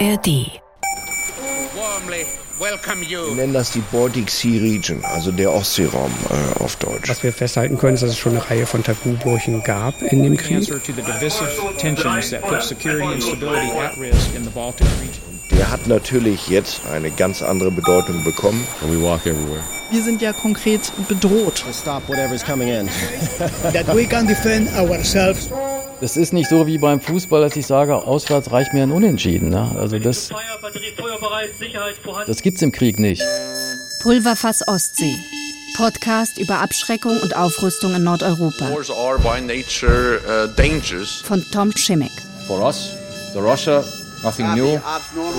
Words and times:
ARD. 0.00 0.26
Wir 2.58 3.34
nennen 3.34 3.52
das 3.52 3.70
die 3.72 3.82
Baltic 3.92 4.30
Sea 4.30 4.60
Region, 4.60 5.04
also 5.04 5.30
der 5.32 5.52
Ostseeraum 5.52 6.12
äh, 6.30 6.62
auf 6.62 6.76
Deutsch. 6.76 7.08
Was 7.08 7.22
wir 7.22 7.32
festhalten 7.32 7.78
können, 7.78 7.94
ist, 7.94 8.02
dass 8.02 8.10
es 8.10 8.18
schon 8.18 8.32
eine 8.32 8.50
Reihe 8.50 8.66
von 8.66 8.82
Tabubrüchen 8.82 9.62
gab 9.62 10.00
in 10.02 10.22
dem 10.22 10.36
Krieg. 10.36 10.66
Der 15.50 15.70
hat 15.70 15.86
natürlich 15.86 16.48
jetzt 16.48 16.80
eine 16.92 17.10
ganz 17.10 17.42
andere 17.42 17.70
Bedeutung 17.70 18.24
bekommen. 18.24 18.66
Wir 19.90 20.02
sind 20.02 20.22
ja 20.22 20.32
konkret 20.32 20.92
bedroht. 21.08 21.64
that 23.72 23.94
we 23.94 24.06
can 24.06 24.26
defend 24.26 24.68
ourselves. 24.76 25.50
Es 26.04 26.18
ist 26.18 26.34
nicht 26.34 26.50
so 26.50 26.66
wie 26.66 26.76
beim 26.76 27.00
Fußball, 27.00 27.40
dass 27.40 27.56
ich 27.56 27.66
sage, 27.66 27.94
auswärts 27.94 28.52
reicht 28.52 28.74
mir 28.74 28.82
ein 28.82 28.92
Unentschieden. 28.92 29.48
Ne? 29.48 29.74
Also 29.80 29.98
das, 29.98 30.28
das 32.26 32.42
gibt's 32.42 32.60
im 32.60 32.72
Krieg 32.72 32.98
nicht. 32.98 33.22
Pulverfass 34.02 34.68
Ostsee. 34.68 35.16
Podcast 35.78 36.36
über 36.36 36.58
Abschreckung 36.58 37.18
und 37.22 37.34
Aufrüstung 37.34 37.94
in 37.94 38.04
Nordeuropa. 38.04 38.70
Wars 38.70 38.90
are 38.90 39.18
by 39.18 39.40
nature 39.40 40.20
uh, 40.28 40.46
dangerous. 40.54 41.22
Von 41.22 41.42
Tom 41.50 41.72
Schimmick. 41.74 42.12
For 42.46 42.60
us, 42.60 42.94
the 43.32 43.40
Russia, 43.40 43.82
nothing 44.22 44.54
new. 44.54 44.78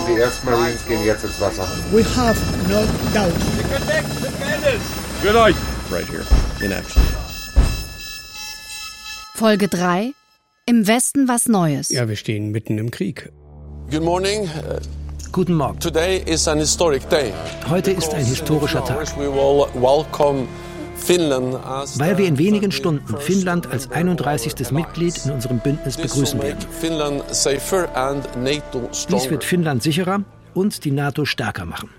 Die 0.08 0.20
ersten 0.20 0.50
Marines 0.50 0.84
gehen 0.88 1.06
jetzt 1.06 1.26
ins 1.26 1.40
Wasser. 1.40 1.68
We 1.92 2.04
have 2.18 2.42
no 2.68 2.88
doubt. 3.14 3.32
Right 5.92 6.08
here 6.08 6.26
in 6.60 6.72
action. 6.72 7.04
Folge 9.36 9.68
3. 9.68 10.16
Im 10.68 10.88
Westen 10.88 11.28
was 11.28 11.48
Neues. 11.48 11.90
Ja, 11.90 12.10
wir 12.10 12.16
stehen 12.16 12.50
mitten 12.50 12.80
im 12.80 12.90
Krieg. 12.90 13.32
Good 13.92 14.02
morning. 14.02 14.46
Uh, 14.46 14.80
Guten 15.32 15.54
Morgen. 15.54 15.80
today 15.80 16.24
is 16.26 16.48
an 16.48 16.58
historic 16.58 17.08
day. 17.08 17.32
Heute 17.70 17.92
ist 17.92 18.12
ein 18.16 18.26
historischer 18.26 18.84
Tag, 18.84 19.16
We 19.16 19.32
will 19.32 19.68
welcome 19.80 20.48
Finland 20.96 21.54
as 21.64 22.00
weil 22.00 22.18
wir 22.18 22.26
in 22.26 22.40
wenigen 22.40 22.72
Stunden 22.72 23.16
Finnland 23.20 23.68
als 23.68 23.92
31. 23.92 24.72
Mitglied 24.72 25.24
in 25.26 25.34
unserem 25.34 25.60
Bündnis 25.60 25.98
This 25.98 26.16
will 26.16 26.22
begrüßen 26.24 26.38
make 26.40 26.50
werden. 26.54 26.68
Finland 26.82 27.24
safer 27.30 27.96
and 27.96 28.26
NATO 28.44 28.88
Dies 28.90 29.02
stronger. 29.04 29.30
wird 29.30 29.44
Finnland 29.44 29.84
sicherer 29.84 30.24
und 30.56 30.84
die 30.84 30.90
NATO 30.92 31.26
stärker 31.26 31.66
machen. 31.66 31.92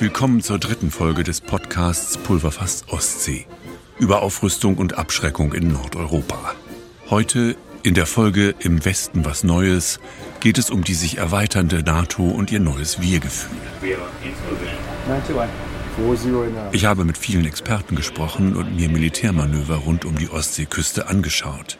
Willkommen 0.00 0.40
zur 0.40 0.58
dritten 0.58 0.90
Folge 0.90 1.24
des 1.24 1.42
Podcasts 1.42 2.16
Pulverfass 2.16 2.84
Ostsee 2.88 3.44
über 3.98 4.22
Aufrüstung 4.22 4.78
und 4.78 4.96
Abschreckung 4.96 5.52
in 5.52 5.74
Nordeuropa. 5.74 6.54
Heute 7.10 7.54
in 7.82 7.92
der 7.92 8.06
Folge 8.06 8.54
Im 8.60 8.82
Westen 8.86 9.26
was 9.26 9.44
Neues 9.44 10.00
geht 10.40 10.56
es 10.56 10.70
um 10.70 10.84
die 10.84 10.94
sich 10.94 11.18
erweiternde 11.18 11.82
NATO 11.82 12.22
und 12.22 12.50
ihr 12.50 12.60
neues 12.60 13.02
Wir-Gefühl. 13.02 13.58
Ich 16.72 16.84
habe 16.86 17.04
mit 17.04 17.18
vielen 17.18 17.44
Experten 17.44 17.94
gesprochen 17.94 18.56
und 18.56 18.74
mir 18.74 18.88
Militärmanöver 18.88 19.76
rund 19.76 20.06
um 20.06 20.16
die 20.16 20.30
Ostseeküste 20.30 21.08
angeschaut. 21.08 21.76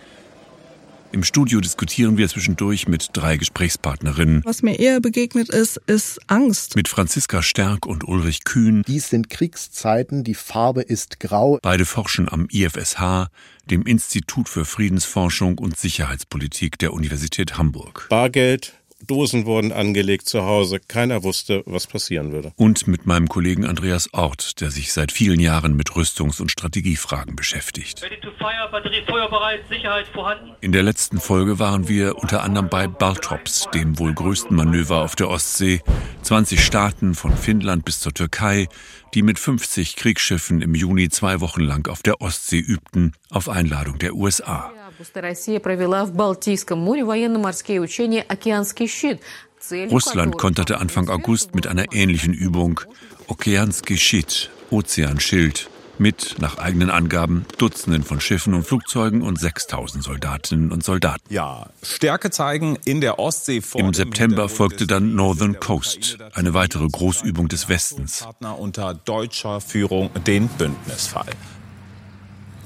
Im 1.12 1.24
Studio 1.24 1.60
diskutieren 1.60 2.18
wir 2.18 2.28
zwischendurch 2.28 2.86
mit 2.86 3.08
drei 3.14 3.36
Gesprächspartnerinnen, 3.36 4.42
Was 4.44 4.62
mir 4.62 4.78
eher 4.78 5.00
begegnet 5.00 5.48
ist, 5.48 5.76
ist 5.88 6.20
Angst. 6.28 6.76
mit 6.76 6.86
Franziska 6.86 7.42
Stärk 7.42 7.84
und 7.84 8.06
Ulrich 8.06 8.44
Kühn, 8.44 8.84
Dies 8.86 9.08
sind 9.08 9.28
Kriegszeiten, 9.28 10.22
die 10.22 10.34
Farbe 10.34 10.82
ist 10.82 11.18
grau. 11.18 11.58
Beide 11.62 11.84
forschen 11.84 12.28
am 12.28 12.46
IFSH, 12.48 13.26
dem 13.68 13.82
Institut 13.86 14.48
für 14.48 14.64
Friedensforschung 14.64 15.58
und 15.58 15.76
Sicherheitspolitik 15.76 16.78
der 16.78 16.92
Universität 16.92 17.58
Hamburg. 17.58 18.06
Bargeld, 18.08 18.79
Dosen 19.06 19.46
wurden 19.46 19.72
angelegt 19.72 20.28
zu 20.28 20.42
Hause. 20.42 20.80
Keiner 20.86 21.22
wusste, 21.22 21.62
was 21.66 21.86
passieren 21.86 22.32
würde. 22.32 22.52
Und 22.56 22.86
mit 22.86 23.06
meinem 23.06 23.28
Kollegen 23.28 23.64
Andreas 23.64 24.12
Ort, 24.12 24.60
der 24.60 24.70
sich 24.70 24.92
seit 24.92 25.12
vielen 25.12 25.40
Jahren 25.40 25.76
mit 25.76 25.90
Rüstungs- 25.90 26.40
und 26.40 26.50
Strategiefragen 26.50 27.36
beschäftigt. 27.36 28.02
Ready 28.02 28.20
to 28.20 28.30
fire, 28.38 28.68
Batterie 28.70 29.02
feuerbereit, 29.06 29.60
Sicherheit 29.68 30.06
vorhanden. 30.08 30.52
In 30.60 30.72
der 30.72 30.82
letzten 30.82 31.20
Folge 31.20 31.58
waren 31.58 31.88
wir 31.88 32.16
unter 32.16 32.42
anderem 32.42 32.68
bei 32.68 32.86
Baltops, 32.86 33.68
dem 33.74 33.98
wohl 33.98 34.12
größten 34.12 34.54
Manöver 34.54 35.02
auf 35.02 35.16
der 35.16 35.28
Ostsee. 35.28 35.80
20 36.22 36.64
Staaten 36.64 37.14
von 37.14 37.36
Finnland 37.36 37.84
bis 37.84 38.00
zur 38.00 38.12
Türkei, 38.12 38.68
die 39.14 39.22
mit 39.22 39.38
50 39.38 39.96
Kriegsschiffen 39.96 40.62
im 40.62 40.74
Juni 40.74 41.08
zwei 41.08 41.40
Wochen 41.40 41.62
lang 41.62 41.88
auf 41.88 42.02
der 42.02 42.20
Ostsee 42.20 42.60
übten, 42.60 43.14
auf 43.30 43.48
Einladung 43.48 43.98
der 43.98 44.14
USA. 44.14 44.72
Russland 49.90 50.36
konterte 50.36 50.78
Anfang 50.78 51.08
August 51.08 51.54
mit 51.54 51.66
einer 51.66 51.92
ähnlichen 51.92 52.34
Übung 52.34 52.80
Okeanski 53.26 53.96
Shit, 53.96 54.50
Ozeanschild, 54.70 55.70
mit, 55.96 56.36
nach 56.38 56.58
eigenen 56.58 56.90
Angaben, 56.90 57.46
Dutzenden 57.56 58.02
von 58.02 58.20
Schiffen 58.20 58.52
und 58.52 58.64
Flugzeugen 58.64 59.22
und 59.22 59.40
6000 59.40 60.04
Soldatinnen 60.04 60.70
und 60.70 60.84
Soldaten. 60.84 61.22
Ja, 61.32 61.70
Stärke 61.82 62.30
zeigen 62.30 62.76
in 62.84 63.00
der 63.00 63.18
Ostsee 63.18 63.62
vor 63.62 63.80
Im 63.80 63.94
September 63.94 64.50
folgte 64.50 64.86
dann 64.86 65.14
Northern 65.14 65.60
Coast, 65.60 66.18
eine 66.34 66.52
weitere 66.52 66.86
Großübung 66.86 67.48
des 67.48 67.70
Westens. 67.70 68.20
Partner 68.20 68.58
unter 68.58 68.92
deutscher 68.92 69.62
Führung 69.62 70.10
den 70.26 70.48
Bündnisfall. 70.48 71.30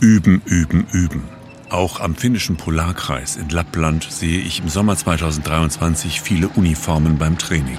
Üben, 0.01 0.43
üben, 0.47 0.87
üben. 0.93 1.23
Auch 1.71 2.01
am 2.01 2.15
finnischen 2.15 2.57
Polarkreis 2.57 3.37
in 3.37 3.49
Lappland 3.49 4.07
sehe 4.11 4.41
ich 4.41 4.61
im 4.61 4.69
Sommer 4.69 4.97
2023 4.97 6.21
viele 6.21 6.49
Uniformen 6.49 7.19
beim 7.19 7.39
Training. 7.39 7.79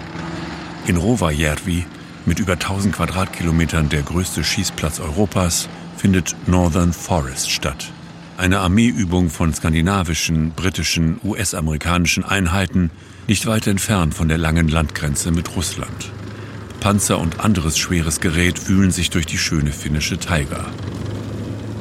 In 0.87 0.97
Rovajärvi, 0.97 1.85
mit 2.25 2.39
über 2.39 2.53
1000 2.53 2.95
Quadratkilometern 2.95 3.89
der 3.89 4.01
größte 4.01 4.43
Schießplatz 4.43 4.99
Europas, 4.99 5.69
findet 5.97 6.35
Northern 6.47 6.93
Forest 6.93 7.51
statt. 7.51 7.91
Eine 8.37 8.59
Armeeübung 8.59 9.29
von 9.29 9.53
skandinavischen, 9.53 10.51
britischen, 10.51 11.21
US-amerikanischen 11.23 12.25
Einheiten, 12.25 12.91
nicht 13.27 13.45
weit 13.45 13.65
entfernt 13.67 14.13
von 14.13 14.27
der 14.27 14.37
langen 14.37 14.67
Landgrenze 14.67 15.31
mit 15.31 15.55
Russland. 15.55 16.11
Panzer 16.81 17.19
und 17.19 17.39
anderes 17.39 17.77
schweres 17.77 18.19
Gerät 18.19 18.67
wühlen 18.67 18.91
sich 18.91 19.09
durch 19.09 19.25
die 19.25 19.37
schöne 19.37 19.71
finnische 19.71 20.19
Taiga. 20.19 20.65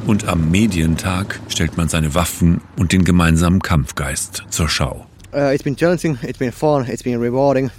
Und 0.06 0.28
am 0.28 0.50
Medientag 0.50 1.40
stellt 1.48 1.78
man 1.78 1.88
seine 1.88 2.14
Waffen 2.14 2.60
und 2.76 2.92
den 2.92 3.04
gemeinsamen 3.04 3.60
Kampfgeist 3.60 4.44
zur 4.50 4.68
Schau. 4.68 5.06
Uh, 5.32 5.50
it's 5.50 5.64
been 5.64 5.74
challenging, 5.74 6.18
it's 6.22 6.38
been 6.38 6.52
fun, 6.52 6.86
it's 6.86 7.02
been 7.02 7.18
rewarding. 7.18 7.70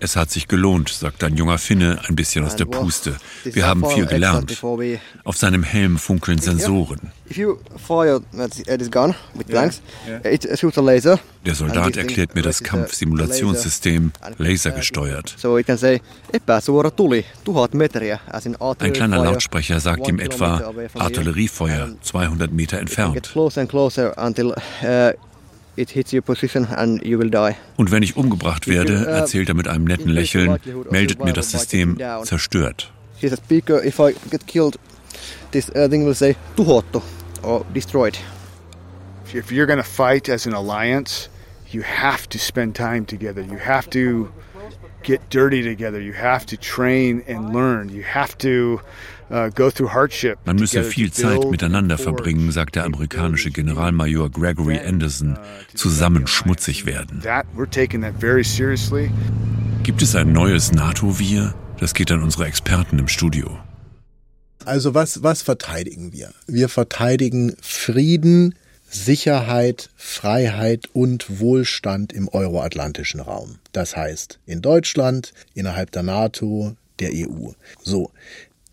Es 0.00 0.16
hat 0.16 0.30
sich 0.30 0.48
gelohnt, 0.48 0.88
sagt 0.88 1.22
ein 1.24 1.36
junger 1.36 1.58
Finne 1.58 2.00
ein 2.08 2.16
bisschen 2.16 2.44
aus 2.44 2.56
der 2.56 2.64
Puste. 2.64 3.16
Wir 3.44 3.66
haben 3.66 3.88
viel 3.88 4.06
gelernt. 4.06 4.60
Auf 5.24 5.36
seinem 5.36 5.62
Helm 5.62 5.98
funkeln 5.98 6.38
Sensoren. 6.38 7.12
If 7.30 7.36
you 7.36 7.58
fire 7.76 8.20
at 8.38 8.78
this 8.78 8.90
gun 8.90 9.14
with 9.34 9.46
blanks, 9.46 9.80
it 10.24 10.58
shoots 10.58 10.78
a 10.78 10.80
laser. 10.80 11.18
Der 11.44 11.54
Soldat 11.54 11.96
erklärt 11.96 12.34
mir 12.34 12.42
das 12.42 12.62
Kampfsimulationssystem, 12.62 14.12
lasergesteuert. 14.38 15.36
Ein 18.78 18.92
kleiner 18.92 19.24
Lautsprecher 19.24 19.80
sagt 19.80 20.08
ihm 20.08 20.18
etwa 20.18 20.72
Artilleriefeuer 20.94 21.90
200 22.02 22.52
Meter 22.52 22.78
Get 22.78 22.88
entfernt. 22.88 23.34
Uh, 25.76 25.80
it 25.80 25.90
hits 25.90 26.12
your 26.12 26.22
position 26.22 26.66
and 26.76 27.02
you 27.04 27.18
will 27.18 27.30
die. 27.30 27.56
Und 27.76 27.90
wenn 27.90 28.02
ich 28.02 28.16
umgebracht 28.16 28.66
werde, 28.68 29.06
erzählt 29.06 29.48
er 29.48 29.54
mit 29.54 29.68
einem 29.68 29.84
netten 29.84 30.08
Lächeln, 30.08 30.58
meldet 30.90 31.24
mir 31.24 31.32
das 31.32 31.50
System 31.50 31.98
zerstört. 32.24 32.92
He 33.18 33.28
says, 33.28 33.38
speaker, 33.38 33.82
if 33.82 33.98
I 33.98 34.14
get 34.30 34.46
killed, 34.46 34.78
this 35.50 35.70
uh, 35.70 35.88
thing 35.88 36.04
will 36.04 36.14
say 36.14 36.36
tuhottu 36.56 37.02
or 37.42 37.64
destroyed. 37.72 38.18
If 39.32 39.50
you're 39.50 39.66
going 39.66 39.78
to 39.78 39.88
fight 39.88 40.28
as 40.28 40.46
an 40.46 40.54
alliance, 40.54 41.28
you 41.70 41.82
have 41.82 42.28
to 42.28 42.38
spend 42.38 42.74
time 42.74 43.06
together. 43.06 43.42
You 43.42 43.58
have 43.58 43.88
to 43.90 44.28
get 45.02 45.20
dirty 45.30 45.62
together. 45.62 46.00
You 46.00 46.12
have 46.12 46.46
to 46.46 46.56
train 46.56 47.22
and 47.26 47.52
learn. 47.52 47.88
You 47.88 48.02
have 48.02 48.36
to 48.38 48.80
uh. 49.30 49.50
Man 50.44 50.56
müsse 50.56 50.84
viel 50.84 51.12
Zeit 51.12 51.50
miteinander 51.50 51.98
verbringen, 51.98 52.50
sagt 52.52 52.76
der 52.76 52.84
amerikanische 52.84 53.50
Generalmajor 53.50 54.30
Gregory 54.30 54.78
Anderson, 54.78 55.38
zusammen 55.74 56.26
schmutzig 56.26 56.86
werden. 56.86 57.20
That 57.22 57.46
we're 57.56 57.70
taking 57.70 58.02
that 58.02 58.14
very 58.20 58.44
seriously. 58.44 59.10
Gibt 59.82 60.02
es 60.02 60.14
ein 60.16 60.32
neues 60.32 60.72
NATO-Wir? 60.72 61.54
Das 61.78 61.94
geht 61.94 62.10
an 62.10 62.22
unsere 62.22 62.46
Experten 62.46 62.98
im 62.98 63.08
Studio. 63.08 63.58
Also 64.64 64.94
was, 64.94 65.22
was 65.22 65.42
verteidigen 65.42 66.12
wir? 66.12 66.32
Wir 66.48 66.68
verteidigen 66.68 67.56
Frieden, 67.60 68.54
Sicherheit, 68.88 69.90
Freiheit 69.96 70.88
und 70.92 71.38
Wohlstand 71.40 72.12
im 72.12 72.28
euroatlantischen 72.28 73.20
Raum. 73.20 73.58
Das 73.72 73.96
heißt 73.96 74.40
in 74.46 74.62
Deutschland, 74.62 75.32
innerhalb 75.54 75.92
der 75.92 76.02
NATO, 76.02 76.76
der 76.98 77.10
EU. 77.12 77.50
So, 77.82 78.10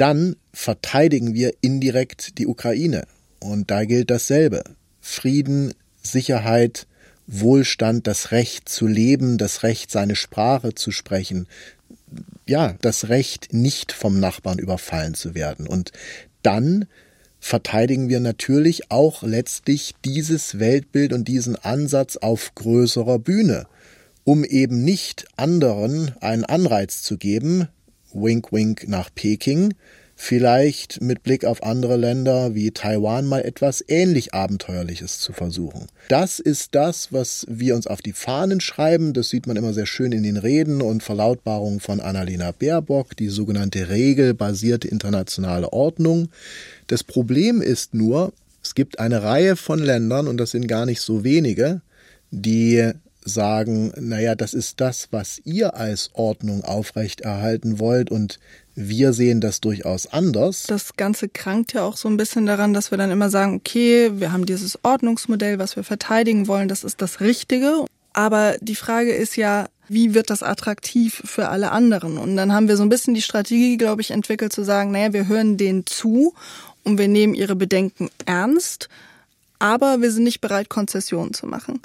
dann 0.04 0.36
verteidigen 0.52 1.34
wir 1.34 1.54
indirekt 1.62 2.38
die 2.38 2.46
Ukraine. 2.46 3.06
Und 3.40 3.72
da 3.72 3.86
gilt 3.86 4.12
dasselbe. 4.12 4.66
Frieden, 5.00 5.74
Sicherheit, 6.02 6.88
Wohlstand, 7.26 8.06
das 8.06 8.32
Recht 8.32 8.68
zu 8.68 8.86
leben, 8.86 9.38
das 9.38 9.64
Recht, 9.64 9.92
seine 9.92 10.18
Sprache 10.18 10.76
zu 10.76 10.92
sprechen, 10.92 11.48
ja, 12.46 12.76
das 12.82 13.08
Recht, 13.08 13.54
nicht 13.54 13.94
vom 13.94 14.20
Nachbarn 14.20 14.60
überfallen 14.60 15.14
zu 15.14 15.36
werden. 15.36 15.68
Und 15.68 15.94
dann 16.42 16.86
verteidigen 17.40 18.10
wir 18.10 18.20
natürlich 18.20 18.92
auch 18.92 19.24
letztlich 19.24 19.96
dieses 20.04 20.60
Weltbild 20.60 21.14
und 21.14 21.30
diesen 21.30 21.56
Ansatz 21.56 22.18
auf 22.18 22.54
größerer 22.56 23.20
Bühne, 23.20 23.68
um 24.26 24.44
eben 24.44 24.84
nicht 24.84 25.28
anderen 25.38 26.12
einen 26.20 26.44
Anreiz 26.44 27.04
zu 27.04 27.18
geben, 27.18 27.70
wink 28.14 28.52
wink 28.52 28.88
nach 28.88 29.10
Peking, 29.14 29.74
vielleicht 30.16 31.02
mit 31.02 31.24
Blick 31.24 31.44
auf 31.44 31.64
andere 31.64 31.98
Länder 31.98 32.56
wie 32.56 32.72
Taiwan 32.72 33.26
mal 33.26 33.42
etwas 33.42 33.84
ähnlich 33.88 34.34
Abenteuerliches 34.34 35.20
zu 35.20 35.34
versuchen. 35.34 35.88
Das 36.08 36.40
ist 36.40 36.76
das, 36.76 37.12
was 37.12 37.46
wir 37.50 37.76
uns 37.76 37.88
auf 37.88 38.02
die 38.02 38.14
Fahnen 38.14 38.62
schreiben. 38.62 39.14
Das 39.14 39.30
sieht 39.30 39.48
man 39.48 39.58
immer 39.58 39.74
sehr 39.74 39.86
schön 39.86 40.12
in 40.12 40.24
den 40.24 40.38
Reden 40.38 40.82
und 40.82 41.04
Verlautbarungen 41.04 41.80
von 41.80 42.00
Annalena 42.00 42.52
Baerbock, 42.52 43.18
die 43.18 43.30
sogenannte 43.30 43.90
regelbasierte 43.90 44.88
internationale 44.88 45.74
Ordnung. 45.74 46.30
Das 46.88 47.04
Problem 47.04 47.62
ist 47.62 47.94
nur, 47.94 48.34
es 48.64 48.76
gibt 48.76 49.00
eine 49.00 49.24
Reihe 49.24 49.56
von 49.56 49.80
Ländern, 49.80 50.28
und 50.28 50.38
das 50.38 50.52
sind 50.52 50.68
gar 50.68 50.86
nicht 50.86 51.02
so 51.02 51.24
wenige, 51.24 51.82
die 52.32 52.94
sagen, 53.26 53.92
naja, 54.00 54.36
das 54.36 54.54
ist 54.54 54.82
das, 54.82 55.08
was 55.12 55.40
ihr 55.44 55.76
als 55.76 56.10
Ordnung 56.14 56.64
aufrechterhalten 56.64 57.80
wollt 57.80 58.12
und 58.12 58.40
wir 58.76 59.14
sehen 59.14 59.40
das 59.40 59.62
durchaus 59.62 60.08
anders. 60.08 60.64
Das 60.68 60.96
Ganze 60.96 61.30
krankt 61.30 61.74
ja 61.74 61.84
auch 61.84 61.96
so 61.96 62.10
ein 62.10 62.18
bisschen 62.18 62.46
daran, 62.46 62.74
dass 62.74 62.92
wir 62.92 62.98
dann 62.98 63.12
immer 63.12 63.30
sagen, 63.30 63.56
okay, 63.56 64.12
wir 64.16 64.32
haben 64.32 64.46
dieses 64.46 64.80
Ordnungsmodell, 64.84 65.60
was 65.60 65.76
wir 65.76 65.84
verteidigen 65.84 66.48
wollen, 66.48 66.68
das 66.68 66.84
ist 66.84 67.02
das 67.02 67.20
Richtige. 67.20 67.86
Aber 68.14 68.56
die 68.62 68.76
Frage 68.76 69.12
ist 69.14 69.36
ja, 69.36 69.68
wie 69.88 70.14
wird 70.14 70.30
das 70.30 70.44
attraktiv 70.44 71.22
für 71.26 71.50
alle 71.50 71.72
anderen? 71.72 72.18
Und 72.18 72.36
dann 72.36 72.54
haben 72.54 72.68
wir 72.68 72.78
so 72.78 72.84
ein 72.84 72.90
bisschen 72.90 73.14
die 73.14 73.22
Strategie, 73.22 73.78
glaube 73.78 74.02
ich, 74.02 74.12
entwickelt 74.12 74.54
zu 74.54 74.64
sagen, 74.64 74.92
naja, 74.92 75.14
wir 75.14 75.28
hören 75.28 75.58
denen 75.58 75.86
zu 75.86 76.34
und 76.84 76.98
wir 76.98 77.08
nehmen 77.08 77.36
ihre 77.36 77.56
Bedenken 77.56 78.10
ernst, 78.26 78.90
aber 79.60 80.02
wir 80.02 80.12
sind 80.12 80.24
nicht 80.24 80.42
bereit, 80.42 80.70
Konzessionen 80.70 81.34
zu 81.34 81.48
machen. 81.48 81.82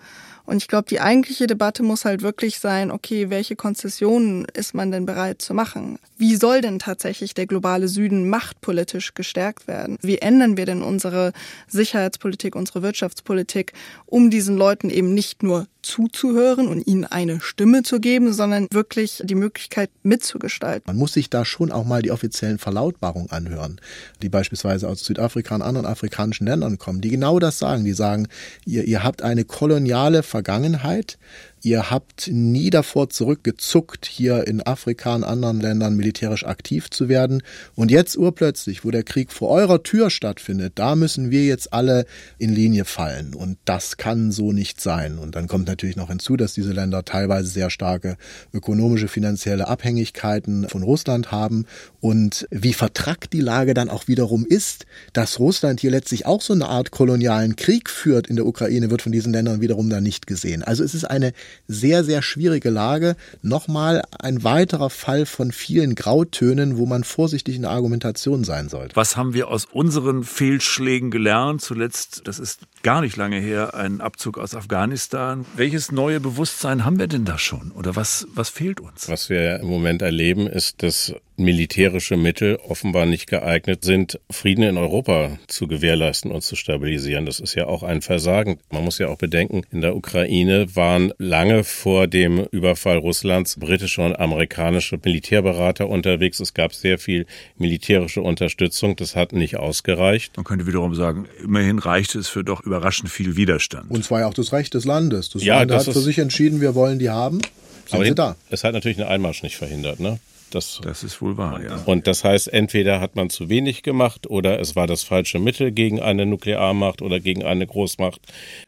Und 0.49 0.57
ich 0.57 0.67
glaube, 0.67 0.89
die 0.89 0.99
eigentliche 0.99 1.47
Debatte 1.47 1.83
muss 1.83 2.07
halt 2.07 2.23
wirklich 2.23 2.59
sein, 2.59 2.91
okay, 2.91 3.29
welche 3.29 3.55
Konzessionen 3.55 4.47
ist 4.55 4.73
man 4.73 4.91
denn 4.91 5.05
bereit 5.05 5.43
zu 5.43 5.53
machen? 5.53 5.99
Wie 6.17 6.37
soll 6.37 6.63
denn 6.63 6.79
tatsächlich 6.79 7.35
der 7.35 7.45
globale 7.45 7.87
Süden 7.87 8.31
machtpolitisch 8.31 9.13
gestärkt 9.13 9.69
werden? 9.69 9.99
Wie 10.01 10.17
ändern 10.17 10.57
wir 10.57 10.65
denn 10.65 10.81
unsere 10.81 11.35
Sicherheitspolitik, 11.67 12.57
unsere 12.57 12.81
Wirtschaftspolitik, 12.83 13.75
um 14.07 14.31
diesen 14.31 14.57
Leuten 14.57 14.89
eben 14.89 15.13
nicht 15.13 15.43
nur 15.43 15.67
zuzuhören 15.89 16.69
und 16.69 16.87
ihnen 16.87 17.05
eine 17.05 17.41
Stimme 17.41 17.83
zu 17.83 17.99
geben, 17.99 18.33
sondern 18.33 18.69
wirklich 18.71 19.23
die 19.25 19.35
Möglichkeit 19.35 19.91
mitzugestalten. 20.03 20.85
Man 20.87 20.97
muss 20.97 21.15
sich 21.15 21.31
da 21.31 21.45
schon 21.45 21.73
auch 21.73 21.85
mal 21.85 22.03
die 22.03 22.11
offiziellen 22.11 22.59
Verlautbarungen 22.59 23.31
anhören, 23.31 23.81
die 24.23 24.29
beispielsweise 24.29 24.87
aus 24.87 25.01
Südafrika 25.01 25.55
und 25.55 25.63
anderen 25.63 25.87
afrikanischen 25.87 26.47
Ländern 26.47 26.79
kommen, 26.79 27.01
die 27.01 27.09
genau 27.09 27.39
das 27.39 27.59
sagen. 27.59 27.85
Die 27.85 27.95
sagen, 27.95 28.29
ihr, 28.67 28.85
ihr 28.85 29.03
habt 29.03 29.23
eine 29.23 29.45
koloniale 29.45 30.23
Vergangenheit, 30.23 31.19
Ihr 31.63 31.91
habt 31.91 32.29
nie 32.33 32.71
davor 32.71 33.11
zurückgezuckt, 33.11 34.07
hier 34.07 34.47
in 34.47 34.63
Afrika 34.63 35.15
und 35.15 35.25
anderen 35.25 35.61
Ländern 35.61 35.97
militärisch 35.97 36.45
aktiv 36.45 36.91
zu 36.91 37.09
werden. 37.09 37.43
Und 37.75 37.91
jetzt 37.91 38.17
urplötzlich, 38.17 38.85
wo 38.85 38.91
der 38.91 39.03
Krieg 39.03 39.33
vor 39.33 39.51
eurer 39.51 39.83
Tür 39.83 40.11
stattfindet, 40.11 40.75
da 40.77 40.95
müssen 40.95 41.31
wir 41.31 41.45
jetzt 41.45 41.73
alle 41.73 42.07
in 42.39 42.55
Linie 42.55 42.85
fallen. 42.85 43.35
Und 43.35 43.59
das 43.65 43.97
kann 43.97 44.31
so 44.31 44.53
nicht 44.53 44.81
sein. 44.81 45.19
Und 45.19 45.35
dann 45.35 45.49
kommt 45.49 45.67
natürlich 45.67 45.97
noch 45.97 46.09
hinzu, 46.09 46.37
dass 46.37 46.53
diese 46.53 46.73
Länder 46.73 47.05
teilweise 47.05 47.49
sehr 47.49 47.71
starke 47.71 48.17
ökonomische, 48.53 49.09
finanzielle 49.09 49.69
Abhängigkeiten 49.69 50.69
von 50.69 50.83
Russland 50.83 51.33
haben. 51.33 51.67
Und 52.01 52.47
wie 52.51 52.73
vertrackt 52.73 53.33
die 53.33 53.41
Lage 53.41 53.75
dann 53.75 53.89
auch 53.89 54.07
wiederum 54.07 54.47
ist, 54.47 54.87
dass 55.13 55.41
Russland 55.41 55.81
hier 55.81 55.91
letztlich 55.91 56.27
auch 56.27 56.43
so 56.43 56.53
eine 56.53 56.69
Art 56.69 56.93
kolonialen 56.93 57.57
Krieg 57.57 57.91
führt 57.91 58.29
in 58.29 58.37
der 58.37 58.47
Ukraine, 58.47 58.91
wird 58.91 59.03
von 59.03 59.11
diesen 59.11 59.33
Ländern 59.33 59.61
wiederum 59.61 59.91
da 59.91 60.01
nicht 60.01 60.27
gesehen. 60.29 60.63
Also 60.63 60.85
es 60.85 60.95
ist 60.95 61.05
eine 61.05 61.33
sehr, 61.67 62.05
sehr 62.05 62.23
schwierige 62.23 62.71
Lage. 62.71 63.17
Nochmal 63.43 64.03
ein 64.19 64.45
weiterer 64.45 64.91
Fall 64.91 65.27
von 65.27 65.51
vielen 65.51 65.97
Grautönen, 65.97 66.79
wo 66.79 66.87
man 66.87 67.03
vorsichtig 67.03 67.57
in 67.57 67.63
der 67.63 67.73
Argumentation 67.73 68.45
sein 68.45 68.69
sollte. 68.69 68.95
Was 68.95 69.17
haben 69.17 69.35
wir 69.35 69.49
aus 69.49 69.65
unseren 69.65 70.23
Fehlschlägen 70.23 71.11
gelernt? 71.11 71.63
Zuletzt, 71.63 72.23
das 72.25 72.39
ist 72.39 72.61
gar 72.83 73.01
nicht 73.01 73.17
lange 73.17 73.39
her, 73.39 73.75
ein 73.75 74.01
Abzug 74.01 74.39
aus 74.39 74.55
Afghanistan. 74.55 75.45
Welches 75.57 75.93
neue 75.93 76.21
Bewusstsein 76.21 76.85
haben 76.85 76.99
wir 76.99 77.07
denn 77.07 77.25
da 77.25 77.39
schon? 77.39 77.73
Oder 77.73 77.97
was, 77.97 78.27
was 78.35 78.49
fehlt 78.49 78.81
uns? 78.81 79.09
Was 79.09 79.29
wir 79.29 79.61
im 79.61 79.67
Moment 79.67 80.03
erleben, 80.03 80.47
ist, 80.47 80.83
dass 80.83 81.15
militärische 81.39 82.17
Mittel 82.17 82.57
offenbar 82.57 83.07
nicht 83.07 83.29
geeignet 83.29 83.85
sind, 83.85 84.21
Frieden 84.29 84.65
in 84.65 84.77
Europa 84.77 85.39
zu 85.47 85.69
gewährleisten 85.69 86.33
und 86.33 86.43
zu 86.43 86.57
stabilisieren. 86.57 87.27
Das 87.27 87.39
ist 87.39 87.55
ja 87.55 87.67
auch 87.67 87.85
ein 87.85 88.03
Versagen. 88.03 88.59
Man 88.71 88.85
muss 88.85 88.99
ja 88.99 89.07
auch 89.09 89.19
bedenken, 89.19 89.63
in 89.71 89.81
der 89.81 89.95
Ukraine 89.95 90.75
waren 90.75 91.13
lange 91.19 91.63
vor 91.63 92.09
dem 92.09 92.41
Überfall 92.51 92.99
Russlands 92.99 93.57
britische 93.59 94.03
und 94.03 94.19
amerikanische 94.19 94.99
Militärberater 95.03 95.89
unterwegs. 95.89 96.41
Es 96.41 96.55
gab 96.55 96.75
sehr 96.75 96.99
viel 96.99 97.27
militärische 97.57 98.21
Unterstützung. 98.21 98.97
Das 98.97 99.15
hat 99.15 99.33
nicht 99.33 99.57
ausgereicht. 99.57 100.37
Man 100.37 100.45
könnte 100.45 100.67
wiederum 100.67 100.95
sagen, 100.97 101.27
immerhin 101.43 101.79
reichte 101.79 102.19
es 102.19 102.29
für 102.29 102.43
doch 102.43 102.65
überraschend 102.69 103.11
viel 103.11 103.37
Widerstand. 103.37 103.91
Und 103.91 104.05
zwar 104.05 104.21
ja 104.21 104.27
auch 104.27 104.35
das 104.35 104.53
Recht 104.53 104.75
des 104.75 104.85
Landes. 104.85 105.31
Das 105.31 105.43
ja, 105.43 105.59
Land 105.59 105.71
das 105.71 105.87
hat 105.87 105.95
für 105.95 106.01
sich 106.01 106.19
entschieden, 106.19 106.61
wir 106.61 106.75
wollen 106.75 106.99
die 106.99 107.11
haben. 107.11 107.41
Sind 107.41 107.95
aber 107.95 108.05
sie 108.05 108.15
da. 108.15 108.37
Es 108.51 108.65
hat 108.65 108.75
natürlich 108.75 108.99
einen 108.99 109.09
Einmarsch 109.09 109.43
nicht 109.43 109.57
verhindert. 109.57 109.99
Ne? 109.99 110.19
Das, 110.51 110.81
das 110.83 111.03
ist 111.03 111.21
wohl 111.21 111.37
wahr, 111.37 111.63
ja. 111.63 111.83
Und 111.85 112.07
das 112.07 112.25
heißt, 112.25 112.53
entweder 112.53 113.01
hat 113.01 113.17
man 113.17 113.31
zu 113.31 113.49
wenig 113.49 113.83
gemacht 113.83 114.27
oder 114.27 114.61
es 114.61 114.77
war 114.77 114.87
das 114.87 115.03
falsche 115.03 115.39
Mittel 115.39 115.73
gegen 115.73 116.01
eine 116.01 116.27
Nuklearmacht 116.27 117.03
oder 117.03 117.21
gegen 117.21 117.45
eine 117.45 117.67
Großmacht. 117.67 118.21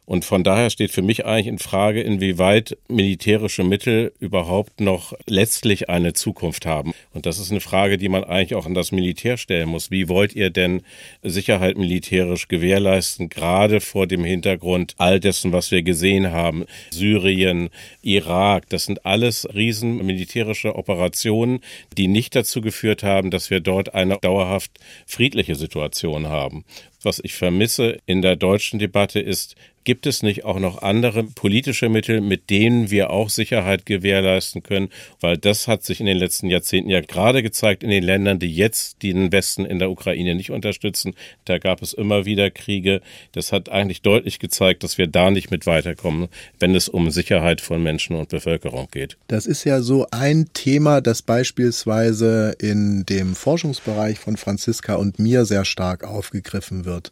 Und 0.05 0.25
von 0.25 0.45
daher 0.45 0.71
steht 0.71 0.91
für 0.91 1.03
mich 1.03 1.25
eigentlich 1.25 1.47
in 1.47 1.59
Frage, 1.59 2.03
inwieweit 2.03 2.77
militärische 2.89 3.65
Mittel 3.65 4.13
überhaupt 4.19 4.81
noch 4.81 5.15
letztlich 5.27 5.89
eine 5.89 6.13
Zukunft 6.13 6.67
haben. 6.67 6.93
Und 7.13 7.27
das 7.27 7.39
ist 7.39 7.51
eine 7.51 7.61
Frage, 7.61 7.97
die 7.97 8.09
man 8.09 8.25
eigentlich 8.25 8.55
auch 8.55 8.67
an 8.67 8.75
das 8.75 8.93
Militär 8.93 9.37
stellen 9.37 9.69
muss. 9.69 9.91
Wie 9.91 10.09
wollt 10.09 10.35
ihr 10.35 10.51
denn 10.51 10.83
Sicherheit 11.23 11.79
militärisch 11.79 12.49
gewährleisten, 12.49 13.29
gerade 13.29 13.81
vor 13.81 14.07
dem 14.07 14.25
Hintergrund 14.25 14.95
all 14.99 15.21
dessen, 15.21 15.53
was 15.53 15.71
wir 15.71 15.83
gesehen 15.83 16.33
haben? 16.33 16.65
Syrien, 16.91 17.71
Irak, 18.03 18.69
das 18.69 18.85
sind 18.85 19.07
alles 19.07 19.49
riesen 19.55 20.05
militärische 20.05 20.75
Operationen, 20.75 21.61
die 21.97 22.09
nicht 22.09 22.35
dazu 22.35 22.61
geführt 22.61 23.03
haben, 23.03 23.31
dass 23.31 23.51
wir 23.51 23.61
dort 23.61 23.95
eine 23.95 24.19
dauerhaft 24.19 24.79
friedliche 25.07 25.55
Situation 25.55 26.29
haben. 26.29 26.65
Was 27.03 27.21
ich 27.23 27.35
vermisse 27.35 27.99
in 28.07 28.23
der 28.23 28.37
deutschen 28.37 28.79
Debatte 28.79 29.21
ist, 29.21 29.57
Gibt 29.91 30.07
es 30.07 30.23
nicht 30.23 30.45
auch 30.45 30.61
noch 30.61 30.83
andere 30.83 31.25
politische 31.25 31.89
Mittel, 31.89 32.21
mit 32.21 32.49
denen 32.49 32.93
wir 32.93 33.11
auch 33.11 33.29
Sicherheit 33.29 33.87
gewährleisten 33.87 34.63
können? 34.63 34.89
Weil 35.21 35.37
das 35.37 35.67
hat 35.67 35.83
sich 35.83 35.99
in 35.99 36.07
den 36.07 36.17
letzten 36.17 36.49
Jahrzehnten 36.49 36.91
ja 36.91 37.01
gerade 37.01 37.43
gezeigt 37.43 37.83
in 37.83 37.91
den 37.91 38.05
Ländern, 38.05 38.39
die 38.39 38.55
jetzt 38.55 39.03
den 39.03 39.33
Westen 39.33 39.65
in 39.65 39.81
der 39.81 39.91
Ukraine 39.91 40.37
nicht 40.37 40.53
unterstützen. 40.53 41.17
Da 41.45 41.59
gab 41.59 41.83
es 41.83 41.93
immer 41.93 42.25
wieder 42.25 42.53
Kriege. 42.53 43.01
Das 43.33 43.51
hat 43.51 43.69
eigentlich 43.69 44.01
deutlich 44.01 44.39
gezeigt, 44.39 44.85
dass 44.85 44.97
wir 44.97 45.09
da 45.09 45.33
nicht 45.33 45.51
mit 45.51 45.67
weiterkommen, 45.67 46.29
wenn 46.61 46.77
es 46.77 46.89
um 46.89 47.11
Sicherheit 47.11 47.61
von 47.61 47.83
Menschen 47.83 48.15
und 48.15 48.29
Bevölkerung 48.29 48.87
geht. 48.93 49.17
Das 49.27 49.45
ist 49.47 49.65
ja 49.65 49.81
so 49.81 50.07
ein 50.13 50.51
Thema, 50.55 51.01
das 51.01 51.21
beispielsweise 51.21 52.55
in 52.61 53.05
dem 53.07 53.35
Forschungsbereich 53.35 54.21
von 54.21 54.37
Franziska 54.37 54.95
und 54.95 55.19
mir 55.19 55.45
sehr 55.47 55.65
stark 55.65 56.05
aufgegriffen 56.05 56.85
wird. 56.85 57.11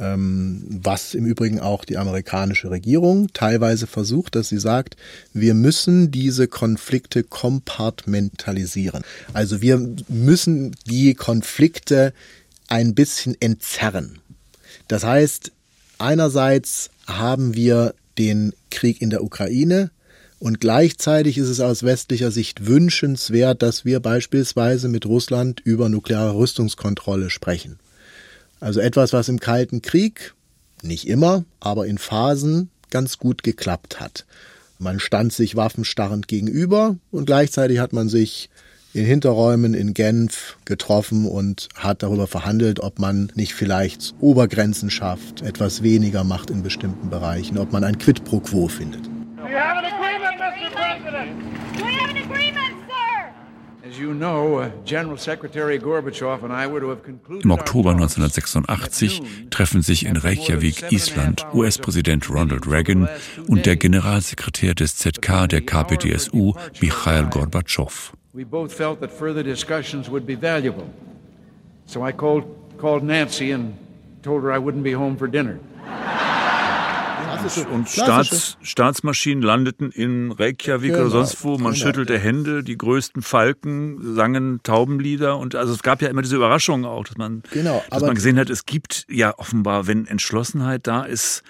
Ähm, 0.00 0.64
was 0.82 1.14
im 1.14 1.26
Übrigen 1.26 1.60
auch 1.60 1.84
die 1.84 1.98
amerikanische 1.98 2.70
Regierung 2.70 3.28
teilweise 3.34 3.86
versucht, 3.86 4.34
dass 4.34 4.48
sie 4.48 4.58
sagt, 4.58 4.96
wir 5.34 5.52
müssen 5.52 6.10
diese 6.10 6.48
Konflikte 6.48 7.22
kompartmentalisieren. 7.22 9.02
Also 9.34 9.60
wir 9.60 9.78
müssen 10.08 10.74
die 10.86 11.14
Konflikte 11.14 12.14
ein 12.68 12.94
bisschen 12.94 13.36
entzerren. 13.40 14.20
Das 14.88 15.04
heißt, 15.04 15.52
einerseits 15.98 16.88
haben 17.06 17.54
wir 17.54 17.94
den 18.16 18.54
Krieg 18.70 19.02
in 19.02 19.10
der 19.10 19.22
Ukraine, 19.22 19.90
und 20.40 20.58
gleichzeitig 20.58 21.36
ist 21.36 21.48
es 21.48 21.60
aus 21.60 21.82
westlicher 21.82 22.30
Sicht 22.30 22.66
wünschenswert, 22.66 23.60
dass 23.60 23.84
wir 23.84 24.00
beispielsweise 24.00 24.88
mit 24.88 25.04
Russland 25.04 25.60
über 25.60 25.90
nukleare 25.90 26.34
Rüstungskontrolle 26.34 27.28
sprechen. 27.28 27.78
Also 28.60 28.80
etwas, 28.80 29.12
was 29.12 29.28
im 29.28 29.40
Kalten 29.40 29.82
Krieg, 29.82 30.34
nicht 30.82 31.08
immer, 31.08 31.44
aber 31.60 31.86
in 31.86 31.98
Phasen 31.98 32.70
ganz 32.90 33.18
gut 33.18 33.42
geklappt 33.42 34.00
hat. 34.00 34.26
Man 34.78 35.00
stand 35.00 35.32
sich 35.32 35.56
waffenstarrend 35.56 36.28
gegenüber 36.28 36.96
und 37.10 37.26
gleichzeitig 37.26 37.78
hat 37.78 37.92
man 37.92 38.08
sich 38.08 38.50
in 38.92 39.04
Hinterräumen 39.04 39.74
in 39.74 39.94
Genf 39.94 40.56
getroffen 40.64 41.26
und 41.26 41.68
hat 41.74 42.02
darüber 42.02 42.26
verhandelt, 42.26 42.80
ob 42.80 42.98
man 42.98 43.30
nicht 43.34 43.54
vielleicht 43.54 44.14
Obergrenzen 44.20 44.90
schafft, 44.90 45.42
etwas 45.42 45.82
weniger 45.82 46.24
macht 46.24 46.50
in 46.50 46.62
bestimmten 46.62 47.08
Bereichen, 47.08 47.58
ob 47.58 47.72
man 47.72 47.84
ein 47.84 47.98
Quid 47.98 48.24
pro 48.24 48.40
quo 48.40 48.68
findet. 48.68 49.06
We 49.36 49.58
have 49.58 49.78
an 49.78 49.84
agreement, 49.84 50.38
Mr. 50.38 50.70
President. 50.70 51.59
Im 57.42 57.50
Oktober 57.50 57.90
1986 57.90 59.22
treffen 59.50 59.82
sich 59.82 60.06
in 60.06 60.16
Reykjavik, 60.16 60.92
Island, 60.92 61.46
US-Präsident 61.52 62.30
Ronald 62.30 62.66
Reagan 62.66 63.08
und 63.48 63.66
der 63.66 63.76
Generalsekretär 63.76 64.74
des 64.74 64.96
ZK 64.96 65.48
der 65.48 65.60
KPDSU, 65.62 66.54
Michail 66.80 67.26
Gorbatschow. 67.26 68.12
We 68.32 68.44
both 68.44 68.72
felt 68.72 69.00
that 69.00 69.10
further 69.10 69.42
discussions 69.42 70.08
would 70.08 70.24
be 70.24 70.36
valuable. 70.36 70.88
So 71.86 72.06
I 72.06 72.12
called, 72.12 72.44
called 72.78 73.02
Nancy 73.02 73.50
and 73.52 73.74
told 74.22 74.44
her 74.44 74.52
I 74.52 74.58
wouldn't 74.58 74.84
be 74.84 74.92
home 74.92 75.16
for 75.16 75.26
dinner 75.28 75.58
Und 77.71 77.89
Staats, 77.89 78.57
Staatsmaschinen 78.61 79.41
landeten 79.43 79.91
in 79.91 80.31
Reykjavik 80.31 80.91
Genau, 80.91 81.01
oder 81.01 81.09
sonst 81.11 81.43
wo. 81.43 81.57
Man 81.57 81.73
genau. 81.73 81.85
schüttelte 81.85 82.17
Hände, 82.17 82.63
die 82.63 82.77
größten 82.77 83.21
Falken 83.21 84.15
sangen 84.15 84.61
Taubenlieder. 84.63 85.37
Und 85.37 85.55
also 85.55 85.73
es 85.73 85.83
gab 85.83 86.01
ja 86.01 86.09
immer 86.09 86.21
diese 86.21 86.35
Überraschung 86.35 86.85
auch, 86.85 87.03
dass 87.05 87.17
man, 87.17 87.43
Genau, 87.51 87.83
dass 87.89 87.97
aber- 87.99 88.07
man 88.07 88.15
gesehen 88.15 88.39
hat, 88.39 88.49
es 88.49 88.65
gibt 88.65 89.05
ja 89.09 89.37
offenbar, 89.37 89.87
wenn 89.87 90.07
Entschlossenheit 90.07 90.87
da 90.87 91.03
ist, 91.03 91.43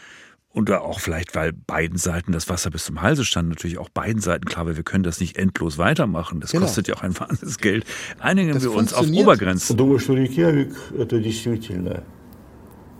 und 0.50 0.70
da 0.70 0.80
auch 0.80 1.02
vielleicht, 1.02 1.36
weil 1.36 1.52
beiden 1.52 1.98
Seiten 1.98 2.32
das 2.32 2.48
Wasser 2.48 2.70
bis 2.70 2.86
zum 2.86 3.02
Halse 3.02 3.26
stand, 3.26 3.50
natürlich 3.50 3.78
auch 3.78 3.90
beiden 3.90 4.22
Seiten 4.22 4.46
klar, 4.46 4.66
weil 4.66 4.78
wir 4.78 4.84
können 4.84 5.04
das 5.04 5.20
nicht 5.20 5.38
endlos 5.38 5.78
weitermachen. 5.78 6.40
Das 6.40 6.52
Genau. 6.52 6.64
kostet 6.66 6.88
ja 6.88 6.96
auch 6.96 7.02
ein 7.04 7.20
wahnsinniges 7.20 7.58
Geld. 7.58 7.84
Einigen 8.20 8.54
Das 8.54 8.64
wir 8.64 8.72
uns 8.72 8.94
auf 8.94 9.00
funktioniert. 9.00 9.28
Obergrenzen. 9.28 9.76
Думаю, 9.76 10.00
что 10.00 10.14
Рейкьявик – 10.14 10.98
это 10.98 11.20
действительно 11.20 12.04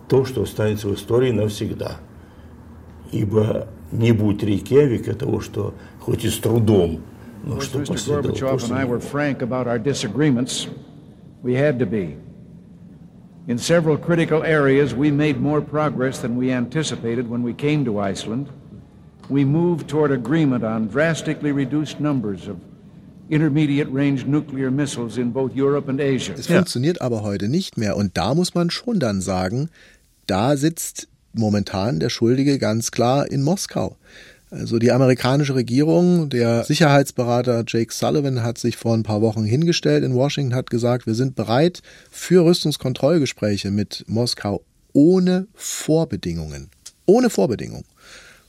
то, 0.08 0.26
что 0.26 0.42
останется 0.42 0.86
в 0.88 0.94
истории 0.94 1.30
навсегда. 1.30 1.98
Ибо 3.12 3.68
не 3.92 4.12
будь 4.12 4.42
Рейкьявика 4.42 5.14
того, 5.14 5.40
что 5.40 5.74
хоть 6.00 6.24
и 6.24 6.28
с 6.28 6.38
трудом, 6.38 7.00
но 7.44 7.56
Of 7.58 7.62
что 7.62 7.78
course, 7.78 7.84
Mr. 7.84 7.92
последовало 7.92 8.22
Gorbachev 8.32 8.50
после 8.50 8.74
and 8.74 8.78
I 8.78 8.82
него. 8.84 8.90
were 8.94 9.00
frank 9.00 9.42
about 9.42 9.66
our 9.66 9.78
disagreements. 9.78 10.66
We 11.42 11.54
had 11.54 11.78
to 11.78 11.86
be. 11.86 12.16
In 13.46 13.58
several 13.58 13.96
critical 13.96 14.42
areas, 14.42 14.92
we 14.92 15.10
made 15.12 15.40
more 15.40 15.60
progress 15.60 16.18
than 16.18 16.36
we 16.36 16.50
anticipated 16.50 17.28
when 17.30 17.42
we 17.44 17.52
came 17.54 17.84
to 17.84 18.00
Iceland. 18.00 18.48
We 19.28 19.44
moved 19.44 19.88
toward 19.88 20.10
agreement 20.10 20.64
on 20.64 20.88
drastically 20.88 21.52
reduced 21.52 22.00
numbers 22.00 22.48
of 22.48 22.56
intermediate 23.30 23.88
range 23.92 24.24
nuclear 24.26 24.70
missiles 24.70 25.16
in 25.16 25.30
both 25.30 25.54
Europe 25.54 25.88
and 25.88 26.00
Asia. 26.00 26.34
Es 26.36 26.46
funktioniert 26.48 27.00
aber 27.00 27.22
heute 27.22 27.48
nicht 27.48 27.76
mehr. 27.76 27.96
Und 27.96 28.16
da 28.16 28.34
muss 28.34 28.54
man 28.54 28.70
schon 28.70 28.98
dann 28.98 29.20
sagen, 29.20 29.68
da 30.26 30.56
sitzt 30.56 31.08
momentan 31.33 31.99
der 31.99 32.09
Schuldige 32.09 32.59
ganz 32.59 32.91
klar 32.91 33.29
in 33.31 33.43
Moskau. 33.43 33.97
Also 34.51 34.79
die 34.79 34.91
amerikanische 34.91 35.55
Regierung, 35.55 36.29
der 36.29 36.65
Sicherheitsberater 36.65 37.63
Jake 37.65 37.93
Sullivan 37.93 38.43
hat 38.43 38.57
sich 38.57 38.75
vor 38.75 38.93
ein 38.93 39.03
paar 39.03 39.21
Wochen 39.21 39.45
hingestellt 39.45 40.03
in 40.03 40.13
Washington, 40.13 40.55
hat 40.55 40.69
gesagt, 40.69 41.07
wir 41.07 41.15
sind 41.15 41.35
bereit 41.35 41.81
für 42.09 42.43
Rüstungskontrollgespräche 42.43 43.71
mit 43.71 44.03
Moskau 44.07 44.61
ohne 44.91 45.47
Vorbedingungen. 45.55 46.69
Ohne 47.05 47.29
Vorbedingungen. 47.29 47.85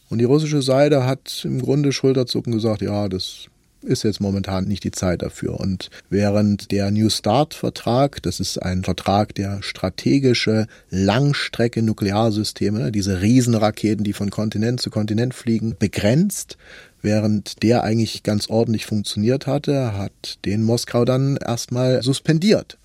Und 0.08 0.18
die 0.18 0.24
russische 0.24 0.60
Seite 0.60 1.06
hat 1.06 1.42
im 1.44 1.62
Grunde 1.62 1.92
Schulterzucken 1.92 2.52
gesagt, 2.52 2.82
ja, 2.82 3.08
das 3.08 3.46
ist 3.82 4.04
jetzt 4.04 4.20
momentan 4.20 4.64
nicht 4.64 4.84
die 4.84 4.90
Zeit 4.90 5.22
dafür. 5.22 5.58
Und 5.60 5.90
während 6.10 6.70
der 6.70 6.90
New 6.90 7.08
Start-Vertrag, 7.08 8.22
das 8.22 8.40
ist 8.40 8.58
ein 8.58 8.84
Vertrag, 8.84 9.34
der 9.34 9.62
strategische 9.62 10.66
Langstrecke-Nuklearsysteme, 10.90 12.92
diese 12.92 13.22
Riesenraketen, 13.22 14.04
die 14.04 14.12
von 14.12 14.30
Kontinent 14.30 14.80
zu 14.80 14.90
Kontinent 14.90 15.34
fliegen, 15.34 15.76
begrenzt, 15.78 16.56
während 17.02 17.62
der 17.62 17.84
eigentlich 17.84 18.22
ganz 18.22 18.48
ordentlich 18.48 18.86
funktioniert 18.86 19.46
hatte, 19.46 19.96
hat 19.96 20.38
den 20.44 20.62
Moskau 20.62 21.04
dann 21.04 21.36
erstmal 21.36 22.02
suspendiert. 22.02 22.78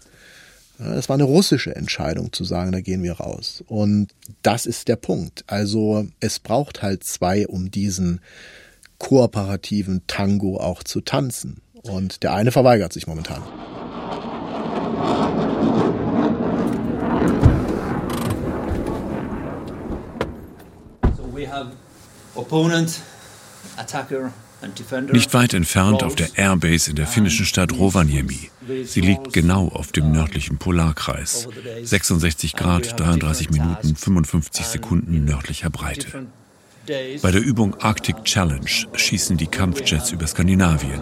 Das 0.79 1.09
war 1.09 1.15
eine 1.15 1.23
russische 1.23 1.75
Entscheidung 1.75 2.33
zu 2.33 2.43
sagen, 2.43 2.71
da 2.71 2.81
gehen 2.81 3.01
wir 3.01 3.13
raus. 3.13 3.63
Und 3.67 4.09
das 4.43 4.67
ist 4.67 4.87
der 4.87 4.95
Punkt. 4.95 5.43
Also 5.47 6.07
es 6.19 6.39
braucht 6.39 6.83
halt 6.83 7.03
zwei, 7.03 7.47
um 7.47 7.71
diesen 7.71 8.21
kooperativen 8.97 10.03
Tango 10.07 10.57
auch 10.57 10.83
zu 10.83 11.01
tanzen. 11.01 11.61
Und 11.83 12.23
der 12.23 12.33
eine 12.33 12.51
verweigert 12.51 12.93
sich 12.93 13.07
momentan. 13.07 13.41
So 21.15 21.23
we 21.33 21.49
have 21.49 21.71
opponent, 22.35 23.01
attacker 23.77 24.31
and 24.61 24.77
defender. 24.77 25.13
Nicht 25.13 25.33
weit 25.33 25.53
entfernt 25.53 26.03
auf 26.03 26.15
der 26.15 26.29
Airbase 26.35 26.89
in 26.89 26.95
der 26.95 27.07
finnischen 27.07 27.45
Stadt 27.45 27.71
Rovaniemi. 27.73 28.49
Sie 28.83 29.01
liegt 29.01 29.31
genau 29.33 29.69
auf 29.69 29.91
dem 29.91 30.11
nördlichen 30.11 30.57
Polarkreis. 30.57 31.47
66 31.83 32.53
Grad, 32.55 32.99
33 32.99 33.49
Minuten, 33.51 33.95
55 33.95 34.65
Sekunden 34.65 35.23
nördlicher 35.23 35.69
Breite. 35.69 36.27
Bei 37.21 37.31
der 37.31 37.41
Übung 37.41 37.75
Arctic 37.81 38.23
Challenge 38.23 38.69
schießen 38.93 39.35
die 39.35 39.47
Kampfjets 39.47 40.11
über 40.11 40.25
Skandinavien. 40.25 41.01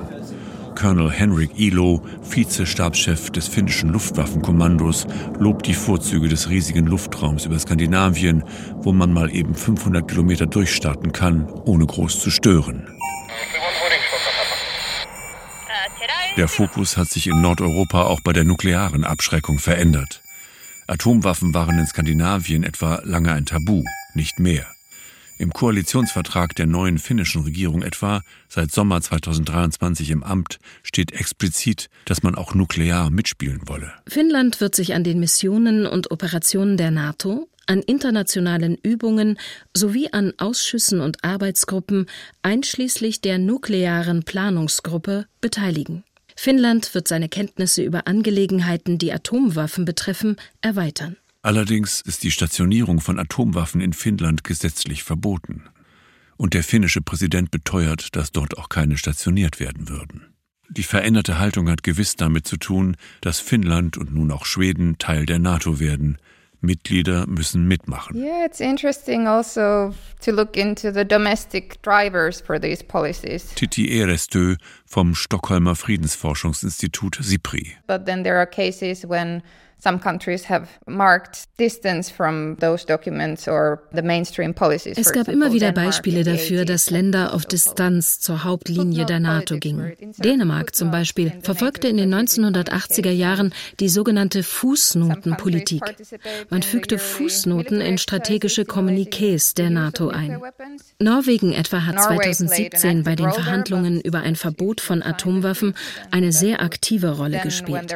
Colonel 0.75 1.12
Henrik 1.12 1.51
Ilo, 1.60 2.01
Vizestabschef 2.24 3.30
des 3.30 3.48
finnischen 3.48 3.89
Luftwaffenkommandos, 3.89 5.06
lobt 5.39 5.68
die 5.68 5.75
Vorzüge 5.75 6.27
des 6.27 6.50
riesigen 6.50 6.88
Luftraums 6.88 7.46
über 7.46 7.60
Skandinavien, 7.60 8.44
wo 8.77 8.94
man 8.94 9.13
mal 9.13 9.34
eben 9.34 9.54
500 9.54 10.08
Kilometer 10.08 10.48
durchstarten 10.48 11.12
kann, 11.12 11.48
ohne 11.65 11.86
groß 11.86 12.20
zu 12.20 12.32
stören. 12.32 12.88
Der 16.36 16.48
Fokus 16.48 16.98
hat 16.98 17.10
sich 17.10 17.27
in 17.27 17.42
Nordeuropa 17.42 18.04
auch 18.04 18.22
bei 18.22 18.34
der 18.34 18.44
nuklearen 18.44 19.04
Abschreckung 19.04 19.60
verändert. 19.60 20.22
Atomwaffen 20.88 21.54
waren 21.54 21.77
in 21.77 21.86
Skandinavien 21.86 22.63
etwa 22.63 23.01
lange 23.04 23.32
ein 23.32 23.46
Tabu, 23.46 23.84
nicht 24.15 24.39
mehr. 24.39 24.75
Im 25.38 25.51
Koalitionsvertrag 25.51 26.56
der 26.56 26.65
neuen 26.65 26.98
finnischen 26.98 27.44
Regierung 27.44 27.82
etwa, 27.82 28.22
seit 28.48 28.72
Sommer 28.72 29.01
2023 29.01 30.12
im 30.12 30.24
Amt, 30.24 30.60
steht 30.82 31.12
explizit, 31.12 31.89
dass 32.06 32.24
man 32.24 32.36
auch 32.36 32.54
nuklear 32.54 33.10
mitspielen 33.10 33.68
wolle. 33.68 33.92
Finnland 34.08 34.62
wird 34.62 34.75
sich 34.75 34.94
an 34.94 35.04
den 35.04 35.20
Missionen 35.20 35.88
und 35.88 36.12
Operationen 36.12 36.77
der 36.77 36.92
NATO, 36.92 37.50
an 37.68 37.82
internationalen 37.82 38.77
Übungen 38.82 39.38
sowie 39.75 40.10
an 40.12 40.34
Ausschüssen 40.38 41.01
und 41.01 41.24
Arbeitsgruppen 41.24 42.06
einschließlich 42.42 43.20
der 43.20 43.38
nuklearen 43.38 44.24
Planungsgruppe 44.24 45.25
beteiligen. 45.42 46.04
Finnland 46.38 46.94
wird 46.94 47.08
seine 47.08 47.27
Kenntnisse 47.27 47.84
über 47.84 48.08
Angelegenheiten, 48.08 48.98
die 48.98 49.12
Atomwaffen 49.12 49.84
betreffen, 49.84 50.38
erweitern. 50.62 51.18
Allerdings 51.45 52.01
ist 52.01 52.23
die 52.23 52.31
Stationierung 52.31 53.01
von 53.01 53.19
Atomwaffen 53.19 53.79
in 53.79 53.93
Finnland 53.93 54.43
gesetzlich 54.43 55.03
verboten. 55.03 55.65
Und 56.37 56.55
der 56.55 56.63
finnische 56.63 57.01
Präsident 57.01 57.51
beteuert, 57.51 58.15
dass 58.15 58.31
dort 58.31 58.57
auch 58.57 58.67
keine 58.67 58.97
stationiert 58.97 59.59
werden 59.59 59.87
würden. 59.87 60.33
Die 60.69 60.81
veränderte 60.81 61.37
Haltung 61.37 61.69
hat 61.69 61.83
gewiss 61.83 62.15
damit 62.15 62.47
zu 62.47 62.57
tun, 62.57 62.97
dass 63.21 63.39
Finnland 63.39 63.95
und 63.95 64.11
nun 64.11 64.31
auch 64.31 64.43
Schweden 64.43 64.97
Teil 64.97 65.27
der 65.27 65.37
NATO 65.37 65.79
werden. 65.79 66.17
Mitglieder 66.61 67.27
müssen 67.27 67.67
mitmachen. 67.67 68.17
Yeah, 68.17 68.43
it's 68.43 68.59
interesting 68.59 69.27
also 69.27 69.93
to 70.25 70.32
look 70.32 70.58
into 70.58 70.91
the 70.91 71.05
domestic 71.05 71.82
drivers 71.82 72.41
for 72.41 72.60
these 72.60 72.84
policies. 72.84 73.53
Titi 73.55 74.00
Erestö 74.00 74.55
vom 74.86 75.13
Stockholmer 75.13 75.75
Friedensforschungsinstitut 75.75 77.20
SIPRI. 77.22 77.77
But 77.88 78.05
then 78.05 78.24
there 78.24 78.38
are 78.38 78.48
cases 78.48 79.05
when 79.08 79.44
some 79.86 80.00
countries 80.00 80.50
have 80.50 80.67
marked 80.88 81.48
distance 81.58 82.10
from 82.10 82.55
those 82.60 82.86
documents 82.86 83.48
or 83.48 83.84
the 83.94 84.01
mainstream 84.01 84.53
policies. 84.53 84.98
Es 84.98 85.12
gab 85.12 85.27
immer 85.27 85.53
wieder 85.53 85.72
Beispiele 85.72 86.24
dafür, 86.24 86.62
80s. 86.62 86.65
dass 86.65 86.89
Länder 86.89 87.34
auf 87.34 87.46
Distanz 87.46 88.20
zur 88.20 88.44
Hauptlinie 88.44 89.05
der 89.05 89.20
NATO 89.20 89.60
gingen. 89.60 89.94
Dänemark 90.17 90.75
zum 90.75 90.91
Beispiel 90.91 91.34
verfolgte 91.41 91.88
in 91.88 91.98
den 91.98 92.13
1980er 92.13 93.12
Jahren 93.12 93.53
die 93.79 93.89
sogenannte 93.89 94.41
Fußnotenpolitik. 94.41 95.84
Man 96.50 96.63
fügte 96.63 96.98
Fußnoten 96.98 97.82
in 97.82 97.98
strategische 97.98 98.63
Kommuniqués 98.63 99.55
der 99.55 99.70
NATO 99.70 100.10
ein. 100.15 100.41
Norwegen 101.00 101.53
etwa 101.53 101.86
hat 101.86 102.01
2017 102.01 103.03
bei 103.03 103.15
den 103.15 103.31
Verhandlungen 103.31 104.01
über 104.01 104.19
ein 104.19 104.36
Verbot 104.36 104.81
von 104.81 105.03
Atomwaffen 105.03 105.75
eine 106.12 106.31
sehr 106.31 106.62
aktive 106.62 107.17
Rolle 107.17 107.39
gespielt. 107.39 107.95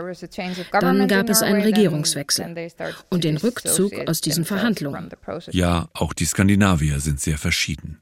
Dann 0.72 1.08
gab 1.08 1.30
es 1.30 1.42
ein 1.42 1.62
Regierungswechsel 1.62 2.72
und 3.10 3.24
den 3.24 3.38
Rückzug 3.38 3.94
aus 4.08 4.22
diesen 4.22 4.46
Verhandlungen. 4.46 5.10
Ja, 5.52 5.90
auch 5.94 6.14
die 6.14 6.26
Skandinavier 6.26 7.00
sind 7.00 7.20
sehr 7.20 7.38
verschieden. 7.38 8.00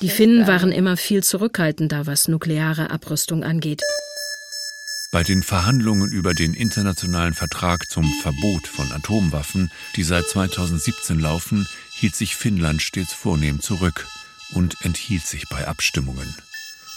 Die 0.00 0.08
Finnen 0.08 0.46
waren 0.46 0.72
immer 0.72 0.96
viel 0.96 1.22
zurückhaltender, 1.22 2.06
was 2.06 2.28
nukleare 2.28 2.90
Abrüstung 2.90 3.44
angeht. 3.44 3.82
Bei 5.12 5.24
den 5.24 5.42
Verhandlungen 5.42 6.12
über 6.12 6.34
den 6.34 6.54
internationalen 6.54 7.34
Vertrag 7.34 7.90
zum 7.90 8.08
Verbot 8.22 8.68
von 8.68 8.92
Atomwaffen, 8.92 9.72
die 9.96 10.04
seit 10.04 10.24
2017 10.28 11.18
laufen, 11.18 11.66
hielt 11.90 12.14
sich 12.14 12.36
Finnland 12.36 12.80
stets 12.80 13.12
vornehm 13.12 13.60
zurück 13.60 14.06
und 14.52 14.76
enthielt 14.82 15.26
sich 15.26 15.48
bei 15.48 15.66
Abstimmungen. 15.66 16.32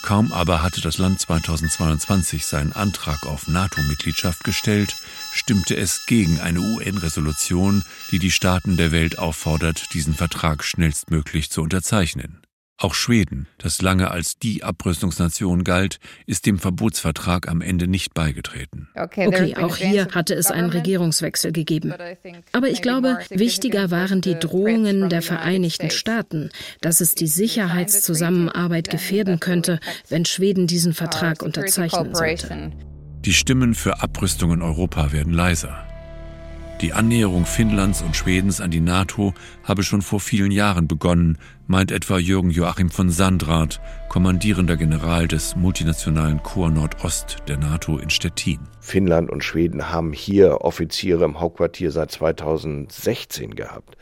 Kaum 0.03 0.31
aber 0.31 0.61
hatte 0.61 0.79
das 0.81 0.99
Land 0.99 1.21
2022 1.21 2.45
seinen 2.45 2.73
Antrag 2.73 3.25
auf 3.25 3.47
NATO-Mitgliedschaft 3.47 4.43
gestellt, 4.43 4.95
stimmte 5.31 5.75
es 5.75 6.05
gegen 6.05 6.39
eine 6.39 6.59
UN-Resolution, 6.59 7.83
die 8.11 8.19
die 8.19 8.31
Staaten 8.31 8.77
der 8.77 8.91
Welt 8.91 9.17
auffordert, 9.17 9.91
diesen 9.93 10.13
Vertrag 10.13 10.63
schnellstmöglich 10.63 11.49
zu 11.49 11.63
unterzeichnen. 11.63 12.42
Auch 12.83 12.95
Schweden, 12.95 13.47
das 13.59 13.81
lange 13.81 14.11
als 14.11 14.37
die 14.37 14.61
Abrüstungsnation 14.61 15.63
galt, 15.63 16.01
ist 16.25 16.45
dem 16.45 16.59
Verbotsvertrag 16.59 17.47
am 17.47 17.61
Ende 17.61 17.87
nicht 17.87 18.13
beigetreten. 18.13 18.89
Okay, 18.93 19.55
auch 19.55 19.77
hier 19.77 20.09
hatte 20.13 20.33
es 20.33 20.51
einen 20.51 20.69
Regierungswechsel 20.69 21.53
gegeben. 21.53 21.93
Aber 22.51 22.67
ich 22.67 22.81
glaube, 22.81 23.19
wichtiger 23.29 23.89
waren 23.89 24.19
die 24.19 24.37
Drohungen 24.37 25.07
der 25.07 25.21
Vereinigten 25.21 25.91
Staaten, 25.91 26.49
dass 26.81 26.99
es 26.99 27.15
die 27.15 27.27
Sicherheitszusammenarbeit 27.27 28.89
gefährden 28.89 29.39
könnte, 29.39 29.79
wenn 30.09 30.25
Schweden 30.25 30.67
diesen 30.67 30.91
uh, 30.91 30.95
Vertrag 30.95 31.41
unterzeichnen 31.41 32.13
sollte. 32.13 32.73
Die 33.23 33.33
Stimmen 33.33 33.75
für 33.75 34.01
Abrüstung 34.01 34.51
in 34.51 34.61
Europa 34.61 35.13
werden 35.13 35.31
leiser. 35.31 35.92
Die 36.83 36.91
Annäherung 36.91 37.45
Finnlands 37.45 38.01
und 38.01 38.13
Schwedens 38.13 38.59
an 38.59 38.69
die 38.69 38.81
NATO 38.81 39.33
habe 39.63 39.83
schon 39.83 40.01
vor 40.01 40.19
vielen 40.19 40.51
Jahren 40.51 40.85
begonnen, 40.85 41.37
meint 41.65 41.93
etwa 41.93 42.17
Jürgen 42.17 42.49
Joachim 42.49 42.89
von 42.89 43.09
Sandrath, 43.09 43.79
kommandierender 44.09 44.75
General 44.75 45.25
des 45.25 45.55
multinationalen 45.55 46.43
Korps 46.43 46.73
Nordost 46.73 47.37
der 47.47 47.55
NATO 47.55 47.99
in 47.99 48.09
Stettin. 48.09 48.59
Finnland 48.81 49.29
und 49.31 49.45
Schweden 49.45 49.91
haben 49.93 50.11
hier 50.11 50.59
Offiziere 50.59 51.23
im 51.23 51.39
Hauptquartier 51.39 51.89
seit 51.89 52.11
2016 52.11 53.55
gehabt. 53.55 53.95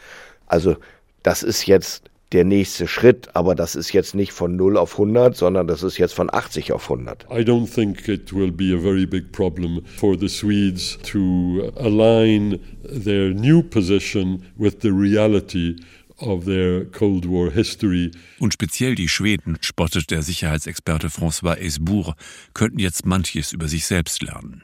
Also 0.47 0.75
das 1.21 1.43
ist 1.43 1.67
jetzt 1.67 2.09
der 2.31 2.45
nächste 2.45 2.87
Schritt, 2.87 3.29
aber 3.33 3.55
das 3.55 3.75
ist 3.75 3.91
jetzt 3.91 4.15
nicht 4.15 4.31
von 4.31 4.55
0 4.55 4.77
auf 4.77 4.93
100, 4.93 5.35
sondern 5.35 5.67
das 5.67 5.83
ist 5.83 5.97
jetzt 5.97 6.13
von 6.13 6.33
80 6.33 6.71
auf 6.71 6.89
100. 6.89 7.25
I 7.29 7.43
don't 7.43 7.67
think 7.67 8.07
it 8.07 8.33
will 8.33 8.51
be 8.51 8.73
a 8.73 8.77
very 8.77 9.05
big 9.05 9.31
problem 9.31 9.81
for 9.97 10.17
the 10.17 10.29
Swedes 10.29 10.97
to 11.03 11.71
align 11.75 12.59
their 12.83 13.33
new 13.33 13.61
position 13.61 14.43
with 14.57 14.77
the 14.81 14.89
reality 14.89 15.75
und 18.39 18.53
speziell 18.53 18.95
die 18.95 19.07
Schweden, 19.07 19.57
spottet 19.61 20.11
der 20.11 20.21
Sicherheitsexperte 20.21 21.07
François 21.07 21.55
Esbourg, 21.57 22.13
könnten 22.53 22.79
jetzt 22.79 23.05
manches 23.05 23.53
über 23.53 23.67
sich 23.67 23.85
selbst 23.85 24.21
lernen. 24.21 24.63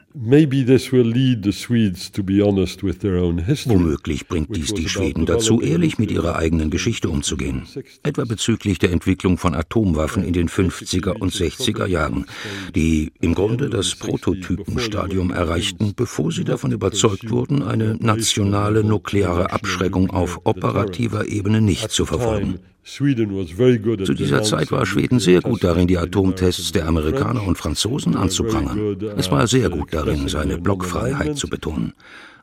Womöglich 3.74 4.28
bringt 4.28 4.56
dies 4.56 4.74
die 4.74 4.88
Schweden 4.88 5.26
dazu, 5.26 5.60
ehrlich 5.60 5.98
mit 5.98 6.10
ihrer 6.10 6.36
eigenen 6.36 6.70
Geschichte 6.70 7.08
umzugehen. 7.08 7.62
Etwa 8.02 8.24
bezüglich 8.24 8.78
der 8.78 8.92
Entwicklung 8.92 9.38
von 9.38 9.54
Atomwaffen 9.54 10.24
in 10.24 10.32
den 10.32 10.48
50er 10.48 11.12
und 11.12 11.32
60er 11.32 11.86
Jahren, 11.86 12.26
die 12.74 13.12
im 13.20 13.34
Grunde 13.34 13.68
das 13.70 13.94
Prototypenstadium 13.96 15.30
erreichten, 15.30 15.94
bevor 15.96 16.32
sie 16.32 16.44
davon 16.44 16.72
überzeugt 16.72 17.30
wurden, 17.30 17.62
eine 17.62 17.96
nationale 17.96 18.84
nukleare 18.84 19.52
Abschreckung 19.52 20.10
auf 20.10 20.40
operativer 20.44 21.26
Ebene 21.28 21.47
Ebene 21.48 21.62
nicht 21.62 21.90
zu 21.90 22.04
verfolgen. 22.04 22.58
Zu 22.84 24.14
dieser 24.14 24.42
Zeit 24.42 24.70
war 24.70 24.84
Schweden 24.84 25.18
sehr 25.18 25.40
gut 25.40 25.64
darin, 25.64 25.86
die 25.86 25.96
Atomtests 25.96 26.72
der 26.72 26.86
Amerikaner 26.86 27.42
und 27.46 27.56
Franzosen 27.56 28.16
anzuprangern. 28.16 28.98
Es 29.16 29.30
war 29.30 29.46
sehr 29.46 29.70
gut 29.70 29.94
darin, 29.94 30.28
seine 30.28 30.58
Blockfreiheit 30.58 31.38
zu 31.38 31.48
betonen. 31.48 31.94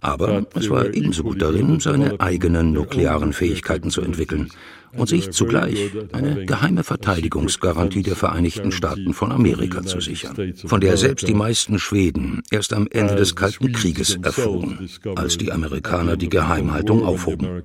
Aber 0.01 0.45
es 0.55 0.69
war 0.71 0.91
ebenso 0.91 1.23
gut 1.23 1.41
darin, 1.41 1.79
seine 1.79 2.19
eigenen 2.19 2.73
nuklearen 2.73 3.31
Fähigkeiten 3.33 3.91
zu 3.91 4.01
entwickeln 4.01 4.49
und 4.97 5.07
sich 5.07 5.31
zugleich 5.31 5.91
eine 6.11 6.45
geheime 6.45 6.83
Verteidigungsgarantie 6.83 8.03
der 8.03 8.15
Vereinigten 8.15 8.71
Staaten 8.71 9.13
von 9.13 9.31
Amerika 9.31 9.83
zu 9.83 9.99
sichern, 9.99 10.53
von 10.65 10.81
der 10.81 10.97
selbst 10.97 11.27
die 11.27 11.33
meisten 11.33 11.79
Schweden 11.79 12.41
erst 12.51 12.73
am 12.73 12.87
Ende 12.89 13.15
des 13.15 13.35
Kalten 13.35 13.71
Krieges 13.71 14.15
erfuhren, 14.21 14.89
als 15.15 15.37
die 15.37 15.51
Amerikaner 15.51 16.17
die 16.17 16.29
Geheimhaltung 16.29 17.03
aufhoben. 17.03 17.63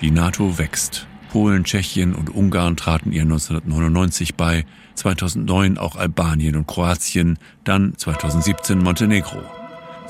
Die 0.00 0.10
NATO 0.10 0.58
wächst. 0.58 1.06
Polen, 1.30 1.62
Tschechien 1.62 2.14
und 2.14 2.34
Ungarn 2.34 2.76
traten 2.76 3.12
ihr 3.12 3.22
1999 3.22 4.34
bei, 4.34 4.64
2009 4.96 5.78
auch 5.78 5.94
Albanien 5.94 6.56
und 6.56 6.66
Kroatien, 6.66 7.38
dann 7.62 7.96
2017 7.96 8.78
Montenegro. 8.78 9.59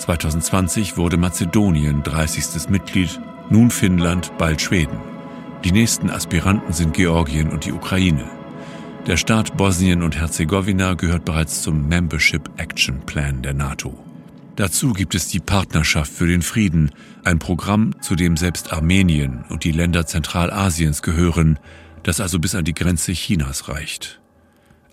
2020 0.01 0.97
wurde 0.97 1.19
Mazedonien 1.19 2.03
30. 2.03 2.71
Mitglied, 2.71 3.21
nun 3.51 3.71
Finnland, 3.71 4.33
bald 4.39 4.63
Schweden. 4.63 4.99
Die 5.63 5.73
nächsten 5.73 6.09
Aspiranten 6.09 6.73
sind 6.73 6.95
Georgien 6.95 7.51
und 7.51 7.67
die 7.67 7.73
Ukraine. 7.73 8.25
Der 9.07 9.19
Staat 9.19 9.59
Bosnien 9.59 10.03
und 10.03 10.17
Herzegowina 10.17 10.95
gehört 10.95 11.27
bereits 11.27 11.61
zum 11.61 11.87
Membership 11.87 12.49
Action 12.57 13.01
Plan 13.05 13.43
der 13.43 13.53
NATO. 13.53 14.03
Dazu 14.57 14.95
gibt 14.95 15.15
es 15.15 15.29
die 15.29 15.39
Partnerschaft 15.39 16.11
für 16.11 16.27
den 16.27 16.43
Frieden, 16.43 16.93
ein 17.25 17.39
Programm, 17.39 17.95
zu 18.01 18.17
dem 18.17 18.39
selbst 18.39 18.73
Armenien 18.73 19.45
und 19.51 19.65
die 19.65 19.73
Länder 19.73 20.07
Zentralasiens 20.07 21.03
gehören, 21.03 21.59
das 22.05 22.21
also 22.21 22.39
bis 22.39 22.55
an 22.55 22.65
die 22.65 22.75
Grenze 22.75 23.13
Chinas 23.13 23.69
reicht. 23.69 24.21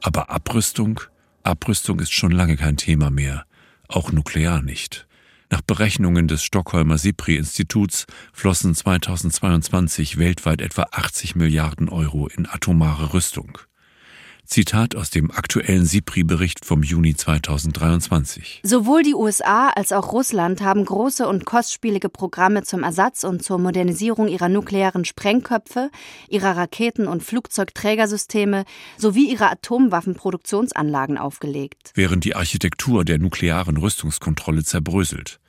Aber 0.02 0.30
Abrüstung? 0.30 1.00
Abrüstung 1.44 2.02
ist 2.02 2.12
schon 2.12 2.32
lange 2.32 2.58
kein 2.58 2.76
Thema 2.76 3.10
mehr 3.10 3.46
auch 3.88 4.12
nuklear 4.12 4.62
nicht. 4.62 5.08
Nach 5.50 5.62
Berechnungen 5.62 6.28
des 6.28 6.44
Stockholmer 6.44 6.98
SIPRI-Instituts 6.98 8.06
flossen 8.34 8.76
2022 8.76 10.18
weltweit 10.18 10.62
etwa 10.62 10.88
80 10.92 11.36
Milliarden 11.36 11.88
Euro 11.88 12.28
in 12.28 12.48
atomare 12.48 13.14
Rüstung. 13.14 13.58
Zitat 14.48 14.96
aus 14.96 15.10
dem 15.10 15.30
aktuellen 15.30 15.86
SIPRI-Bericht 15.86 16.66
vom 16.66 16.82
Juni 16.82 17.16
2023. 17.16 18.62
Sowohl 18.64 19.04
die 19.04 19.14
USA 19.14 19.70
als 19.70 19.92
auch 19.92 20.14
Russland 20.14 20.62
haben 20.62 20.86
große 20.86 21.28
und 21.28 21.46
kostspielige 21.46 22.10
Programme 22.10 22.64
zum 22.64 22.84
Ersatz 22.84 23.24
und 23.24 23.44
zur 23.44 23.60
Modernisierung 23.60 24.28
ihrer 24.28 24.50
nuklearen 24.50 25.06
Sprengköpfe, 25.06 25.92
ihrer 26.30 26.56
Raketen- 26.56 27.08
und 27.08 27.24
Flugzeugträgersysteme 27.24 28.66
sowie 28.98 29.30
ihrer 29.30 29.52
Atomwaffenproduktionsanlagen 29.52 31.18
aufgelegt. 31.18 31.92
Während 31.94 32.24
die 32.24 32.36
Architektur 32.36 33.06
der 33.06 33.20
nuklearen 33.20 33.78
Rüstungskontrolle 33.78 34.64
zerbröselt. 34.64 35.40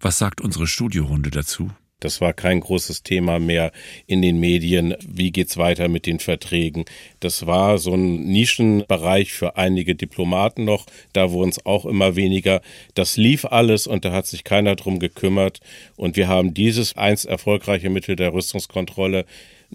Was 0.00 0.18
sagt 0.18 0.40
unsere 0.40 0.66
Studiorunde 0.66 1.30
dazu? 1.30 1.70
Das 2.06 2.20
war 2.20 2.32
kein 2.32 2.60
großes 2.60 3.02
Thema 3.02 3.40
mehr 3.40 3.72
in 4.06 4.22
den 4.22 4.38
Medien. 4.38 4.94
Wie 5.04 5.32
geht's 5.32 5.56
weiter 5.56 5.88
mit 5.88 6.06
den 6.06 6.20
Verträgen? 6.20 6.84
Das 7.18 7.48
war 7.48 7.78
so 7.78 7.94
ein 7.94 8.26
Nischenbereich 8.26 9.32
für 9.32 9.56
einige 9.56 9.96
Diplomaten 9.96 10.64
noch. 10.64 10.86
Da 11.12 11.32
wurden 11.32 11.50
es 11.50 11.66
auch 11.66 11.84
immer 11.84 12.14
weniger. 12.14 12.60
Das 12.94 13.16
lief 13.16 13.44
alles 13.44 13.88
und 13.88 14.04
da 14.04 14.12
hat 14.12 14.28
sich 14.28 14.44
keiner 14.44 14.76
drum 14.76 15.00
gekümmert. 15.00 15.58
Und 15.96 16.14
wir 16.14 16.28
haben 16.28 16.54
dieses 16.54 16.96
einst 16.96 17.26
erfolgreiche 17.26 17.90
Mittel 17.90 18.14
der 18.14 18.32
Rüstungskontrolle 18.32 19.26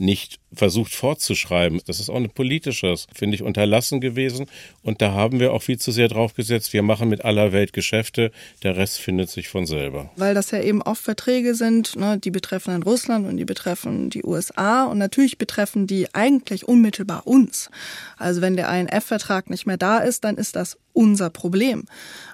nicht 0.01 0.39
versucht 0.53 0.93
fortzuschreiben. 0.93 1.79
Das 1.85 1.99
ist 1.99 2.09
auch 2.09 2.15
ein 2.15 2.29
politisches, 2.29 3.07
finde 3.13 3.35
ich, 3.35 3.43
unterlassen 3.43 4.01
gewesen. 4.01 4.47
Und 4.83 5.01
da 5.01 5.13
haben 5.13 5.39
wir 5.39 5.53
auch 5.53 5.61
viel 5.61 5.79
zu 5.79 5.91
sehr 5.91 6.09
drauf 6.09 6.33
gesetzt. 6.33 6.73
Wir 6.73 6.83
machen 6.83 7.07
mit 7.07 7.23
aller 7.23 7.53
Welt 7.53 7.71
Geschäfte, 7.71 8.31
der 8.63 8.75
Rest 8.75 8.99
findet 8.99 9.29
sich 9.29 9.47
von 9.47 9.65
selber. 9.65 10.11
Weil 10.17 10.33
das 10.33 10.51
ja 10.51 10.61
eben 10.61 10.81
oft 10.81 11.01
Verträge 11.01 11.55
sind, 11.55 11.95
ne, 11.95 12.17
die 12.17 12.31
betreffen 12.31 12.71
dann 12.71 12.83
Russland 12.83 13.27
und 13.27 13.37
die 13.37 13.45
betreffen 13.45 14.09
die 14.09 14.25
USA 14.25 14.85
und 14.85 14.97
natürlich 14.97 15.37
betreffen 15.37 15.87
die 15.87 16.13
eigentlich 16.13 16.67
unmittelbar 16.67 17.27
uns. 17.27 17.69
Also 18.17 18.41
wenn 18.41 18.57
der 18.57 18.69
INF-Vertrag 18.69 19.49
nicht 19.49 19.65
mehr 19.65 19.77
da 19.77 19.99
ist, 19.99 20.23
dann 20.23 20.35
ist 20.35 20.55
das 20.55 20.77
unser 20.93 21.29
Problem. 21.29 21.85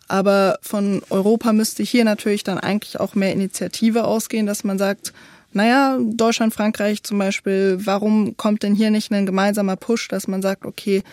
Aber 0.08 0.58
von 0.62 1.02
Europa 1.10 1.54
müsste 1.54 1.84
hier 1.84 2.06
natürlich 2.06 2.44
dann 2.44 2.58
eigentlich 2.58 3.00
auch 3.00 3.14
mehr 3.14 3.34
Initiative 3.34 4.06
ausgehen, 4.06 4.46
dass 4.46 4.64
man 4.64 4.78
sagt, 4.78 5.14
naja, 5.58 6.00
Deutschland, 6.02 6.54
Frankreich 6.54 7.04
zum 7.04 7.18
Beispiel, 7.18 7.80
warum 7.84 8.38
kommt 8.38 8.64
denn 8.64 8.76
hier 8.76 8.92
nicht 8.92 9.12
ein 9.12 9.26
gemeinsamer 9.26 9.76
Push, 9.76 10.08
dass 10.08 10.28
man 10.28 10.42
sagt, 10.42 10.66
okay, 10.66 11.04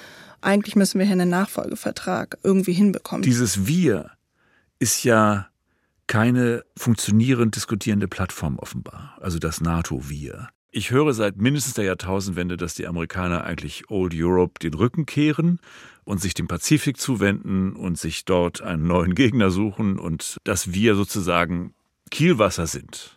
eigentlich 0.40 0.76
müssen 0.76 0.98
wir 0.98 1.06
hier 1.06 1.14
einen 1.14 1.30
Nachfolgevertrag 1.30 2.38
irgendwie 2.42 2.74
hinbekommen. 2.74 3.22
Dieses 3.22 3.66
Wir 3.66 4.10
ist 4.78 5.04
ja 5.04 5.48
keine 6.06 6.62
funktionierend 6.76 7.56
diskutierende 7.56 8.08
Plattform 8.08 8.58
offenbar, 8.58 9.16
also 9.20 9.38
das 9.38 9.60
NATO-Wir. 9.60 10.48
Ich 10.70 10.90
höre 10.90 11.14
seit 11.14 11.36
mindestens 11.36 11.74
der 11.74 11.84
Jahrtausendwende, 11.84 12.56
dass 12.56 12.74
die 12.74 12.86
Amerikaner 12.86 13.44
eigentlich 13.44 13.90
Old 13.90 14.12
Europe 14.14 14.58
den 14.60 14.74
Rücken 14.74 15.06
kehren 15.06 15.60
und 16.04 16.20
sich 16.20 16.34
dem 16.34 16.48
Pazifik 16.48 16.98
zuwenden 16.98 17.74
und 17.74 17.96
sich 17.96 18.24
dort 18.24 18.60
einen 18.60 18.86
neuen 18.86 19.14
Gegner 19.14 19.50
suchen 19.50 19.98
und 19.98 20.36
dass 20.44 20.74
wir 20.74 20.96
sozusagen 20.96 21.74
Kielwasser 22.10 22.66
sind. 22.66 23.13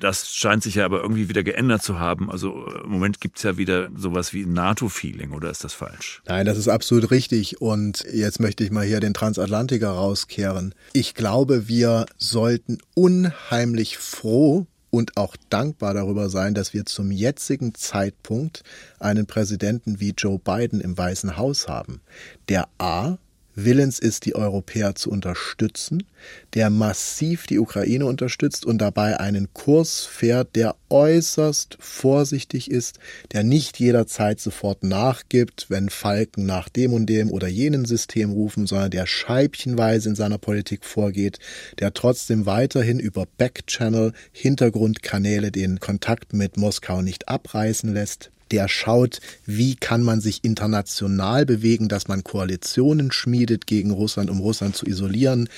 Das 0.00 0.34
scheint 0.34 0.62
sich 0.62 0.76
ja 0.76 0.84
aber 0.84 1.02
irgendwie 1.02 1.28
wieder 1.28 1.42
geändert 1.42 1.82
zu 1.82 1.98
haben. 1.98 2.30
Also 2.30 2.66
im 2.84 2.90
Moment 2.90 3.20
gibt 3.20 3.36
es 3.38 3.42
ja 3.42 3.56
wieder 3.56 3.90
sowas 3.96 4.32
wie 4.32 4.44
NATO-Feeling, 4.46 5.32
oder 5.32 5.50
ist 5.50 5.64
das 5.64 5.72
falsch? 5.72 6.22
Nein, 6.26 6.46
das 6.46 6.58
ist 6.58 6.68
absolut 6.68 7.10
richtig. 7.10 7.60
Und 7.60 8.04
jetzt 8.12 8.40
möchte 8.40 8.64
ich 8.64 8.70
mal 8.70 8.84
hier 8.84 9.00
den 9.00 9.14
Transatlantiker 9.14 9.90
rauskehren. 9.90 10.74
Ich 10.92 11.14
glaube, 11.14 11.68
wir 11.68 12.06
sollten 12.18 12.78
unheimlich 12.94 13.98
froh 13.98 14.66
und 14.90 15.16
auch 15.16 15.36
dankbar 15.50 15.92
darüber 15.92 16.28
sein, 16.28 16.54
dass 16.54 16.72
wir 16.72 16.86
zum 16.86 17.10
jetzigen 17.10 17.74
Zeitpunkt 17.74 18.62
einen 19.00 19.26
Präsidenten 19.26 19.98
wie 19.98 20.14
Joe 20.16 20.38
Biden 20.38 20.80
im 20.80 20.96
Weißen 20.96 21.36
Haus 21.36 21.66
haben, 21.66 22.00
der 22.48 22.68
A 22.78 23.18
willens 23.54 23.98
ist, 23.98 24.24
die 24.24 24.34
Europäer 24.34 24.94
zu 24.94 25.10
unterstützen, 25.10 26.04
der 26.54 26.70
massiv 26.70 27.46
die 27.46 27.58
Ukraine 27.58 28.06
unterstützt 28.06 28.64
und 28.64 28.78
dabei 28.78 29.20
einen 29.20 29.52
Kurs 29.52 30.04
fährt, 30.04 30.56
der 30.56 30.76
äußerst 30.88 31.76
vorsichtig 31.80 32.70
ist, 32.70 32.98
der 33.32 33.44
nicht 33.44 33.78
jederzeit 33.78 34.40
sofort 34.40 34.82
nachgibt, 34.82 35.66
wenn 35.68 35.88
Falken 35.88 36.46
nach 36.46 36.68
dem 36.68 36.92
und 36.92 37.06
dem 37.06 37.30
oder 37.30 37.48
jenem 37.48 37.84
System 37.84 38.32
rufen, 38.32 38.66
sondern 38.66 38.90
der 38.90 39.06
scheibchenweise 39.06 40.10
in 40.10 40.14
seiner 40.14 40.38
Politik 40.38 40.84
vorgeht, 40.84 41.38
der 41.78 41.94
trotzdem 41.94 42.46
weiterhin 42.46 42.98
über 42.98 43.26
Backchannel, 43.38 44.12
Hintergrundkanäle 44.32 45.50
den 45.50 45.80
Kontakt 45.80 46.32
mit 46.32 46.56
Moskau 46.56 47.02
nicht 47.02 47.28
abreißen 47.28 47.92
lässt, 47.92 48.30
der 48.50 48.68
schaut, 48.68 49.20
wie 49.44 49.76
kann 49.76 50.02
man 50.02 50.20
sich 50.20 50.44
international 50.44 51.46
bewegen, 51.46 51.88
dass 51.88 52.08
man 52.08 52.24
Koalitionen 52.24 53.12
schmiedet 53.12 53.66
gegen 53.66 53.90
Russland, 53.90 54.30
um 54.30 54.40
Russland 54.40 54.76
zu 54.76 54.86
isolieren. 54.86 55.48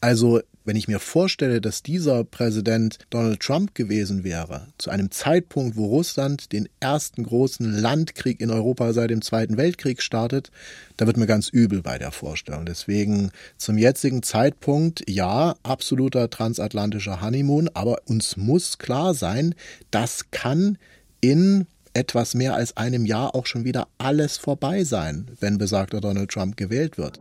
Also 0.00 0.40
wenn 0.66 0.76
ich 0.76 0.88
mir 0.88 0.98
vorstelle, 0.98 1.60
dass 1.60 1.82
dieser 1.84 2.24
Präsident 2.24 2.98
Donald 3.10 3.40
Trump 3.40 3.74
gewesen 3.76 4.24
wäre, 4.24 4.66
zu 4.78 4.90
einem 4.90 5.12
Zeitpunkt, 5.12 5.76
wo 5.76 5.86
Russland 5.86 6.52
den 6.52 6.68
ersten 6.80 7.22
großen 7.22 7.72
Landkrieg 7.72 8.40
in 8.40 8.50
Europa 8.50 8.92
seit 8.92 9.10
dem 9.10 9.22
Zweiten 9.22 9.56
Weltkrieg 9.56 10.02
startet, 10.02 10.50
da 10.96 11.06
wird 11.06 11.16
mir 11.16 11.26
ganz 11.26 11.48
übel 11.48 11.82
bei 11.82 11.98
der 11.98 12.10
Vorstellung. 12.10 12.66
Deswegen 12.66 13.30
zum 13.56 13.78
jetzigen 13.78 14.24
Zeitpunkt, 14.24 15.08
ja, 15.08 15.54
absoluter 15.62 16.28
transatlantischer 16.30 17.22
Honeymoon, 17.22 17.70
aber 17.72 17.98
uns 18.06 18.36
muss 18.36 18.78
klar 18.78 19.14
sein, 19.14 19.54
das 19.92 20.32
kann 20.32 20.78
in 21.20 21.66
etwas 21.96 22.34
mehr 22.34 22.54
als 22.54 22.76
einem 22.76 23.06
Jahr 23.06 23.34
auch 23.34 23.46
schon 23.46 23.64
wieder 23.64 23.88
alles 23.98 24.36
vorbei 24.36 24.84
sein, 24.84 25.30
wenn 25.40 25.58
besagter 25.58 26.00
Donald 26.00 26.30
Trump 26.30 26.56
gewählt 26.56 26.98
wird. 26.98 27.20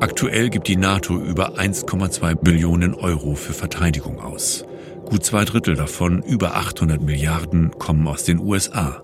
Aktuell 0.00 0.48
gibt 0.48 0.68
die 0.68 0.76
NATO 0.76 1.20
über 1.20 1.58
1,2 1.58 2.36
Billionen 2.36 2.94
Euro 2.94 3.34
für 3.34 3.52
Verteidigung 3.52 4.20
aus. 4.20 4.64
Gut 5.04 5.24
zwei 5.24 5.44
Drittel 5.44 5.74
davon, 5.74 6.22
über 6.22 6.54
800 6.54 7.02
Milliarden, 7.02 7.72
kommen 7.72 8.06
aus 8.06 8.24
den 8.24 8.38
USA. 8.38 9.02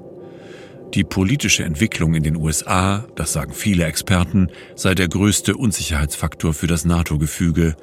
Die 0.95 1.03
politische 1.03 1.65
Entwicklung 1.65 2.15
in 2.15 2.23
den 2.23 2.37
USA, 2.37 3.05
das 3.17 3.33
sagen 3.33 3.53
viele 3.53 3.85
Experten, 3.85 4.49
sei 4.77 4.95
der 4.95 5.09
größte 5.09 5.57
Unsicherheitsfaktor 5.57 6.55
für 6.55 6.69
das 6.69 6.85
NATO-Gefüge 6.85 7.75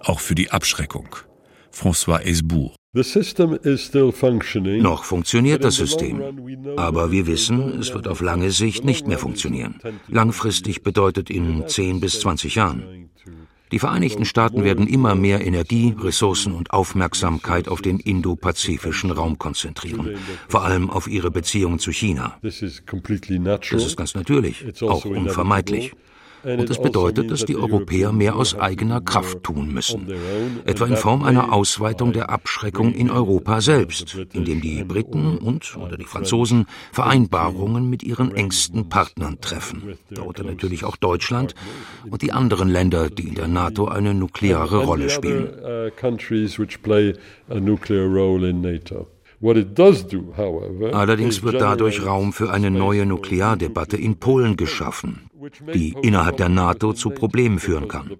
auch 0.00 0.20
für 0.20 0.34
die 0.34 0.50
Abschreckung. 0.50 1.08
François 1.72 2.20
Esbourg. 2.20 2.74
Noch 4.80 5.04
funktioniert 5.04 5.62
das 5.62 5.76
System, 5.76 6.22
aber 6.76 7.10
wir 7.12 7.26
wissen, 7.26 7.78
es 7.78 7.92
wird 7.92 8.08
auf 8.08 8.20
lange 8.20 8.50
Sicht 8.50 8.84
nicht 8.84 9.06
mehr 9.06 9.18
funktionieren. 9.18 9.78
Langfristig 10.08 10.82
bedeutet 10.82 11.28
in 11.28 11.68
10 11.68 12.00
bis 12.00 12.20
20 12.20 12.54
Jahren. 12.54 13.10
Die 13.70 13.78
Vereinigten 13.78 14.24
Staaten 14.24 14.64
werden 14.64 14.86
immer 14.86 15.14
mehr 15.14 15.46
Energie, 15.46 15.94
Ressourcen 15.98 16.54
und 16.54 16.70
Aufmerksamkeit 16.70 17.68
auf 17.68 17.82
den 17.82 18.00
indopazifischen 18.00 19.10
Raum 19.10 19.38
konzentrieren, 19.38 20.16
vor 20.48 20.64
allem 20.64 20.88
auf 20.88 21.06
ihre 21.06 21.30
Beziehungen 21.30 21.78
zu 21.78 21.92
China. 21.92 22.38
Das 22.40 22.62
ist 22.62 22.86
ganz 22.86 24.14
natürlich, 24.14 24.64
auch 24.82 25.04
unvermeidlich. 25.04 25.92
Und 26.44 26.70
es 26.70 26.80
bedeutet, 26.80 27.30
dass 27.30 27.44
die 27.44 27.56
Europäer 27.56 28.12
mehr 28.12 28.36
aus 28.36 28.58
eigener 28.58 29.00
Kraft 29.00 29.42
tun 29.42 29.72
müssen, 29.72 30.08
etwa 30.64 30.86
in 30.86 30.96
Form 30.96 31.22
einer 31.22 31.52
Ausweitung 31.52 32.12
der 32.12 32.30
Abschreckung 32.30 32.92
in 32.92 33.10
Europa 33.10 33.60
selbst, 33.60 34.16
indem 34.32 34.60
die 34.60 34.84
Briten 34.84 35.38
und 35.38 35.76
oder 35.76 35.96
die 35.96 36.04
Franzosen 36.04 36.66
Vereinbarungen 36.92 37.90
mit 37.90 38.02
ihren 38.02 38.34
engsten 38.34 38.88
Partnern 38.88 39.40
treffen, 39.40 39.98
darunter 40.10 40.44
natürlich 40.44 40.84
auch 40.84 40.96
Deutschland 40.96 41.54
und 42.08 42.22
die 42.22 42.32
anderen 42.32 42.68
Länder, 42.68 43.10
die 43.10 43.28
in 43.28 43.34
der 43.34 43.48
NATO 43.48 43.86
eine 43.86 44.14
nukleare 44.14 44.84
Rolle 44.84 45.10
spielen. 45.10 45.50
Allerdings 50.92 51.42
wird 51.44 51.60
dadurch 51.60 52.04
Raum 52.04 52.32
für 52.32 52.50
eine 52.50 52.70
neue 52.72 53.06
Nukleardebatte 53.06 53.96
in 53.96 54.16
Polen 54.16 54.56
geschaffen, 54.56 55.27
die 55.74 55.94
innerhalb 56.02 56.36
der 56.36 56.48
NATO 56.48 56.92
zu 56.92 57.10
Problemen 57.10 57.58
führen 57.58 57.88
kann. 57.88 58.10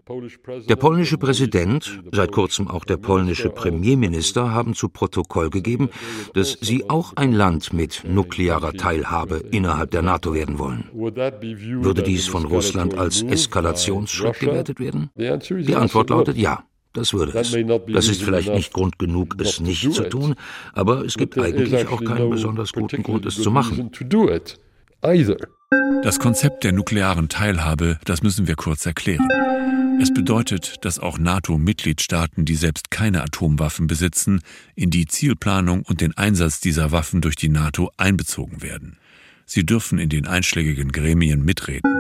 Der 0.69 0.77
polnische 0.77 1.19
Präsident, 1.19 2.03
seit 2.13 2.33
kurzem 2.33 2.69
auch 2.69 2.85
der 2.85 2.97
polnische 2.97 3.51
Premierminister 3.51 4.53
haben 4.53 4.75
zu 4.75 4.89
Protokoll 4.89 5.51
gegeben, 5.51 5.91
dass 6.35 6.59
sie 6.61 6.89
auch 6.89 7.13
ein 7.17 7.33
Land 7.33 7.73
mit 7.73 8.03
nuklearer 8.07 8.73
Teilhabe 8.73 9.37
innerhalb 9.51 9.91
der 9.91 10.03
NATO 10.03 10.35
werden 10.35 10.59
wollen. 10.59 10.85
Würde 10.93 12.03
dies 12.03 12.27
von 12.27 12.45
Russland 12.45 12.97
als 12.97 13.23
Eskalationsschritt 13.23 14.41
gewertet 14.41 14.81
werden? 14.81 15.11
Die 15.17 15.75
Antwort 15.75 16.11
lautet 16.11 16.37
ja. 16.37 16.65
Das 16.95 17.13
würde 17.13 17.39
es. 17.39 17.57
Das 17.93 18.09
ist 18.09 18.23
vielleicht 18.23 18.53
nicht 18.53 18.73
Grund 18.73 18.99
genug, 18.99 19.37
es 19.41 19.61
nicht 19.61 19.93
zu 19.93 20.09
tun, 20.09 20.35
aber 20.73 21.05
es 21.05 21.17
gibt 21.17 21.39
eigentlich 21.39 21.87
auch 21.87 22.03
keinen 22.03 22.31
besonders 22.31 22.73
guten 22.73 23.03
Grund, 23.03 23.27
es 23.27 23.37
zu 23.37 23.51
machen. 23.51 23.91
Das 26.03 26.21
Konzept 26.21 26.65
der 26.65 26.73
nuklearen 26.73 27.29
Teilhabe, 27.29 27.99
das 28.07 28.23
müssen 28.23 28.47
wir 28.47 28.55
kurz 28.55 28.87
erklären. 28.87 29.29
Es 30.01 30.15
bedeutet, 30.15 30.85
dass 30.87 30.99
auch 30.99 31.19
NATO-Mitgliedstaaten, 31.19 32.47
die 32.47 32.55
selbst 32.55 32.91
keine 32.91 33.23
Atomwaffen 33.23 33.89
besitzen, 33.89 34.41
in 34.75 34.91
die 34.91 35.07
Zielplanung 35.07 35.83
und 35.83 36.01
den 36.01 36.17
Einsatz 36.17 36.61
dieser 36.61 36.93
Waffen 36.93 37.21
durch 37.21 37.37
die 37.37 37.51
NATO 37.51 37.91
einbezogen 37.99 38.63
werden. 38.63 38.97
Sie 39.45 39.67
dürfen 39.67 39.99
in 39.99 40.09
den 40.09 40.27
einschlägigen 40.27 40.93
Gremien 40.93 41.45
mitreden. 41.45 41.91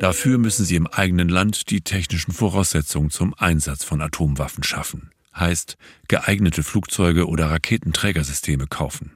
Dafür 0.00 0.36
müssen 0.36 0.66
sie 0.66 0.76
im 0.76 0.86
eigenen 0.86 1.30
Land 1.30 1.70
die 1.70 1.80
technischen 1.80 2.32
Voraussetzungen 2.32 3.08
zum 3.08 3.32
Einsatz 3.32 3.84
von 3.84 4.02
Atomwaffen 4.02 4.64
schaffen. 4.64 5.12
Heißt, 5.34 5.78
geeignete 6.08 6.62
Flugzeuge 6.62 7.26
oder 7.26 7.48
Raketenträgersysteme 7.50 8.66
kaufen. 8.66 9.12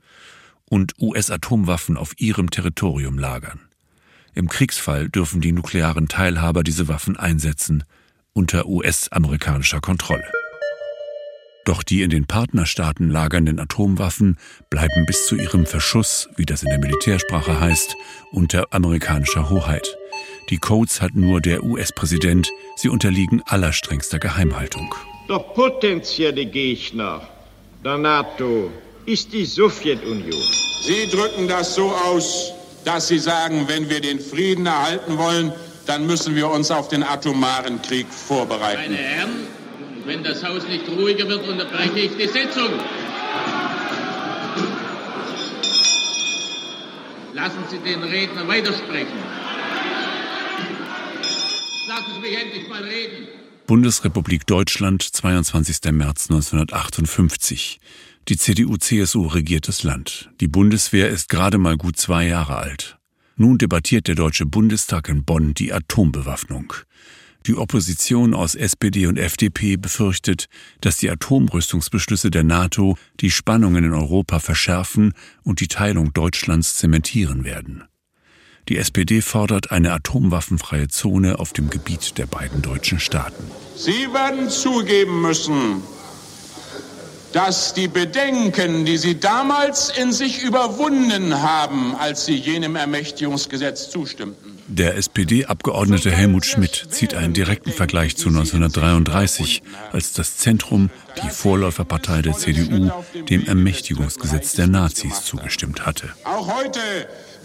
Und 0.64 0.94
US-Atomwaffen 0.98 1.98
auf 1.98 2.12
ihrem 2.18 2.48
Territorium 2.48 3.18
lagern. 3.18 3.60
Im 4.34 4.48
Kriegsfall 4.48 5.08
dürfen 5.08 5.40
die 5.40 5.52
nuklearen 5.52 6.08
Teilhaber 6.08 6.64
diese 6.64 6.88
Waffen 6.88 7.16
einsetzen, 7.16 7.84
unter 8.32 8.66
US-amerikanischer 8.66 9.80
Kontrolle. 9.80 10.24
Doch 11.64 11.82
die 11.82 12.02
in 12.02 12.10
den 12.10 12.26
Partnerstaaten 12.26 13.08
lagernden 13.08 13.58
Atomwaffen 13.58 14.36
bleiben 14.70 15.06
bis 15.06 15.26
zu 15.26 15.36
ihrem 15.36 15.66
Verschuss, 15.66 16.28
wie 16.36 16.44
das 16.44 16.62
in 16.62 16.68
der 16.68 16.78
Militärsprache 16.78 17.58
heißt, 17.58 17.96
unter 18.32 18.66
amerikanischer 18.74 19.48
Hoheit. 19.48 19.96
Die 20.50 20.58
Codes 20.58 21.00
hat 21.00 21.14
nur 21.14 21.40
der 21.40 21.62
US-Präsident, 21.62 22.50
sie 22.76 22.88
unterliegen 22.88 23.40
allerstrengster 23.46 24.18
Geheimhaltung. 24.18 24.94
Der 25.28 25.38
potenzielle 25.38 26.44
Gegner 26.44 27.26
der 27.84 27.98
NATO 27.98 28.70
ist 29.06 29.32
die 29.32 29.44
Sowjetunion. 29.44 30.42
Sie 30.82 31.08
drücken 31.08 31.48
das 31.48 31.74
so 31.74 31.90
aus, 31.90 32.53
dass 32.84 33.08
Sie 33.08 33.18
sagen, 33.18 33.66
wenn 33.68 33.88
wir 33.88 34.00
den 34.00 34.20
Frieden 34.20 34.66
erhalten 34.66 35.18
wollen, 35.18 35.52
dann 35.86 36.06
müssen 36.06 36.34
wir 36.34 36.48
uns 36.50 36.70
auf 36.70 36.88
den 36.88 37.02
atomaren 37.02 37.80
Krieg 37.82 38.06
vorbereiten. 38.08 38.92
Meine 38.92 38.96
Herren, 38.96 39.30
wenn 40.06 40.22
das 40.22 40.44
Haus 40.44 40.66
nicht 40.66 40.88
ruhiger 40.88 41.28
wird, 41.28 41.46
unterbreche 41.48 41.98
ich 41.98 42.16
die 42.16 42.28
Sitzung. 42.28 42.68
Lassen 47.34 47.64
Sie 47.70 47.78
den 47.78 48.02
Redner 48.02 48.46
weitersprechen. 48.46 49.18
Lassen 51.88 52.10
Sie 52.14 52.20
mich 52.20 52.40
endlich 52.40 52.68
mal 52.68 52.82
reden. 52.82 53.28
Bundesrepublik 53.66 54.46
Deutschland, 54.46 55.02
22. 55.02 55.92
März 55.92 56.30
1958. 56.30 57.80
Die 58.28 58.38
CDU-CSU 58.38 59.26
regiert 59.26 59.68
das 59.68 59.82
Land. 59.82 60.30
Die 60.40 60.48
Bundeswehr 60.48 61.10
ist 61.10 61.28
gerade 61.28 61.58
mal 61.58 61.76
gut 61.76 61.98
zwei 61.98 62.26
Jahre 62.26 62.56
alt. 62.56 62.96
Nun 63.36 63.58
debattiert 63.58 64.08
der 64.08 64.14
Deutsche 64.14 64.46
Bundestag 64.46 65.10
in 65.10 65.24
Bonn 65.24 65.52
die 65.52 65.74
Atombewaffnung. 65.74 66.72
Die 67.46 67.54
Opposition 67.54 68.32
aus 68.32 68.54
SPD 68.54 69.06
und 69.06 69.18
FDP 69.18 69.76
befürchtet, 69.76 70.46
dass 70.80 70.96
die 70.96 71.10
Atomrüstungsbeschlüsse 71.10 72.30
der 72.30 72.44
NATO 72.44 72.96
die 73.20 73.30
Spannungen 73.30 73.84
in 73.84 73.92
Europa 73.92 74.38
verschärfen 74.38 75.12
und 75.42 75.60
die 75.60 75.68
Teilung 75.68 76.14
Deutschlands 76.14 76.76
zementieren 76.76 77.44
werden. 77.44 77.84
Die 78.70 78.78
SPD 78.78 79.20
fordert 79.20 79.70
eine 79.70 79.92
atomwaffenfreie 79.92 80.88
Zone 80.88 81.38
auf 81.38 81.52
dem 81.52 81.68
Gebiet 81.68 82.16
der 82.16 82.24
beiden 82.24 82.62
deutschen 82.62 82.98
Staaten. 82.98 83.44
Sie 83.76 84.08
werden 84.14 84.48
zugeben 84.48 85.20
müssen, 85.20 85.82
dass 87.34 87.74
die 87.74 87.88
Bedenken, 87.88 88.84
die 88.84 88.96
Sie 88.96 89.18
damals 89.18 89.90
in 89.90 90.12
sich 90.12 90.42
überwunden 90.42 91.42
haben, 91.42 91.96
als 91.96 92.26
Sie 92.26 92.36
jenem 92.36 92.76
Ermächtigungsgesetz 92.76 93.90
zustimmten, 93.90 94.54
der 94.66 94.96
SPD-Abgeordnete 94.96 96.10
Helmut 96.10 96.46
Schmidt 96.46 96.86
zieht 96.88 97.12
einen 97.12 97.34
direkten 97.34 97.70
Vergleich 97.70 98.16
zu 98.16 98.28
1933, 98.28 99.62
als 99.92 100.14
das 100.14 100.38
Zentrum, 100.38 100.88
die 101.22 101.28
Vorläuferpartei 101.28 102.22
der 102.22 102.32
CDU, 102.32 102.90
dem 103.28 103.46
Ermächtigungsgesetz 103.46 104.54
der 104.54 104.66
Nazis 104.66 105.24
zugestimmt 105.24 105.84
hatte. 105.84 106.08
Auch 106.24 106.48
heute 106.56 106.80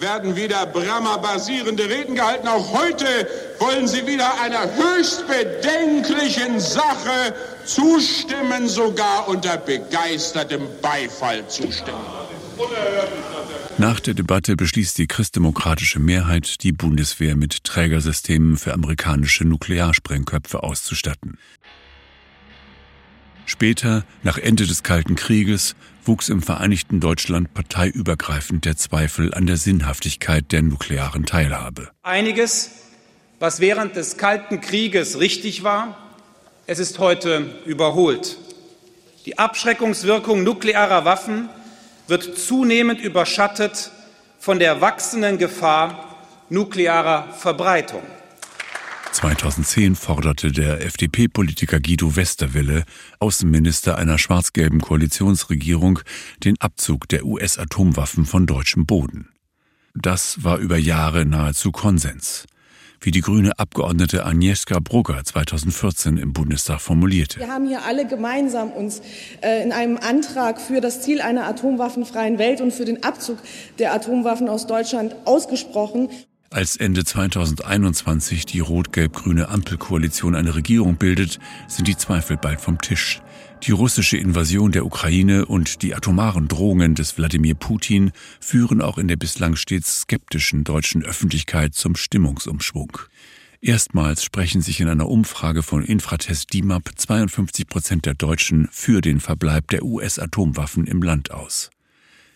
werden 0.02 0.36
wieder 0.36 0.66
Brammer 0.66 1.18
basierende 1.20 1.90
Reden 1.90 2.16
gehalten. 2.16 2.48
Auch 2.48 2.74
heute 2.74 3.06
wollen 3.60 3.88
Sie 3.88 4.06
wieder 4.08 4.42
einer 4.42 4.64
höchst 4.76 5.26
bedenklichen 5.28 6.60
Sache 6.60 7.34
zustimmen, 7.66 8.68
sogar 8.68 9.28
unter 9.28 9.58
begeistertem 9.58 10.68
Beifall 10.82 11.48
zustimmen. 11.48 12.00
Nach 13.78 14.02
der 14.02 14.14
Debatte 14.14 14.58
beschließt 14.58 14.98
die 14.98 15.08
christdemokratische 15.08 16.00
Mehrheit, 16.00 16.64
die 16.64 16.74
Bundeswehr 16.74 17.38
mit 17.38 17.64
Trägersystemen 17.64 18.58
für 18.58 18.74
amerikanische 18.74 19.46
Nuklearsprengköpfe 19.46 20.64
auszustatten. 20.64 21.38
Später, 23.50 24.04
nach 24.22 24.38
Ende 24.38 24.68
des 24.68 24.84
Kalten 24.84 25.16
Krieges, 25.16 25.76
wuchs 26.06 26.30
im 26.30 26.44
Vereinigten 26.44 27.00
Deutschland 27.00 27.52
parteiübergreifend 27.56 28.64
der 28.64 28.78
Zweifel 28.78 29.34
an 29.34 29.48
der 29.48 29.58
Sinnhaftigkeit 29.58 30.52
der 30.52 30.62
nuklearen 30.62 31.26
Teilhabe. 31.26 31.90
Einiges, 32.04 32.70
was 33.40 33.60
während 33.60 33.96
des 33.96 34.18
Kalten 34.18 34.62
Krieges 34.62 35.20
richtig 35.20 35.64
war, 35.64 35.98
es 36.68 36.78
ist 36.78 37.00
heute 37.00 37.56
überholt. 37.66 38.38
Die 39.26 39.40
Abschreckungswirkung 39.40 40.44
nuklearer 40.44 41.04
Waffen 41.04 41.50
wird 42.08 42.38
zunehmend 42.38 43.02
überschattet 43.02 43.90
von 44.38 44.60
der 44.60 44.80
wachsenden 44.80 45.40
Gefahr 45.40 46.18
nuklearer 46.50 47.34
Verbreitung. 47.34 48.04
2010 49.12 49.96
forderte 49.96 50.52
der 50.52 50.86
FDP-Politiker 50.86 51.80
Guido 51.80 52.16
Westerwelle, 52.16 52.84
Außenminister 53.20 53.98
einer 53.98 54.18
schwarz-gelben 54.18 54.82
Koalitionsregierung, 54.82 56.00
den 56.44 56.56
Abzug 56.60 57.08
der 57.10 57.26
US-Atomwaffen 57.26 58.26
von 58.26 58.46
deutschem 58.46 58.86
Boden. 58.86 59.30
Das 59.96 60.44
war 60.44 60.58
über 60.58 60.78
Jahre 60.78 61.26
nahezu 61.26 61.72
Konsens 61.72 62.46
wie 63.02 63.12
die 63.12 63.22
grüne 63.22 63.58
Abgeordnete 63.58 64.26
Agnieszka 64.26 64.80
Brugger 64.80 65.24
2014 65.24 66.18
im 66.18 66.34
Bundestag 66.34 66.82
formulierte. 66.82 67.40
Wir 67.40 67.48
haben 67.48 67.68
hier 67.68 67.86
alle 67.86 68.06
gemeinsam 68.06 68.72
uns 68.72 69.02
äh, 69.42 69.64
in 69.64 69.72
einem 69.72 69.98
Antrag 69.98 70.60
für 70.60 70.82
das 70.82 71.02
Ziel 71.02 71.22
einer 71.22 71.48
atomwaffenfreien 71.48 72.38
Welt 72.38 72.62
und 72.62 72.74
für 72.74 72.86
den 72.86 73.04
Abzug 73.04 73.38
der 73.78 73.94
Atomwaffen 73.94 74.50
aus 74.50 74.68
Deutschland 74.68 75.16
ausgesprochen. 75.26 76.10
Als 76.52 76.78
Ende 76.78 77.04
2021 77.04 78.48
die 78.48 78.60
rot-gelb-grüne 78.60 79.50
Ampelkoalition 79.50 80.34
eine 80.34 80.56
Regierung 80.56 80.96
bildet, 80.96 81.40
sind 81.68 81.88
die 81.88 81.96
Zweifel 81.96 82.38
bald 82.38 82.60
vom 82.60 82.80
Tisch. 82.80 83.22
Die 83.64 83.72
russische 83.72 84.18
Invasion 84.18 84.72
der 84.72 84.84
Ukraine 84.84 85.46
und 85.46 85.84
die 85.84 85.94
atomaren 85.94 86.48
Drohungen 86.48 86.96
des 86.96 87.18
Wladimir 87.18 87.54
Putin 87.54 88.12
führen 88.40 88.82
auch 88.82 88.98
in 88.98 89.08
der 89.08 89.18
bislang 89.18 89.58
stets 89.58 90.02
skeptischen 90.02 90.64
deutschen 90.64 91.04
Öffentlichkeit 91.04 91.76
zum 91.76 91.96
Stimmungsumschwung. 91.96 92.98
Erstmals 93.62 94.24
sprechen 94.24 94.62
sich 94.62 94.80
in 94.80 94.88
einer 94.88 95.08
Umfrage 95.08 95.62
von 95.62 95.84
Infratest 95.84 96.52
DIMAP 96.52 96.94
52 96.96 97.68
Prozent 97.68 98.06
der 98.08 98.16
Deutschen 98.16 98.70
für 98.72 99.02
den 99.02 99.20
Verbleib 99.20 99.68
der 99.68 99.84
US-Atomwaffen 99.84 100.88
im 100.88 101.04
Land 101.04 101.30
aus. 101.30 101.70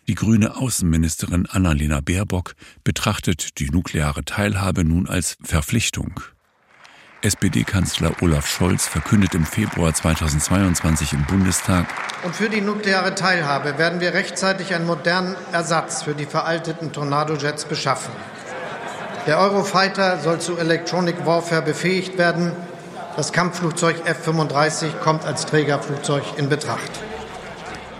Die 0.07 0.15
grüne 0.15 0.57
Außenministerin 0.57 1.47
Annalena 1.49 2.01
Baerbock 2.01 2.55
betrachtet 2.83 3.59
die 3.59 3.69
nukleare 3.69 4.25
Teilhabe 4.25 4.83
nun 4.83 5.07
als 5.07 5.37
Verpflichtung. 5.41 6.19
SPD-Kanzler 7.21 8.11
Olaf 8.21 8.45
Scholz 8.45 8.85
verkündet 8.85 9.33
im 9.33 9.45
Februar 9.45 9.93
2022 9.93 11.13
im 11.13 11.23
Bundestag. 11.25 11.87
Und 12.25 12.35
für 12.35 12.49
die 12.49 12.59
nukleare 12.59 13.15
Teilhabe 13.15 13.77
werden 13.77 14.01
wir 14.01 14.13
rechtzeitig 14.13 14.75
einen 14.75 14.85
modernen 14.85 15.37
Ersatz 15.53 16.03
für 16.03 16.15
die 16.15 16.25
veralteten 16.25 16.91
Tornado-Jets 16.91 17.63
beschaffen. 17.63 18.11
Der 19.25 19.39
Eurofighter 19.39 20.19
soll 20.19 20.41
zu 20.41 20.57
Electronic 20.57 21.25
Warfare 21.25 21.61
befähigt 21.61 22.17
werden. 22.17 22.51
Das 23.15 23.31
Kampfflugzeug 23.31 24.05
F-35 24.05 24.99
kommt 24.99 25.23
als 25.23 25.45
Trägerflugzeug 25.45 26.23
in 26.35 26.49
Betracht. 26.49 26.91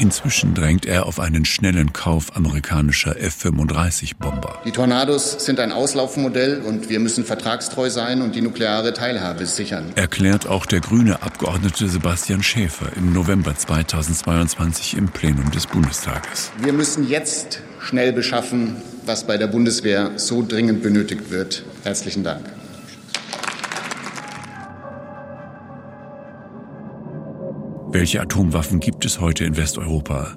Inzwischen 0.04 0.54
drängt 0.54 0.86
er 0.86 1.06
auf 1.06 1.22
einen 1.22 1.46
schnellen 1.46 1.94
Kauf 1.94 2.36
amerikanischer 2.36 3.18
F-35-Bomber. 3.18 4.60
Die 4.66 4.72
Tornados 4.72 5.46
sind 5.46 5.62
ein 5.62 5.72
Auslaufmodell 5.72 6.60
und 6.60 6.90
wir 6.90 7.00
müssen 7.00 7.24
vertragstreu 7.24 7.90
sein 7.90 8.22
und 8.22 8.36
die 8.36 8.42
nukleare 8.42 8.92
Teilhabe 8.92 9.46
sichern. 9.46 9.94
Erklärt 9.96 10.46
auch 10.46 10.66
der 10.66 10.82
grüne 10.82 11.24
Abgeordnete 11.24 11.88
Sebastian 11.88 12.44
Schäfer 12.44 12.88
im 12.98 13.14
November 13.14 13.56
2022 13.56 14.98
im 14.98 15.08
Plenum 15.08 15.50
des 15.52 15.68
Bundestages. 15.68 16.52
Wir 16.62 16.74
müssen 16.74 17.08
jetzt 17.08 17.62
schnell 17.80 18.12
beschaffen, 18.12 18.76
was 19.06 19.26
bei 19.26 19.38
der 19.38 19.48
Bundeswehr 19.48 20.12
so 20.18 20.46
dringend 20.46 20.84
benötigt 20.84 21.32
wird. 21.32 21.64
Herzlichen 21.86 22.26
Dank. 22.26 22.44
Welche 27.94 28.22
Atomwaffen 28.22 28.80
gibt 28.80 29.06
es 29.06 29.22
heute 29.22 29.46
in 29.46 29.56
Westeuropa? 29.56 30.36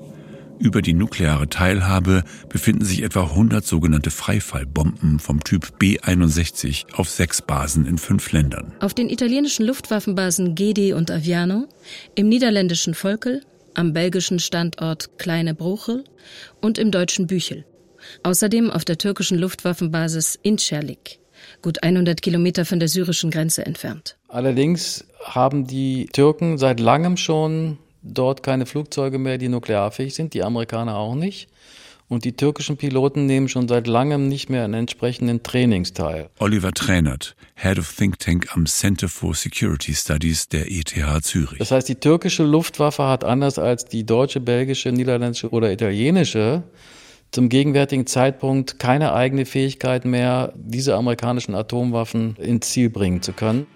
Über 0.59 0.83
die 0.83 0.93
nukleare 0.93 1.49
Teilhabe 1.49 2.23
befinden 2.51 2.85
sich 2.85 3.03
etwa 3.03 3.23
100 3.23 3.65
sogenannte 3.65 4.11
Freifallbomben 4.11 5.19
vom 5.19 5.43
Typ 5.43 5.79
B-61 5.79 6.93
auf 6.93 7.09
sechs 7.09 7.41
Basen 7.41 7.87
in 7.87 7.97
fünf 7.97 8.31
Ländern. 8.33 8.75
Auf 8.81 8.93
den 8.93 9.09
italienischen 9.09 9.65
Luftwaffenbasen 9.65 10.55
Gedi 10.55 10.93
und 10.93 11.11
Aviano, 11.11 11.67
im 12.15 12.29
niederländischen 12.29 12.93
Volkel, 12.93 13.41
am 13.73 13.95
belgischen 13.95 14.39
Standort 14.39 15.19
Kleine 15.19 15.55
Bruchel 15.55 16.05
und 16.61 16.77
im 16.77 16.91
deutschen 16.91 17.27
Büchel. 17.27 17.65
Außerdem 18.23 18.71
auf 18.71 18.85
der 18.85 18.99
türkischen 18.99 19.39
Luftwaffenbasis 19.39 20.39
Incirlik, 20.43 21.21
gut 21.63 21.83
100 21.83 22.23
Kilometer 22.23 22.65
von 22.65 22.81
der 22.81 22.89
syrischen 22.89 23.31
Grenze 23.31 23.65
entfernt. 23.65 24.17
Allerdings 24.29 25.05
haben 25.25 25.67
die 25.67 26.07
Türken 26.13 26.59
seit 26.59 26.81
langem 26.81 27.17
schon 27.17 27.79
dort 28.03 28.43
keine 28.43 28.67
Flugzeuge 28.67 29.19
mehr, 29.19 29.39
die 29.39 29.49
nuklearfähig 29.49 30.15
sind, 30.15 30.35
die 30.35 30.43
Amerikaner 30.43 30.97
auch 30.97 31.15
nicht. 31.15 31.49
Und 32.09 32.25
die 32.25 32.37
türkischen 32.37 32.77
Piloten 32.77 33.27
nehmen 33.27 33.49
schon 33.49 33.67
seit 33.67 33.89
langem 33.89 34.29
nicht 34.29 34.49
mehr 34.49 34.65
an 34.65 34.75
entsprechenden 34.75 35.43
Trainings 35.43 35.93
teil. 35.93 36.31
Oliver 36.39 36.71
Trainert, 36.71 37.35
Head 37.57 37.81
of 37.81 37.93
Think 37.93 38.21
Tank 38.21 38.47
am 38.55 38.67
Center 38.67 39.09
for 39.09 39.35
Security 39.35 39.93
Studies 39.93 40.49
der 40.49 40.71
ETH 40.71 40.95
Zürich. 41.23 41.59
Das 41.59 41.73
heißt, 41.73 41.89
die 41.89 41.97
türkische 41.97 42.45
Luftwaffe 42.45 43.09
hat 43.09 43.25
anders 43.25 43.59
als 43.59 43.87
die 43.87 44.07
deutsche, 44.07 44.39
belgische, 44.39 44.93
niederländische 44.93 45.51
oder 45.51 45.73
italienische 45.73 46.63
zum 47.37 47.51
gegenwärtigen 47.51 48.07
Zeitpunkt 48.07 48.79
keine 48.79 49.13
eigene 49.13 49.45
Fähigkeit 49.45 50.07
mehr, 50.07 50.55
diese 50.57 50.95
amerikanischen 50.95 51.55
Atomwaffen 51.55 52.35
ins 52.37 52.71
Ziel 52.71 52.89
bringen 52.89 53.21
zu 53.21 53.35
können. 53.35 53.67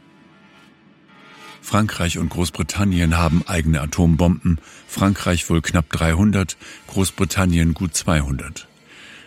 Frankreich 1.60 2.16
und 2.16 2.30
Großbritannien 2.30 3.18
haben 3.18 3.44
eigene 3.46 3.82
Atombomben, 3.82 4.62
Frankreich 4.88 5.50
wohl 5.50 5.60
knapp 5.60 5.90
300, 5.90 6.56
Großbritannien 6.86 7.74
gut 7.74 7.94
200. 7.94 8.66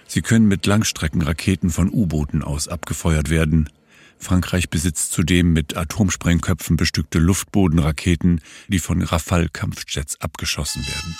Sie 0.07 0.23
können 0.23 0.47
mit 0.47 0.65
Langstreckenraketen 0.65 1.69
von 1.69 1.91
U-Booten 1.91 2.41
aus 2.41 2.67
abgefeuert 2.67 3.29
werden. 3.29 3.69
Frankreich 4.17 4.71
besitzt 4.71 5.11
zudem 5.11 5.53
mit 5.53 5.77
Atomsprengköpfen 5.77 6.75
bestückte 6.75 7.19
Luftbodenraketen, 7.19 8.41
die 8.67 8.79
von 8.79 9.03
Rafale-Kampfjets 9.03 10.19
abgeschossen 10.21 10.81
werden. 10.87 11.15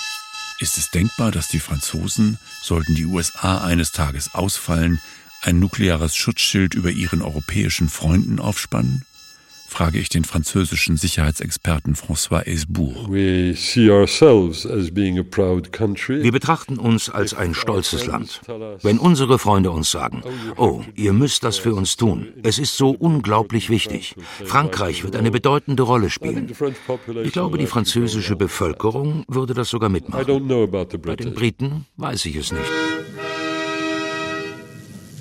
Ist 0.59 0.77
es 0.77 0.91
denkbar, 0.91 1.31
dass 1.31 1.47
die 1.47 1.59
Franzosen, 1.59 2.37
sollten 2.61 2.95
die 2.95 3.05
USA 3.05 3.63
eines 3.63 3.91
Tages 3.91 4.33
ausfallen, 4.33 5.01
ein 5.41 5.59
nukleares 5.59 6.15
Schutzschild 6.15 6.73
über 6.73 6.89
ihren 6.89 7.21
europäischen 7.21 7.89
Freunden 7.89 8.39
aufspannen? 8.39 9.03
Frage 9.73 9.97
ich 9.97 10.07
den 10.07 10.23
französischen 10.23 10.97
Sicherheitsexperten 10.97 11.95
François 11.95 12.43
Esbourg. 12.45 13.09
Wir 13.09 13.55
betrachten 16.31 16.77
uns 16.77 17.09
als 17.09 17.33
ein 17.33 17.55
stolzes 17.55 18.05
Land. 18.05 18.41
Wenn 18.83 18.99
unsere 18.99 19.39
Freunde 19.39 19.71
uns 19.71 19.89
sagen, 19.89 20.21
oh, 20.57 20.83
ihr 20.95 21.13
müsst 21.13 21.43
das 21.43 21.57
für 21.57 21.73
uns 21.73 21.97
tun, 21.97 22.27
es 22.43 22.59
ist 22.59 22.77
so 22.77 22.91
unglaublich 22.91 23.71
wichtig. 23.71 24.15
Frankreich 24.45 25.03
wird 25.03 25.15
eine 25.15 25.31
bedeutende 25.31 25.81
Rolle 25.83 26.11
spielen. 26.11 26.53
Ich 27.23 27.31
glaube, 27.33 27.57
die 27.57 27.67
französische 27.67 28.35
Bevölkerung 28.35 29.25
würde 29.27 29.55
das 29.55 29.69
sogar 29.69 29.89
mitmachen. 29.89 30.47
Bei 31.01 31.15
den 31.15 31.33
Briten 31.33 31.87
weiß 31.97 32.25
ich 32.25 32.35
es 32.35 32.51
nicht. 32.51 32.71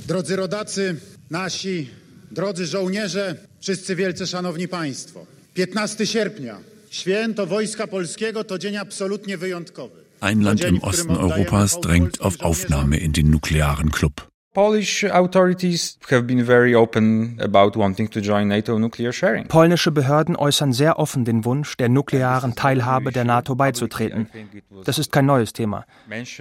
Drodzy 0.07 0.35
rodacy, 0.35 0.97
nasi, 1.31 1.89
drodzy 2.33 2.67
żołnierze, 2.67 3.37
wszyscy 3.61 3.97
wielce 3.97 4.27
szanowni 4.27 4.69
państwo. 4.69 5.27
15 5.55 6.07
sierpnia, 6.07 6.59
święto 6.91 7.47
Wojska 7.47 7.87
Polskiego 7.87 8.45
to 8.45 8.59
dzień 8.59 8.77
absolutnie 8.77 9.39
wyjątkowy. 9.39 10.03
Ein 10.21 10.43
Land 10.43 10.61
im 10.69 10.79
Osten 10.83 11.17
Europas 11.17 11.81
drängt 11.81 12.21
auf 12.21 12.37
Aufnahme 12.41 12.97
in 12.97 13.13
den 13.13 13.31
nuklearen 13.31 13.91
Club. 13.91 14.32
Polish 14.55 15.05
authorities 15.05 15.99
have 16.11 16.25
been 16.25 16.45
very 16.45 16.75
open 16.75 17.41
about 17.41 17.75
wanting 17.75 18.11
to 18.11 18.21
join 18.21 18.49
NATO 18.49 18.79
nuclear 18.79 19.11
sharing. 19.11 19.49
Polnische 19.49 19.91
Behörden 19.91 20.37
äußern 20.37 20.75
sehr 20.75 20.99
offen 20.99 21.25
den 21.25 21.47
Wunsch, 21.47 21.79
der 21.79 21.89
nuklearen 21.89 22.55
Teilhabe 22.55 23.13
der 23.13 23.25
NATO 23.25 23.55
beizutreten. 23.55 24.29
Das 24.85 24.99
ist 24.99 25.11
kein 25.11 25.25
neues 25.25 25.55
Thema. 25.55 25.87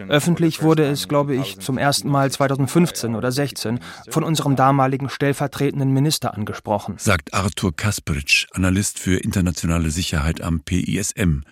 Öffentlich 0.09 0.61
wurde 0.61 0.83
es, 0.87 1.07
glaube 1.07 1.35
ich, 1.35 1.59
zum 1.59 1.77
ersten 1.77 2.09
Mal 2.09 2.29
2015 2.29 3.15
oder 3.15 3.31
16 3.31 3.79
von 4.09 4.25
unserem 4.25 4.57
damaligen 4.57 5.07
stellvertretenden 5.07 5.93
Minister 5.93 6.33
angesprochen. 6.33 6.95
Sagt 6.97 7.33
Artur 7.33 7.73
Kasprzyk, 7.73 8.49
Analyst 8.51 8.99
für 8.99 9.19
internationale 9.19 9.89
Sicherheit 9.89 10.41
am 10.41 10.59
PISM, 10.59 11.43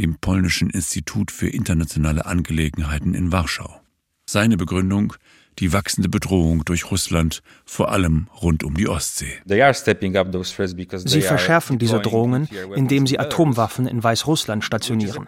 dem 0.00 0.16
polnischen 0.18 0.68
Institut 0.68 1.30
für 1.30 1.48
internationale 1.48 2.26
Angelegenheiten 2.26 3.14
in 3.14 3.30
Warschau. 3.30 3.80
Seine 4.26 4.56
Begründung 4.56 5.14
die 5.58 5.72
wachsende 5.72 6.08
Bedrohung 6.08 6.64
durch 6.64 6.90
Russland, 6.90 7.42
vor 7.64 7.90
allem 7.90 8.28
rund 8.40 8.64
um 8.64 8.74
die 8.74 8.88
Ostsee. 8.88 9.32
Sie 9.44 11.22
verschärfen 11.22 11.78
diese 11.78 12.00
Drohungen, 12.00 12.48
indem 12.74 13.06
sie 13.06 13.18
Atomwaffen 13.18 13.86
in 13.86 14.02
Weißrussland 14.02 14.64
stationieren. 14.64 15.26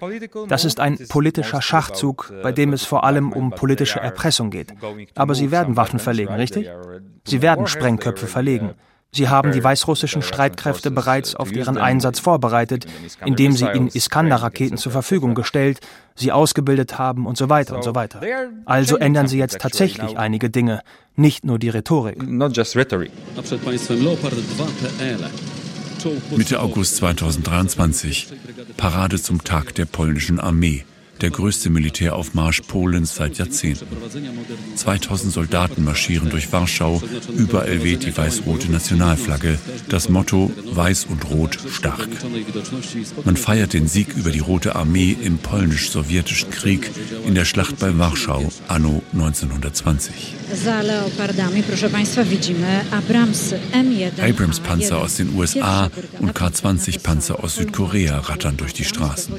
Das 0.49 0.65
ist 0.65 0.81
ein 0.81 0.99
politischer 1.09 1.63
Schachzug, 1.63 2.33
bei 2.43 2.53
dem 2.53 2.73
es 2.73 2.85
vor 2.85 3.05
allem 3.05 3.33
um 3.33 3.51
politische 3.51 4.01
Erpressung 4.01 4.51
geht. 4.51 4.73
Aber 5.15 5.35
sie 5.35 5.51
werden 5.51 5.77
Waffen 5.77 5.99
verlegen, 5.99 6.35
richtig? 6.35 6.69
Sie 7.27 7.43
werden 7.43 7.67
Sprengköpfe 7.67 8.27
verlegen. 8.27 8.75
Sie 9.13 9.29
haben 9.29 9.51
die 9.53 9.63
weißrussischen 9.63 10.23
Streitkräfte 10.23 10.91
bereits 10.91 11.35
auf 11.35 11.51
ihren 11.51 11.79
Einsatz 11.79 12.21
vorbereitet, 12.21 12.87
indem 13.25 13.53
sie 13.53 13.67
ihnen 13.67 13.89
Iskander-Raketen 13.89 14.77
zur 14.77 14.93
Verfügung 14.93 15.35
gestellt, 15.35 15.81
sie 16.15 16.31
ausgebildet 16.31 16.99
haben 16.99 17.27
und 17.27 17.37
so 17.37 17.49
weiter 17.49 17.75
und 17.77 17.83
so 17.83 17.95
weiter. 17.95 18.21
Also 18.67 18.97
ändern 18.97 19.27
sie 19.27 19.39
jetzt 19.39 19.59
tatsächlich 19.59 20.17
einige 20.17 20.49
Dinge, 20.49 20.83
nicht 21.17 21.45
nur 21.45 21.59
die 21.59 21.71
Rhetorik. 21.71 22.23
Mitte 26.37 26.61
August 26.61 26.97
2023, 26.97 28.29
Parade 28.77 29.21
zum 29.21 29.45
Tag 29.45 29.75
der 29.75 29.85
polnischen 29.87 30.39
Armee 30.41 30.85
der 31.21 31.31
größte 31.31 31.71
Militäraufmarsch 31.71 32.63
Polens 32.63 33.15
seit 33.15 33.39
Jahrzehnten. 33.39 33.87
2000 34.75 35.33
Soldaten 35.33 35.85
marschieren 35.85 36.31
durch 36.31 36.53
Warschau, 36.53 37.03
überall 37.37 37.83
weht 37.85 38.05
die 38.05 38.17
weiß-rote 38.17 38.71
Nationalflagge, 38.71 39.59
das 39.89 40.09
Motto 40.09 40.51
Weiß 40.73 41.07
und 41.07 41.31
Rot 41.31 41.59
stark. 41.71 42.09
Man 43.25 43.37
feiert 43.37 43.73
den 43.73 43.89
Sieg 43.89 44.17
über 44.17 44.31
die 44.31 44.39
Rote 44.39 44.77
Armee 44.77 45.17
im 45.23 45.39
polnisch-sowjetischen 45.39 46.51
Krieg 46.51 46.91
in 47.27 47.35
der 47.35 47.45
Schlacht 47.45 47.79
bei 47.79 47.97
Warschau 47.99 48.51
anno 48.69 49.03
1920. 49.13 50.35
Abrams-Panzer 54.21 54.99
aus 54.99 55.17
den 55.17 55.35
USA 55.35 55.91
und 56.19 56.35
K-20-Panzer 56.35 57.43
aus 57.43 57.55
Südkorea 57.57 58.19
rattern 58.19 58.57
durch 58.57 58.73
die 58.75 58.85
Straßen. 58.85 59.35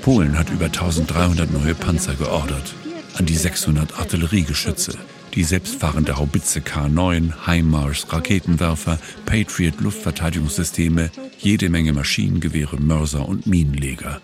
Polen 0.00 0.38
hat 0.38 0.50
über 0.50 0.70
1300 1.00 1.50
neue 1.50 1.74
Panzer 1.74 2.14
geordert, 2.14 2.74
an 3.14 3.24
die 3.24 3.36
600 3.36 3.98
Artilleriegeschütze, 3.98 4.98
die 5.32 5.42
selbstfahrende 5.42 6.18
Haubitze 6.18 6.60
K9, 6.60 7.46
HIMARS, 7.46 8.12
Raketenwerfer, 8.12 8.98
Patriot 9.24 9.80
Luftverteidigungssysteme, 9.80 11.10
jede 11.38 11.70
Menge 11.70 11.94
Maschinengewehre, 11.94 12.76
Mörser 12.76 13.26
und 13.26 13.46
Minenleger. 13.46 14.20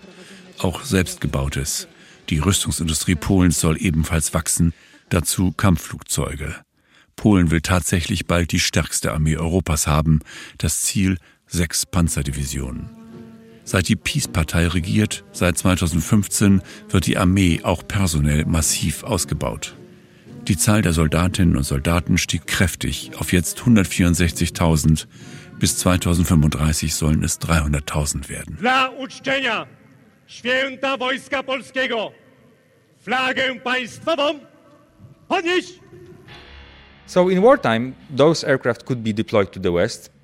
Auch 0.59 0.85
selbstgebautes. 0.85 1.88
Die 2.28 2.38
Rüstungsindustrie 2.38 3.14
Polens 3.14 3.61
soll 3.61 3.81
ebenfalls 3.81 4.35
wachsen, 4.35 4.74
dazu 5.09 5.52
Kampfflugzeuge. 5.52 6.54
Polen 7.16 7.50
will 7.50 7.62
tatsächlich 7.62 8.26
bald 8.26 8.52
die 8.52 8.61
stärkste 8.61 9.14
Armee 9.14 9.38
Europas 9.38 9.87
haben, 9.87 10.20
das 10.59 10.83
Ziel 10.83 11.16
sechs 11.46 11.87
Panzerdivisionen. 11.87 12.97
Seit 13.68 13.88
die 13.88 13.96
Peace-Partei 13.96 14.66
regiert, 14.68 15.24
seit 15.31 15.59
2015, 15.59 16.62
wird 16.88 17.07
die 17.07 17.18
Armee 17.18 17.61
auch 17.64 17.87
personell 17.87 18.46
massiv 18.46 19.04
ausgebaut. 19.04 19.76
Die 20.44 20.57
Zahl 20.57 20.81
der 20.81 20.94
Soldatinnen 20.94 21.54
und 21.54 21.64
Soldaten 21.64 22.16
stieg 22.16 22.46
kräftig 22.46 23.11
auf 23.18 23.31
jetzt 23.31 23.59
164.000. 23.59 25.07
Bis 25.59 25.76
2035 25.76 26.94
sollen 26.94 27.22
es 27.22 27.42
300.000 27.42 28.31
werden. 28.31 28.57
Dla 28.59 28.88
uczczenia 28.88 29.66
święta 30.26 30.96
Wojska 30.96 31.42
Polskiego 31.42 32.12
flagę 33.04 33.61
państwową 33.61 34.40
podnieść! 35.28 35.81
So 37.07 37.28
in 37.28 37.42
wartime, 37.42 37.92
those 38.16 38.46
aircraft 38.46 38.85
could 38.87 39.02
be 39.02 39.12
deployed 39.12 39.50
to 39.50 39.61
the 39.61 39.72
west, 39.72 40.17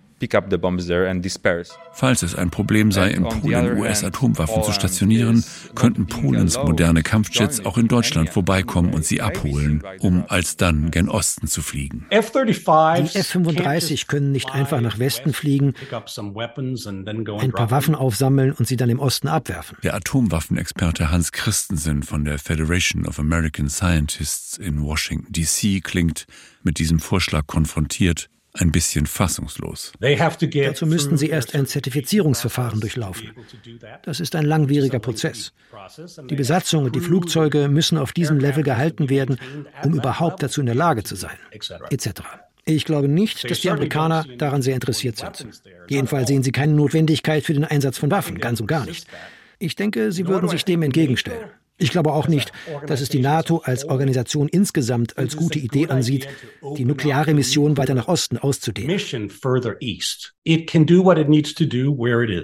Falls 1.93 2.23
es 2.23 2.35
ein 2.35 2.51
Problem 2.51 2.93
sei, 2.93 3.11
in 3.11 3.25
Polen 3.25 3.79
US-Atomwaffen 3.79 4.63
zu 4.63 4.73
stationieren, 4.73 5.45
könnten 5.75 6.07
Polens 6.07 6.57
moderne 6.57 7.03
Kampfjets 7.03 7.65
auch 7.65 7.77
in 7.79 7.89
Deutschland 7.89 8.31
vorbeikommen 8.31 8.95
und 8.95 9.05
sie 9.05 9.21
abholen, 9.21 9.83
um 10.01 10.25
alsdann 10.29 10.91
gen 10.91 11.09
Osten 11.09 11.47
zu 11.47 11.63
fliegen. 11.63 12.07
Die 12.11 12.17
F-35 12.17 14.07
können 14.07 14.33
nicht 14.33 14.51
einfach 14.53 14.81
nach 14.81 14.99
Westen 14.99 15.33
fliegen, 15.33 15.75
ein 15.91 17.53
paar 17.53 17.71
Waffen 17.71 17.95
aufsammeln 17.95 18.53
und 18.53 18.67
sie 18.67 18.77
dann 18.77 18.91
im 18.91 19.01
Osten 19.01 19.29
abwerfen. 19.29 19.77
Der 19.83 19.95
Atomwaffenexperte 19.95 21.11
Hans 21.11 21.33
Christensen 21.33 22.03
von 22.03 22.25
der 22.25 22.39
Federation 22.39 23.07
of 23.07 23.19
American 23.19 23.69
Scientists 23.69 24.57
in 24.57 24.83
Washington, 24.83 25.33
D.C. 25.33 25.81
klingt 25.81 26.27
mit 26.63 26.79
diesem 26.79 26.99
Vorschlag 26.99 27.47
konfrontiert 27.47 28.29
ein 28.55 28.71
bisschen 28.71 29.07
fassungslos. 29.07 29.93
Dazu 30.01 30.87
müssten 30.87 31.17
sie 31.17 31.29
erst 31.29 31.55
ein 31.55 31.67
Zertifizierungsverfahren 31.67 32.81
durchlaufen. 32.81 33.33
Das 34.03 34.21
ist 34.21 34.37
ein 34.37 34.45
langwieriger 34.45 35.01
Prozess. 35.01 35.53
Die 36.31 36.37
Besatzung 36.37 36.85
und 36.85 36.95
die 36.95 37.01
Flugzeuge 37.01 37.69
müssen 37.69 37.99
auf 37.99 38.13
diesem 38.13 38.39
Level 38.39 38.63
gehalten 38.63 39.11
werden, 39.11 39.39
um 39.83 39.95
überhaupt 39.95 40.43
dazu 40.43 40.61
in 40.61 40.67
der 40.67 40.77
Lage 40.77 41.03
zu 41.03 41.17
sein, 41.17 41.37
etc. 41.91 42.23
Ich 42.65 42.85
glaube 42.85 43.09
nicht, 43.09 43.51
dass 43.51 43.61
die 43.61 43.71
Amerikaner 43.71 44.25
daran 44.39 44.63
sehr 44.63 44.75
interessiert 44.75 45.17
sind. 45.17 45.63
Jedenfalls 45.89 46.29
sehen 46.29 46.43
sie 46.43 46.53
keine 46.53 46.73
Notwendigkeit 46.73 47.45
für 47.45 47.53
den 47.53 47.65
Einsatz 47.65 47.99
von 47.99 48.11
Waffen, 48.11 48.39
ganz 48.39 48.61
und 48.61 48.69
gar 48.69 48.87
nicht. 48.87 49.07
Ich 49.59 49.77
denke, 49.77 50.13
sie 50.13 50.27
würden 50.27 50.49
sich 50.49 50.65
dem 50.65 50.83
entgegenstellen. 50.83 51.51
Ich 51.77 51.91
glaube 51.91 52.13
auch 52.13 52.29
nicht, 52.29 52.53
dass 52.87 53.01
es 53.01 53.09
die 53.09 53.19
NATO 53.19 53.59
als 53.59 53.85
Organisation 53.85 54.49
insgesamt 54.49 55.19
als 55.19 55.37
gute 55.37 55.59
Idee 55.59 55.89
ansieht, 55.89 56.29
die 56.77 56.85
nukleare 56.85 57.35
Mission 57.35 57.77
weiter 57.77 57.95
nach 57.95 58.07
Osten 58.07 58.39
auszudehnen. 58.39 58.97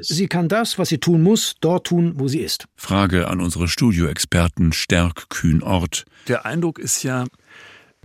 Sie 0.03 0.27
kann 0.27 0.49
das, 0.49 0.79
was 0.79 0.89
sie 0.89 0.99
tun 0.99 1.23
muss, 1.23 1.55
dort 1.61 1.87
tun, 1.87 2.15
wo 2.17 2.27
sie 2.27 2.41
ist. 2.41 2.65
Frage 2.75 3.29
an 3.29 3.41
unsere 3.41 3.69
Studioexperten 3.69 4.73
Stärk 4.73 5.29
Kühn-Ort. 5.29 6.05
Der 6.27 6.45
Eindruck 6.45 6.79
ist 6.81 7.03
ja, 7.05 7.25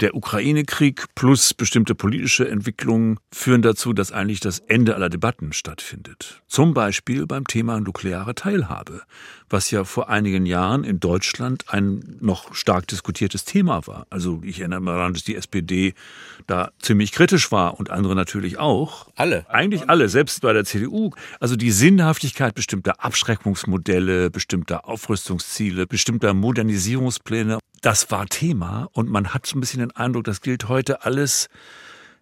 der 0.02 0.14
Ukraine-Krieg 0.14 1.06
plus 1.16 1.54
bestimmte 1.54 1.96
politische 1.96 2.48
Entwicklungen 2.50 3.18
führen 3.32 3.62
dazu, 3.62 3.94
dass 3.94 4.12
eigentlich 4.12 4.42
das 4.42 4.60
Ende 4.60 4.96
aller 4.96 5.10
Debatten 5.10 5.54
stattfindet. 5.54 6.42
Zum 6.48 6.74
Beispiel 6.74 7.26
beim 7.26 7.48
Thema 7.48 7.80
nukleare 7.80 8.36
Teilhabe, 8.36 9.04
was 9.50 9.72
ja 9.72 9.86
vor 9.86 10.10
einigen 10.10 10.46
Jahren 10.46 10.84
in 10.84 11.00
Deutschland 11.00 11.66
ein 11.70 12.18
noch 12.20 12.54
stark 12.56 12.88
diskutiertes 12.88 13.46
Thema 13.46 13.88
war. 13.88 14.06
Also 14.10 14.42
ich 14.44 14.60
erinnere 14.60 14.82
mich 14.82 14.92
daran, 14.92 15.14
dass 15.14 15.24
die 15.24 15.36
SPD 15.36 15.94
da 16.46 16.72
ziemlich 16.80 17.14
kritisch 17.14 17.52
war 17.54 17.80
und 17.80 17.90
andere 17.90 18.16
natürlich 18.16 18.58
auch. 18.58 19.08
Alle. 19.16 19.46
Eigentlich 19.50 19.90
alle, 19.90 20.10
selbst 20.10 20.42
bei 20.42 20.52
der 20.52 20.66
CDU. 20.66 21.12
Also 21.40 21.56
die 21.56 21.72
Sinnhaftigkeit 21.72 22.54
bestimmter 22.54 23.04
Abschreckungsmodelle, 23.04 24.30
bestimmter 24.30 24.90
Aufrüstungsziele, 24.90 25.88
bestimmter 25.88 26.34
Modernisierungspläne 26.34 27.60
das 27.86 28.10
war 28.10 28.26
Thema 28.26 28.90
und 28.94 29.12
man 29.12 29.36
hat 29.36 29.46
so 29.46 29.56
ein 29.56 29.60
bisschen 29.60 29.80
den 29.88 29.96
Eindruck, 29.96 30.24
das 30.26 30.42
gilt 30.42 30.70
heute 30.70 31.04
alles. 31.04 31.48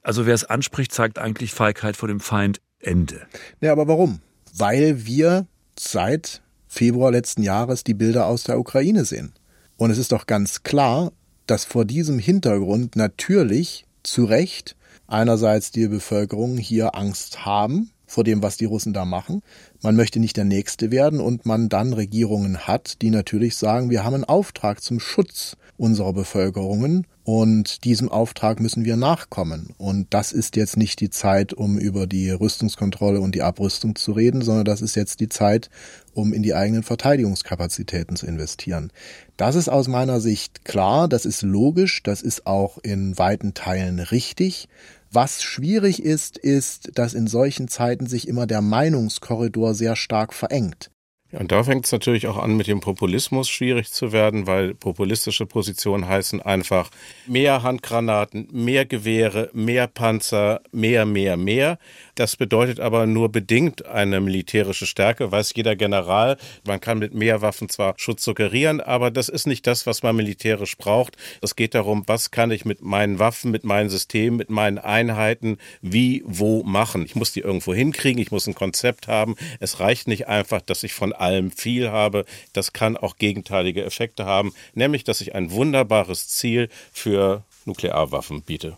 Also 0.01 0.26
wer 0.26 0.34
es 0.34 0.43
anspricht, 0.43 0.91
zeigt 0.91 1.20
eigentlich 1.20 1.53
Feigheit 1.53 1.97
vor 1.97 2.07
dem 2.07 2.20
Feind. 2.20 2.59
Ende. 2.84 3.22
Ja, 3.61 3.72
aber 3.72 3.88
warum? 3.88 4.20
Weil 4.55 5.05
wir 5.05 5.47
seit 5.80 6.41
Februar 6.68 7.11
letzten 7.11 7.43
Jahres 7.43 7.84
die 7.84 7.93
Bilder 7.93 8.28
aus 8.28 8.43
der 8.43 8.59
Ukraine 8.59 9.05
sehen. 9.05 9.34
Und 9.78 9.91
es 9.91 9.97
ist 9.97 10.11
doch 10.11 10.28
ganz 10.28 10.64
klar, 10.64 11.11
dass 11.47 11.66
vor 11.66 11.86
diesem 11.86 12.20
Hintergrund 12.20 12.95
natürlich 12.95 13.86
zu 14.03 14.26
Recht 14.26 14.76
einerseits 15.07 15.72
die 15.72 15.88
Bevölkerung 15.88 16.57
hier 16.57 16.95
Angst 16.95 17.45
haben 17.45 17.89
vor 18.05 18.24
dem, 18.24 18.43
was 18.43 18.57
die 18.57 18.66
Russen 18.66 18.93
da 18.93 19.05
machen. 19.05 19.41
Man 19.82 19.95
möchte 19.95 20.20
nicht 20.20 20.38
der 20.38 20.45
Nächste 20.45 20.91
werden 20.91 21.20
und 21.20 21.45
man 21.45 21.68
dann 21.68 21.93
Regierungen 21.93 22.68
hat, 22.68 23.01
die 23.01 23.09
natürlich 23.09 23.57
sagen, 23.57 23.89
wir 23.89 24.03
haben 24.03 24.14
einen 24.14 24.24
Auftrag 24.24 24.82
zum 24.82 24.99
Schutz 24.99 25.57
unserer 25.78 26.14
Bevölkerungen 26.14 27.08
und 27.24 27.84
diesem 27.84 28.10
Auftrag 28.10 28.60
müssen 28.60 28.86
wir 28.86 28.96
nachkommen. 28.98 29.74
Und 29.78 30.14
das 30.14 30.32
ist 30.32 30.56
jetzt 30.56 30.78
nicht 30.78 31.00
die 31.00 31.10
Zeit, 31.10 31.54
um 31.54 31.78
über 31.78 32.06
die 32.06 32.30
Rüstungskontrolle 32.30 33.20
und 33.22 33.34
die 33.34 33.42
Abrüstung 33.42 33.96
zu 33.96 34.12
reden, 34.12 34.42
sondern 34.42 34.66
das 34.66 34.82
ist 34.82 34.96
jetzt 34.96 35.20
die 35.20 35.30
Zeit, 35.30 35.70
um 36.14 36.34
in 36.34 36.44
die 36.44 36.54
eigenen 36.54 36.84
Verteidigungskapazitäten 36.84 38.16
zu 38.16 38.28
investieren. 38.28 38.92
Das 39.38 39.56
ist 39.56 39.70
aus 39.70 39.88
meiner 39.88 40.20
Sicht 40.20 40.66
klar, 40.66 41.08
das 41.08 41.26
ist 41.26 41.42
logisch, 41.42 42.04
das 42.04 42.22
ist 42.22 42.46
auch 42.46 42.78
in 42.78 43.18
weiten 43.18 43.54
Teilen 43.54 44.00
richtig. 44.00 44.68
Was 45.12 45.44
schwierig 45.44 46.04
ist, 46.04 46.38
ist, 46.38 46.92
dass 46.96 47.14
in 47.14 47.28
solchen 47.28 47.68
Zeiten 47.68 48.08
sich 48.08 48.28
immer 48.28 48.48
der 48.48 48.62
Meinungskorridor 48.62 49.76
sehr 49.76 49.96
stark 49.96 50.34
verengt. 50.34 50.90
Und 51.34 51.52
da 51.52 51.64
fängt 51.64 51.86
es 51.86 51.92
natürlich 51.92 52.28
auch 52.28 52.38
an, 52.38 52.56
mit 52.56 52.68
dem 52.68 52.80
Populismus 52.80 53.50
schwierig 53.50 53.92
zu 53.92 54.12
werden, 54.12 54.46
weil 54.46 54.76
populistische 54.76 55.48
Positionen 55.48 56.08
heißen 56.08 56.42
einfach 56.42 56.92
mehr 57.26 57.64
Handgranaten, 57.64 58.48
mehr 58.52 58.86
Gewehre, 58.86 59.50
mehr 59.54 59.88
Panzer, 59.88 60.62
mehr, 60.72 61.06
mehr, 61.06 61.36
mehr. 61.36 61.80
Das 62.16 62.36
bedeutet 62.36 62.80
aber 62.80 63.08
nur 63.08 63.32
bedingt 63.32 63.88
eine 63.88 64.22
militärische 64.22 64.86
Stärke, 64.86 65.32
weiß 65.32 65.54
jeder 65.56 65.76
General. 65.76 66.38
Man 66.66 66.80
kann 66.80 67.00
mit 67.00 67.16
mehr 67.16 67.42
Waffen 67.42 67.68
zwar 67.70 67.96
Schutz 67.98 68.24
suggerieren, 68.24 68.80
aber 68.80 69.10
das 69.10 69.30
ist 69.30 69.48
nicht 69.48 69.66
das, 69.66 69.88
was 69.88 70.04
man 70.04 70.16
militärisch 70.16 70.78
braucht. 70.78 71.18
Es 71.42 71.56
geht 71.56 71.74
darum, 71.74 72.04
was 72.06 72.30
kann 72.30 72.52
ich 72.52 72.66
mit 72.66 72.84
meinen 72.84 73.18
Waffen, 73.18 73.50
mit 73.50 73.64
meinen 73.64 73.90
Systemen, 73.90 74.38
mit 74.38 74.52
meinen 74.52 74.78
Einheiten, 74.78 75.58
wie, 75.82 76.22
wo 76.28 76.62
machen. 76.62 77.04
Ich 77.06 77.16
muss 77.16 77.34
die 77.34 77.40
irgendwo 77.40 77.74
hinkriegen, 77.74 78.22
ich 78.22 78.30
muss 78.30 78.46
ein 78.46 78.54
Konzept 78.54 79.08
haben. 79.08 79.36
Es 79.60 79.80
reicht 79.80 80.08
nicht 80.08 80.28
einfach, 80.28 80.62
dass 80.62 80.84
ich 80.84 80.94
von 80.94 81.14
allem 81.24 81.52
viel 81.52 81.90
habe. 81.90 82.26
Das 82.54 82.74
kann 82.74 82.98
auch 82.98 83.18
gegenteilige 83.18 83.84
Effekte 83.84 84.26
haben, 84.26 84.54
nämlich 84.74 85.04
dass 85.04 85.22
ich 85.22 85.36
ein 85.36 85.52
wunderbares 85.52 86.28
Ziel 86.28 86.70
für 86.92 87.44
Nuklearwaffen 87.66 88.42
biete. 88.44 88.78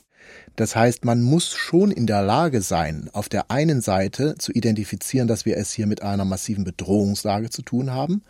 Das 0.56 0.76
heißt, 0.76 1.04
man 1.04 1.22
muss 1.22 1.54
schon 1.54 1.91
in 1.91 2.08
der 2.08 2.22
Lage 2.22 2.62
sein, 2.62 3.10
auf 3.14 3.28
der 3.28 3.52
einen 3.52 3.82
Seite 3.82 4.36
zu 4.38 4.54
identifizieren, 4.54 5.28
dass 5.28 5.46
wir 5.46 5.58
es 5.58 5.74
hier 5.74 5.86
mit 5.86 6.02
einer 6.02 6.26
massiven 6.26 6.64
Bedrohungslage 6.64 7.50
zu 7.50 7.62
tun 7.62 7.91
haben. 7.91 8.24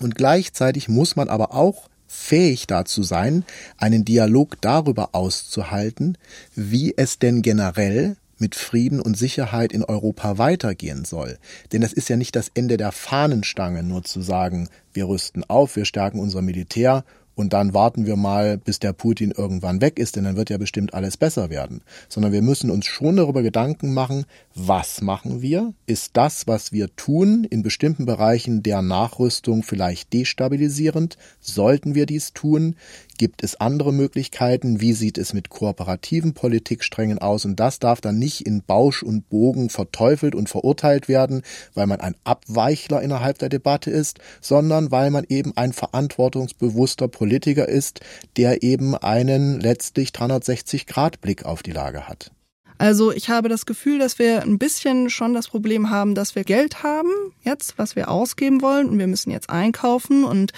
Und 0.00 0.14
gleichzeitig 0.14 0.88
muss 0.88 1.16
man 1.16 1.28
aber 1.28 1.54
auch 1.54 1.88
fähig 2.06 2.66
dazu 2.66 3.02
sein, 3.02 3.44
einen 3.76 4.04
Dialog 4.04 4.60
darüber 4.60 5.10
auszuhalten, 5.12 6.16
wie 6.54 6.94
es 6.96 7.18
denn 7.18 7.42
generell 7.42 8.16
mit 8.38 8.54
Frieden 8.54 9.00
und 9.00 9.16
Sicherheit 9.16 9.72
in 9.72 9.84
Europa 9.84 10.38
weitergehen 10.38 11.04
soll. 11.04 11.38
Denn 11.72 11.80
das 11.80 11.92
ist 11.92 12.08
ja 12.08 12.16
nicht 12.16 12.36
das 12.36 12.50
Ende 12.54 12.76
der 12.76 12.92
Fahnenstange, 12.92 13.82
nur 13.82 14.04
zu 14.04 14.20
sagen, 14.20 14.68
wir 14.92 15.08
rüsten 15.08 15.44
auf, 15.44 15.76
wir 15.76 15.84
stärken 15.84 16.20
unser 16.20 16.42
Militär 16.42 17.04
und 17.36 17.52
dann 17.52 17.74
warten 17.74 18.06
wir 18.06 18.16
mal, 18.16 18.56
bis 18.56 18.78
der 18.78 18.94
Putin 18.94 19.30
irgendwann 19.30 19.82
weg 19.82 19.98
ist, 19.98 20.16
denn 20.16 20.24
dann 20.24 20.36
wird 20.36 20.48
ja 20.48 20.56
bestimmt 20.56 20.94
alles 20.94 21.18
besser 21.18 21.50
werden. 21.50 21.82
Sondern 22.08 22.32
wir 22.32 22.40
müssen 22.40 22.70
uns 22.70 22.86
schon 22.86 23.16
darüber 23.16 23.42
Gedanken 23.42 23.92
machen, 23.92 24.24
was 24.54 25.02
machen 25.02 25.42
wir? 25.42 25.74
Ist 25.84 26.16
das, 26.16 26.46
was 26.46 26.72
wir 26.72 26.96
tun, 26.96 27.44
in 27.44 27.62
bestimmten 27.62 28.06
Bereichen 28.06 28.62
der 28.62 28.80
Nachrüstung 28.80 29.62
vielleicht 29.62 30.14
destabilisierend? 30.14 31.18
Sollten 31.38 31.94
wir 31.94 32.06
dies 32.06 32.32
tun? 32.32 32.74
Gibt 33.16 33.42
es 33.42 33.60
andere 33.60 33.92
Möglichkeiten? 33.92 34.80
Wie 34.80 34.92
sieht 34.92 35.18
es 35.18 35.32
mit 35.32 35.48
kooperativen 35.48 36.34
Politiksträngen 36.34 37.18
aus? 37.18 37.44
Und 37.44 37.60
das 37.60 37.78
darf 37.78 38.00
dann 38.00 38.18
nicht 38.18 38.46
in 38.46 38.62
Bausch 38.62 39.02
und 39.02 39.28
Bogen 39.28 39.70
verteufelt 39.70 40.34
und 40.34 40.48
verurteilt 40.48 41.08
werden, 41.08 41.42
weil 41.74 41.86
man 41.86 42.00
ein 42.00 42.14
Abweichler 42.24 43.02
innerhalb 43.02 43.38
der 43.38 43.48
Debatte 43.48 43.90
ist, 43.90 44.18
sondern 44.40 44.90
weil 44.90 45.10
man 45.10 45.24
eben 45.28 45.56
ein 45.56 45.72
verantwortungsbewusster 45.72 47.08
Politiker 47.08 47.68
ist, 47.68 48.00
der 48.36 48.62
eben 48.62 48.94
einen 48.94 49.60
letztlich 49.60 50.10
360-Grad-Blick 50.10 51.44
auf 51.44 51.62
die 51.62 51.72
Lage 51.72 52.08
hat. 52.08 52.30
Also 52.78 53.10
ich 53.10 53.30
habe 53.30 53.48
das 53.48 53.64
Gefühl, 53.64 53.98
dass 53.98 54.18
wir 54.18 54.42
ein 54.42 54.58
bisschen 54.58 55.08
schon 55.08 55.32
das 55.32 55.48
Problem 55.48 55.90
haben, 55.90 56.14
dass 56.14 56.34
wir 56.34 56.44
Geld 56.44 56.82
haben 56.82 57.08
jetzt, 57.42 57.78
was 57.78 57.96
wir 57.96 58.10
ausgeben 58.10 58.60
wollen 58.60 58.88
und 58.88 58.98
wir 58.98 59.06
müssen 59.06 59.30
jetzt 59.30 59.48
einkaufen 59.48 60.24
und 60.24 60.52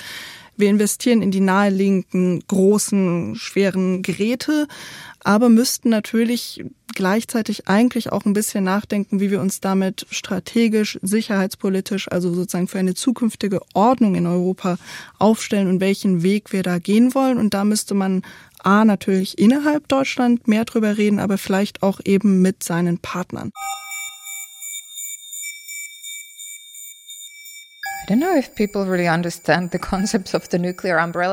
wir 0.59 0.69
investieren 0.69 1.23
in 1.23 1.31
die 1.31 1.41
naheliegenden 1.41 2.43
großen, 2.47 3.37
schweren 3.37 4.03
Geräte, 4.03 4.67
aber 5.23 5.49
müssten 5.49 5.89
natürlich 5.89 6.65
gleichzeitig 6.95 7.69
eigentlich 7.69 8.11
auch 8.11 8.25
ein 8.25 8.33
bisschen 8.33 8.65
nachdenken, 8.65 9.21
wie 9.21 9.31
wir 9.31 9.41
uns 9.41 9.61
damit 9.61 10.07
strategisch, 10.11 10.99
sicherheitspolitisch, 11.01 12.11
also 12.11 12.35
sozusagen 12.35 12.67
für 12.67 12.81
eine 12.81 12.95
zukünftige 12.95 13.61
Ordnung 13.73 14.17
in 14.17 14.27
Europa 14.27 14.79
aufstellen 15.19 15.69
und 15.69 15.81
welchen 15.81 16.23
Weg 16.23 16.53
wir 16.53 16.65
da 16.65 16.79
gehen 16.79 17.15
wollen. 17.15 17.39
Und 17.39 17.55
da 17.55 17.65
müsste 17.65 17.95
man 17.95 18.23
A 18.59 18.85
natürlich 18.85 19.39
innerhalb 19.39 19.87
Deutschland 19.87 20.49
mehr 20.49 20.65
drüber 20.65 20.99
reden, 20.99 21.21
aber 21.21 21.39
vielleicht 21.39 21.85
auch 21.85 22.01
eben 22.05 22.43
mit 22.43 22.65
seinen 22.65 22.99
Partnern. 22.99 23.53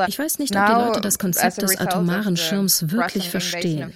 Ich 0.08 0.18
weiß 0.18 0.38
nicht, 0.38 0.54
ob 0.54 0.66
die 0.66 0.72
Leute 0.72 1.00
das 1.00 1.18
Konzept 1.18 1.62
des 1.62 1.78
atomaren 1.78 2.36
Schirms 2.36 2.90
wirklich 2.90 3.30
verstehen. 3.30 3.92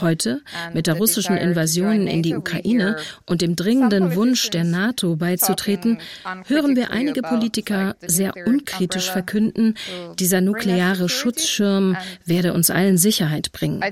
Heute, 0.00 0.42
mit 0.74 0.88
der 0.88 0.94
russischen 0.94 1.36
Invasion 1.36 2.08
in 2.08 2.22
die 2.22 2.34
Ukraine 2.34 2.96
und 3.26 3.42
dem 3.42 3.54
dringenden 3.54 4.16
Wunsch 4.16 4.50
der 4.50 4.64
NATO 4.64 5.14
beizutreten, 5.16 5.98
hören 6.46 6.74
wir 6.74 6.90
einige 6.90 7.22
Politiker 7.22 7.94
sehr 8.00 8.34
unkritisch 8.44 9.10
verkünden, 9.10 9.74
dieser 10.18 10.40
nukleare 10.40 11.08
Schutzschirm 11.08 11.96
werde 12.24 12.52
uns 12.54 12.70
allen 12.70 12.98
Sicherheit 12.98 13.52
bringen. 13.52 13.84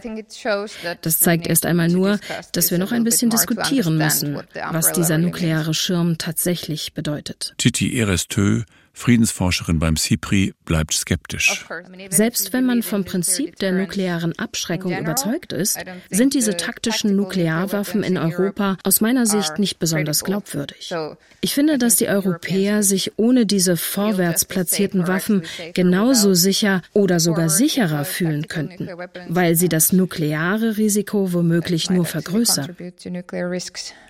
Das 1.03 1.21
zeigt 1.21 1.47
erst 1.47 1.67
einmal 1.67 1.89
nur, 1.89 2.19
dass 2.53 2.73
wir 2.73 2.79
noch 2.79 2.91
ein 2.91 3.05
bisschen 3.05 3.31
diskutieren 3.31 3.97
müssen, 3.97 4.41
was 4.71 4.93
dieser 4.93 5.19
nukleare 5.19 5.73
Schirm 5.73 6.19
tatsächlich 6.19 6.95
bedeutet. 6.95 7.55
Titi 7.59 7.97
Eres 7.97 8.24
Tö, 8.29 8.63
Friedensforscherin 8.97 9.81
beim 9.81 9.97
CIPRI, 9.97 10.55
bleibt 10.65 10.95
skeptisch. 10.95 11.67
Selbst 12.11 12.53
wenn 12.53 12.65
man 12.65 12.83
vom 12.85 13.05
Prinzip 13.05 13.57
der 13.57 13.73
nuklearen 13.73 14.39
Abschreckung 14.39 14.97
überzeugt 14.97 15.53
ist, 15.53 15.79
sind 16.11 16.33
diese 16.33 16.57
taktischen 16.57 17.17
Nuklearwaffen 17.17 18.05
in 18.05 18.17
Europa 18.17 18.79
aus 18.85 19.01
meiner 19.01 19.27
Sicht 19.27 19.59
nicht 19.59 19.81
besonders 19.81 20.23
glaubwürdig. 20.23 20.95
Ich 21.41 21.55
finde, 21.55 21.77
dass 21.77 21.97
die 21.97 22.09
Europäer 22.09 22.85
sich 22.85 23.13
ohne 23.17 23.47
diese 23.47 23.77
vorwärts 23.77 24.45
platzierten 24.45 25.09
Waffen 25.09 25.43
genauso 25.75 26.35
sicher 26.35 26.81
oder 26.93 27.19
sogar 27.19 27.49
sicherer 27.49 28.05
fühlen 28.05 28.47
könnten, 28.47 28.89
weil 29.29 29.57
sie 29.57 29.69
das 29.69 29.93
nukleare 29.93 30.77
Risiko 30.77 31.33
womöglich 31.33 31.91
nur 31.91 32.05
vergrößern. 32.05 32.77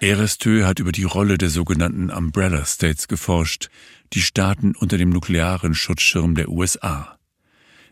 Erestö 0.01 0.65
hat 0.65 0.79
über 0.79 0.93
die 0.93 1.05
Rolle 1.05 1.39
der 1.39 1.49
sogenannten 1.49 2.11
Umbrella 2.11 2.67
States 2.67 3.09
geforscht, 3.09 3.71
die 4.15 4.23
Staaten 4.23 4.75
unter 4.77 4.97
dem 4.97 5.11
nuklearen 5.11 5.75
Schutzschirm 5.75 6.35
der 6.35 6.49
USA. 6.49 7.19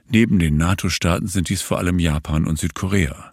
Neben 0.08 0.38
den 0.38 0.56
NATO-Staaten 0.56 1.26
sind 1.26 1.48
dies 1.48 1.62
vor 1.62 1.78
allem 1.78 1.98
Japan 1.98 2.46
und 2.46 2.58
Südkorea. 2.58 3.32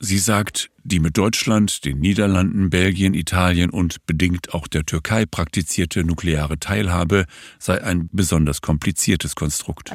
Sie 0.00 0.18
sagt, 0.18 0.70
die 0.84 1.00
mit 1.00 1.18
Deutschland, 1.18 1.84
den 1.84 1.98
Niederlanden, 1.98 2.70
Belgien, 2.70 3.14
Italien 3.14 3.70
und 3.70 4.06
bedingt 4.06 4.54
auch 4.54 4.68
der 4.68 4.86
Türkei 4.86 5.26
praktizierte 5.26 6.04
nukleare 6.04 6.60
Teilhabe 6.60 7.24
sei 7.58 7.82
ein 7.82 8.08
besonders 8.12 8.62
kompliziertes 8.62 9.34
Konstrukt. 9.34 9.90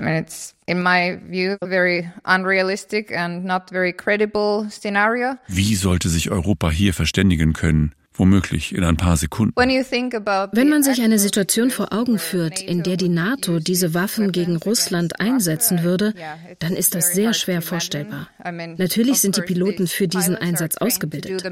Wie 5.48 5.76
sollte 5.76 6.10
sich 6.10 6.32
Europa 6.32 6.70
hier 6.70 6.94
verständigen 6.94 7.54
können? 7.54 7.96
Womöglich 8.16 8.74
in 8.74 8.84
ein 8.84 8.98
paar 8.98 9.18
Sekunden. 9.18 9.54
Wenn 9.56 10.70
man 10.70 10.84
sich 10.84 11.02
eine 11.02 11.20
Situation 11.20 11.72
vor 11.72 11.94
Augen 11.94 12.20
führt, 12.20 12.62
in 12.62 12.84
der 12.84 12.98
die 12.98 13.10
NATO 13.10 13.60
diese 13.60 13.94
Waffen 13.94 14.32
gegen 14.32 14.58
Russland 14.58 15.20
einsetzen 15.20 15.84
würde, 15.84 16.14
dann 16.60 16.74
ist 16.74 16.96
das 16.96 17.14
sehr 17.14 17.34
schwer 17.34 17.62
vorstellbar. 17.62 18.30
Natürlich 18.78 19.20
sind 19.20 19.38
die 19.38 19.42
Piloten 19.42 19.88
für 19.88 20.08
diesen 20.08 20.36
Einsatz 20.36 20.78
ausgebildet, 20.78 21.44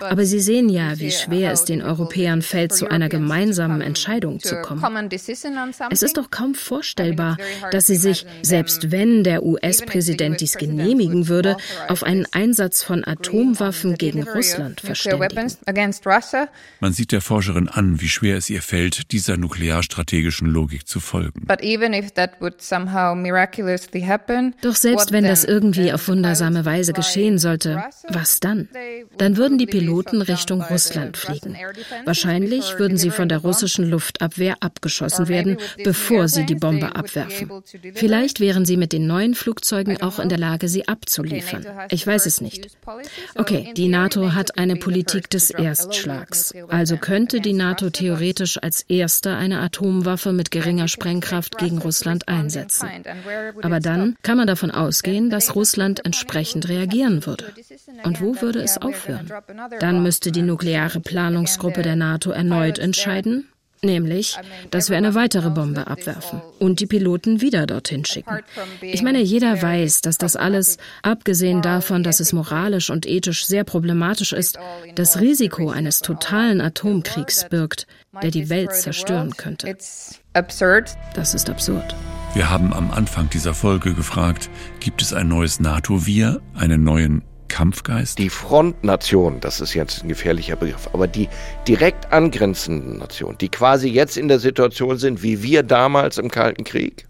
aber 0.00 0.24
sie 0.24 0.40
sehen 0.40 0.68
ja, 0.68 0.98
wie 0.98 1.10
schwer 1.10 1.52
es 1.52 1.64
den 1.64 1.82
Europäern 1.82 2.42
fällt, 2.42 2.72
zu 2.72 2.88
einer 2.88 3.08
gemeinsamen 3.08 3.80
Entscheidung 3.80 4.40
zu 4.40 4.60
kommen. 4.62 5.08
Es 5.90 6.02
ist 6.02 6.16
doch 6.16 6.30
kaum 6.30 6.54
vorstellbar, 6.54 7.36
dass 7.70 7.86
sie 7.86 7.96
sich, 7.96 8.26
selbst 8.42 8.90
wenn 8.90 9.24
der 9.24 9.42
US-Präsident 9.42 10.40
dies 10.40 10.54
genehmigen 10.56 11.28
würde, 11.28 11.56
auf 11.88 12.02
einen 12.02 12.26
Einsatz 12.32 12.82
von 12.82 13.04
Atomwaffen 13.04 13.96
gegen 13.96 14.22
Russland 14.22 14.80
verständigen. 14.80 15.48
Man 16.80 16.92
sieht 16.92 17.12
der 17.12 17.20
Forscherin 17.20 17.68
an, 17.68 18.00
wie 18.00 18.08
schwer 18.08 18.36
es 18.36 18.50
ihr 18.50 18.62
fällt, 18.62 19.12
dieser 19.12 19.36
nuklearstrategischen 19.36 20.48
Logik 20.48 20.86
zu 20.86 21.00
folgen. 21.00 21.46
Doch 24.62 24.74
selbst 24.74 25.12
wenn 25.12 25.24
das 25.24 25.44
irgendwie 25.44 25.92
auf 25.92 26.08
wundersame 26.08 26.64
Weise 26.64 26.92
geschehen 26.92 27.38
sollte, 27.38 27.84
was 28.08 28.40
dann? 28.40 28.68
Dann 29.18 29.36
würden 29.36 29.58
die 29.58 29.66
Piloten 29.66 30.22
Richtung 30.22 30.62
Russland 30.62 31.16
fliegen. 31.16 31.56
Wahrscheinlich 32.04 32.78
würden 32.78 32.96
sie 32.96 33.10
von 33.10 33.28
der 33.28 33.38
russischen 33.38 33.88
Luftabwehr 33.88 34.56
abgeschossen 34.60 35.28
werden, 35.28 35.58
bevor 35.84 36.28
sie 36.28 36.46
die 36.46 36.54
Bombe 36.54 36.96
abwerfen. 36.96 37.50
Vielleicht 37.94 38.40
wären 38.40 38.64
sie 38.64 38.76
mit 38.76 38.92
den 38.92 39.06
neuen 39.06 39.34
Flugzeugen 39.34 40.00
auch 40.02 40.18
in 40.18 40.28
der 40.28 40.38
Lage, 40.38 40.68
sie 40.68 40.88
abzuliefern. 40.88 41.66
Ich 41.90 42.06
weiß 42.06 42.26
es 42.26 42.40
nicht. 42.40 42.68
Okay, 43.34 43.72
die 43.76 43.88
NATO 43.88 44.34
hat 44.34 44.58
eine 44.58 44.76
Politik 44.76 45.30
des 45.30 45.50
Erstschlags. 46.06 46.54
Also 46.68 46.96
könnte 46.96 47.40
die 47.40 47.52
NATO 47.52 47.90
theoretisch 47.90 48.58
als 48.62 48.82
erster 48.82 49.36
eine 49.36 49.60
Atomwaffe 49.60 50.32
mit 50.32 50.50
geringer 50.50 50.88
Sprengkraft 50.88 51.58
gegen 51.58 51.78
Russland 51.78 52.28
einsetzen. 52.28 52.88
Aber 53.62 53.80
dann 53.80 54.16
kann 54.22 54.36
man 54.36 54.46
davon 54.46 54.70
ausgehen, 54.70 55.30
dass 55.30 55.54
Russland 55.54 56.04
entsprechend 56.04 56.68
reagieren 56.68 57.26
würde. 57.26 57.46
Und 58.04 58.20
wo 58.20 58.40
würde 58.40 58.60
es 58.60 58.78
aufhören? 58.78 59.30
Dann 59.80 60.02
müsste 60.02 60.32
die 60.32 60.42
nukleare 60.42 61.00
Planungsgruppe 61.00 61.82
der 61.82 61.96
NATO 61.96 62.30
erneut 62.30 62.78
entscheiden, 62.78 63.48
Nämlich, 63.82 64.36
dass 64.70 64.90
wir 64.90 64.96
eine 64.96 65.14
weitere 65.14 65.50
Bombe 65.50 65.86
abwerfen 65.86 66.40
und 66.58 66.80
die 66.80 66.86
Piloten 66.86 67.40
wieder 67.40 67.66
dorthin 67.66 68.04
schicken. 68.04 68.40
Ich 68.82 69.02
meine, 69.02 69.20
jeder 69.20 69.60
weiß, 69.62 70.00
dass 70.00 70.18
das 70.18 70.36
alles, 70.36 70.78
abgesehen 71.02 71.62
davon, 71.62 72.02
dass 72.02 72.20
es 72.20 72.32
moralisch 72.32 72.90
und 72.90 73.06
ethisch 73.06 73.46
sehr 73.46 73.64
problematisch 73.64 74.32
ist, 74.32 74.58
das 74.94 75.20
Risiko 75.20 75.70
eines 75.70 76.00
totalen 76.00 76.60
Atomkriegs 76.60 77.48
birgt, 77.48 77.86
der 78.22 78.30
die 78.30 78.48
Welt 78.48 78.74
zerstören 78.74 79.36
könnte. 79.36 79.66
Das 79.72 81.34
ist 81.34 81.50
absurd. 81.50 81.94
Wir 82.34 82.50
haben 82.50 82.72
am 82.72 82.90
Anfang 82.90 83.30
dieser 83.30 83.54
Folge 83.54 83.94
gefragt, 83.94 84.50
gibt 84.80 85.02
es 85.02 85.12
ein 85.12 85.28
neues 85.28 85.60
NATO-Wir, 85.60 86.40
einen 86.54 86.84
neuen 86.84 87.22
Kampfgeist? 87.48 88.18
Die 88.18 88.30
Frontnation, 88.30 89.40
das 89.40 89.60
ist 89.60 89.74
jetzt 89.74 90.02
ein 90.02 90.08
gefährlicher 90.08 90.56
Begriff, 90.56 90.88
aber 90.92 91.06
die 91.06 91.28
direkt 91.66 92.12
angrenzenden 92.12 92.98
Nationen, 92.98 93.38
die 93.38 93.48
quasi 93.48 93.88
jetzt 93.88 94.16
in 94.16 94.28
der 94.28 94.38
Situation 94.38 94.98
sind, 94.98 95.22
wie 95.22 95.42
wir 95.42 95.62
damals 95.62 96.18
im 96.18 96.30
Kalten 96.30 96.64
Krieg, 96.64 97.06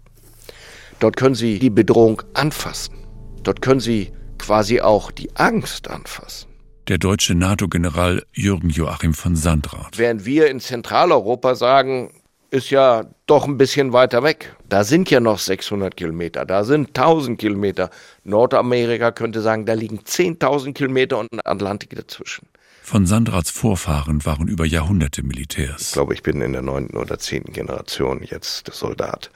dort 0.99 1.17
können 1.17 1.35
sie 1.35 1.59
die 1.59 1.69
Bedrohung 1.69 2.21
anfassen. 2.33 2.95
Dort 3.43 3.61
können 3.61 3.79
sie 3.79 4.11
quasi 4.37 4.81
auch 4.81 5.11
die 5.11 5.35
Angst 5.35 5.89
anfassen. 5.89 6.49
Der 6.87 6.97
deutsche 6.97 7.35
NATO-General 7.35 8.23
Jürgen 8.33 8.69
Joachim 8.69 9.13
von 9.13 9.35
Sandrath. 9.35 9.97
Während 9.97 10.25
wir 10.25 10.49
in 10.49 10.59
Zentraleuropa 10.59 11.53
sagen, 11.53 12.09
ist 12.51 12.69
ja 12.69 13.05
doch 13.25 13.45
ein 13.45 13.57
bisschen 13.57 13.93
weiter 13.93 14.23
weg. 14.23 14.55
Da 14.67 14.83
sind 14.83 15.09
ja 15.09 15.19
noch 15.19 15.39
600 15.39 15.95
Kilometer, 15.95 16.45
da 16.45 16.63
sind 16.63 16.89
1000 16.89 17.39
Kilometer. 17.39 17.89
Nordamerika 18.23 19.11
könnte 19.11 19.41
sagen, 19.41 19.65
da 19.65 19.73
liegen 19.73 19.99
10.000 19.99 20.73
Kilometer 20.73 21.19
und 21.19 21.27
Atlantik 21.45 21.95
dazwischen. 21.95 22.47
Von 22.81 23.05
Sandrats 23.05 23.51
Vorfahren 23.51 24.25
waren 24.25 24.47
über 24.47 24.65
Jahrhunderte 24.65 25.21
Militärs. 25.21 25.81
Ich 25.81 25.91
glaube, 25.91 26.15
ich 26.15 26.23
bin 26.23 26.41
in 26.41 26.53
der 26.53 26.63
neunten 26.63 26.97
oder 26.97 27.19
zehnten 27.19 27.53
Generation 27.53 28.23
jetzt 28.23 28.71
Soldat. 28.73 29.29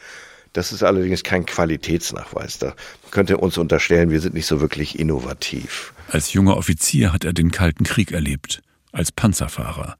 Das 0.53 0.72
ist 0.72 0.84
allerdings 0.84 1.24
kein 1.24 1.45
Qualitätsnachweis. 1.45 2.59
Da 2.59 2.76
könnte 3.11 3.38
uns 3.38 3.57
unterstellen, 3.57 4.11
wir 4.11 4.22
sind 4.22 4.34
nicht 4.34 4.45
so 4.45 4.61
wirklich 4.61 4.97
innovativ. 4.97 5.93
Als 6.09 6.34
junger 6.34 6.57
Offizier 6.57 7.11
hat 7.11 7.26
er 7.26 7.34
den 7.34 7.51
Kalten 7.51 7.84
Krieg 7.84 8.11
erlebt, 8.11 8.61
als 8.91 9.11
Panzerfahrer. 9.11 9.97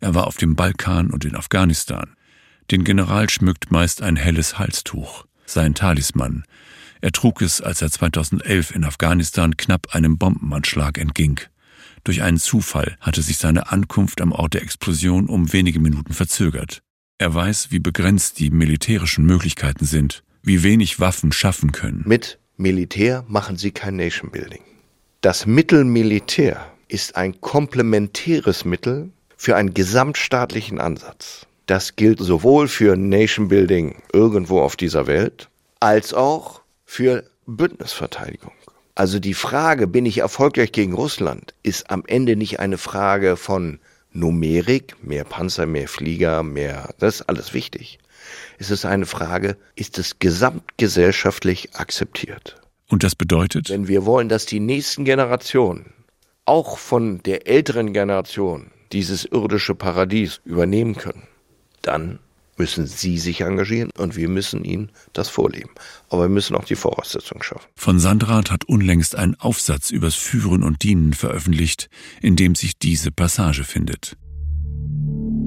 Er 0.00 0.14
war 0.14 0.26
auf 0.26 0.36
dem 0.36 0.56
Balkan 0.56 1.10
und 1.10 1.24
in 1.24 1.36
Afghanistan. 1.36 2.14
Den 2.70 2.84
General 2.84 3.28
schmückt 3.28 3.72
meist 3.72 4.00
ein 4.00 4.14
helles 4.14 4.60
Halstuch, 4.60 5.24
sein 5.44 5.74
Talisman. 5.74 6.44
Er 7.00 7.10
trug 7.10 7.42
es, 7.42 7.60
als 7.60 7.82
er 7.82 7.90
2011 7.90 8.74
in 8.74 8.84
Afghanistan 8.84 9.56
knapp 9.56 9.92
einem 9.92 10.18
Bombenanschlag 10.18 10.96
entging. 10.96 11.40
Durch 12.04 12.22
einen 12.22 12.38
Zufall 12.38 12.96
hatte 13.00 13.22
sich 13.22 13.38
seine 13.38 13.72
Ankunft 13.72 14.20
am 14.20 14.30
Ort 14.30 14.54
der 14.54 14.62
Explosion 14.62 15.26
um 15.26 15.52
wenige 15.52 15.80
Minuten 15.80 16.12
verzögert. 16.12 16.80
Er 17.18 17.34
weiß, 17.34 17.72
wie 17.72 17.80
begrenzt 17.80 18.38
die 18.38 18.50
militärischen 18.50 19.24
Möglichkeiten 19.24 19.84
sind, 19.84 20.22
wie 20.42 20.62
wenig 20.62 21.00
Waffen 21.00 21.32
schaffen 21.32 21.72
können. 21.72 22.04
Mit 22.06 22.38
Militär 22.56 23.24
machen 23.26 23.56
sie 23.56 23.72
kein 23.72 23.96
Nation 23.96 24.30
Building. 24.30 24.62
Das 25.22 25.44
Mittel 25.44 25.84
Militär 25.84 26.72
ist 26.86 27.16
ein 27.16 27.40
komplementäres 27.40 28.64
Mittel 28.64 29.10
für 29.36 29.56
einen 29.56 29.74
gesamtstaatlichen 29.74 30.80
Ansatz. 30.80 31.46
Das 31.70 31.94
gilt 31.94 32.18
sowohl 32.18 32.66
für 32.66 32.96
Nation 32.96 33.46
Building 33.46 34.02
irgendwo 34.12 34.60
auf 34.60 34.74
dieser 34.74 35.06
Welt, 35.06 35.48
als 35.78 36.12
auch 36.12 36.62
für 36.84 37.22
Bündnisverteidigung. 37.46 38.50
Also 38.96 39.20
die 39.20 39.34
Frage, 39.34 39.86
bin 39.86 40.04
ich 40.04 40.18
erfolgreich 40.18 40.72
gegen 40.72 40.94
Russland, 40.94 41.54
ist 41.62 41.88
am 41.88 42.02
Ende 42.08 42.34
nicht 42.34 42.58
eine 42.58 42.76
Frage 42.76 43.36
von 43.36 43.78
Numerik, 44.10 44.96
mehr 45.00 45.22
Panzer, 45.22 45.66
mehr 45.66 45.86
Flieger, 45.86 46.42
mehr, 46.42 46.92
das 46.98 47.20
ist 47.20 47.28
alles 47.28 47.54
wichtig. 47.54 48.00
Es 48.58 48.72
ist 48.72 48.84
eine 48.84 49.06
Frage, 49.06 49.56
ist 49.76 49.96
es 50.00 50.18
gesamtgesellschaftlich 50.18 51.76
akzeptiert? 51.76 52.60
Und 52.88 53.04
das 53.04 53.14
bedeutet? 53.14 53.70
Wenn 53.70 53.86
wir 53.86 54.04
wollen, 54.06 54.28
dass 54.28 54.44
die 54.44 54.58
nächsten 54.58 55.04
Generationen, 55.04 55.92
auch 56.46 56.78
von 56.78 57.22
der 57.22 57.46
älteren 57.46 57.92
Generation, 57.92 58.72
dieses 58.90 59.24
irdische 59.24 59.76
Paradies 59.76 60.40
übernehmen 60.44 60.96
können, 60.96 61.28
dann 61.82 62.18
müssen 62.60 62.86
Sie 62.86 63.16
sich 63.16 63.40
engagieren 63.40 63.90
und 63.96 64.16
wir 64.16 64.28
müssen 64.28 64.64
Ihnen 64.64 64.90
das 65.14 65.30
vorleben. 65.30 65.70
Aber 66.10 66.22
wir 66.22 66.28
müssen 66.28 66.54
auch 66.54 66.64
die 66.64 66.76
Voraussetzungen 66.76 67.42
schaffen. 67.42 67.66
Von 67.74 67.98
Sandrat 67.98 68.50
hat 68.50 68.64
unlängst 68.64 69.16
ein 69.16 69.34
Aufsatz 69.40 69.90
übers 69.90 70.14
Führen 70.14 70.62
und 70.62 70.82
Dienen 70.82 71.14
veröffentlicht, 71.14 71.88
in 72.20 72.36
dem 72.36 72.54
sich 72.54 72.78
diese 72.78 73.10
Passage 73.10 73.64
findet. 73.64 74.16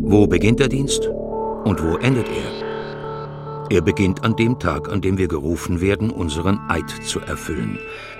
Wo 0.01 0.25
beginnt 0.25 0.59
der 0.59 0.69
Dienst 0.69 1.05
und 1.05 1.81
wo 1.83 1.97
endet 1.97 2.27
er? 2.27 3.69
Er 3.69 3.81
beginnt 3.81 4.23
an 4.23 4.35
dem 4.35 4.59
Tag, 4.59 4.89
an 4.91 5.01
dem 5.01 5.19
wir 5.19 5.27
gerufen 5.27 5.81
werden, 5.81 6.09
unseren 6.09 6.59
Eid 6.67 6.89
zu 7.05 7.19
erfüllen, 7.19 7.77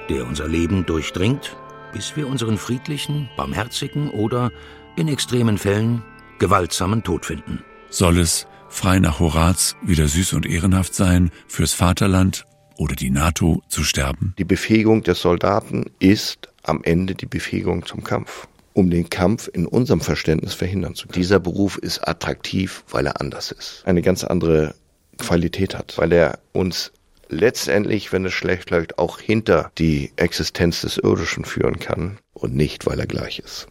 der 0.07 0.28
unser 0.28 0.47
Leben 0.47 0.86
durchdringt, 0.86 1.57
bis 1.93 2.16
wir 2.16 2.28
unseren 2.28 2.57
friedlichen, 2.57 3.28
barmherzigen 3.38 4.11
oder, 4.11 4.51
in 4.95 5.07
extremen 5.07 5.57
Fällen, 5.57 6.03
gewaltsamen 6.38 7.03
Tod 7.03 7.26
finden 7.26 7.64
soll 7.93 8.19
es, 8.19 8.47
frei 8.69 8.99
nach 8.99 9.19
Horaz, 9.19 9.75
wieder 9.83 10.07
süß 10.07 10.33
und 10.33 10.45
ehrenhaft 10.45 10.95
sein, 10.95 11.31
fürs 11.47 11.73
Vaterland 11.73 12.45
oder 12.77 12.95
die 12.95 13.11
NATO 13.11 13.61
zu 13.67 13.83
sterben? 13.83 14.33
Die 14.37 14.43
Befähigung 14.43 15.03
des 15.03 15.21
Soldaten 15.21 15.91
ist 15.99 16.49
am 16.63 16.83
Ende 16.83 17.13
die 17.13 17.27
Befähigung 17.27 17.85
zum 17.85 18.03
Kampf, 18.03 18.47
um 18.73 18.89
den 18.89 19.09
Kampf 19.09 19.49
in 19.53 19.67
unserem 19.67 20.01
Verständnis 20.01 20.55
verhindern 20.55 20.95
zu 20.95 21.07
können. 21.07 21.21
Dieser 21.21 21.39
Beruf 21.39 21.77
ist 21.77 22.07
attraktiv, 22.07 22.83
weil 22.89 23.05
er 23.05 23.21
anders 23.21 23.51
ist, 23.51 23.83
eine 23.85 24.01
ganz 24.01 24.23
andere 24.23 24.73
Qualität 25.19 25.77
hat, 25.77 25.97
weil 25.97 26.11
er 26.11 26.39
uns 26.51 26.91
letztendlich, 27.29 28.11
wenn 28.11 28.25
es 28.25 28.33
schlecht 28.33 28.71
läuft, 28.71 28.97
auch 28.97 29.19
hinter 29.19 29.71
die 29.77 30.11
Existenz 30.15 30.81
des 30.81 30.97
Irdischen 30.97 31.45
führen 31.45 31.79
kann 31.79 32.17
und 32.33 32.55
nicht, 32.55 32.85
weil 32.87 32.99
er 32.99 33.07
gleich 33.07 33.39
ist. 33.39 33.67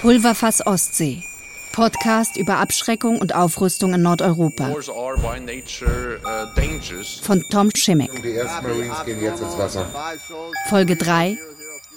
Pulverfass 0.00 0.66
Ostsee. 0.66 1.24
Podcast 1.72 2.36
über 2.36 2.58
Abschreckung 2.58 3.18
und 3.18 3.34
Aufrüstung 3.34 3.94
in 3.94 4.02
Nordeuropa. 4.02 4.68
Uh, 4.68 4.82
Von 7.22 7.42
Tom 7.50 7.70
Schimmick. 7.74 8.22
Die 8.22 8.34
ersten 8.34 8.66
Marines 8.66 9.04
gehen 9.04 9.22
jetzt 9.22 9.40
ins 9.40 9.56
Wasser. 9.56 9.86
Folge 10.68 10.96
3. 10.96 11.38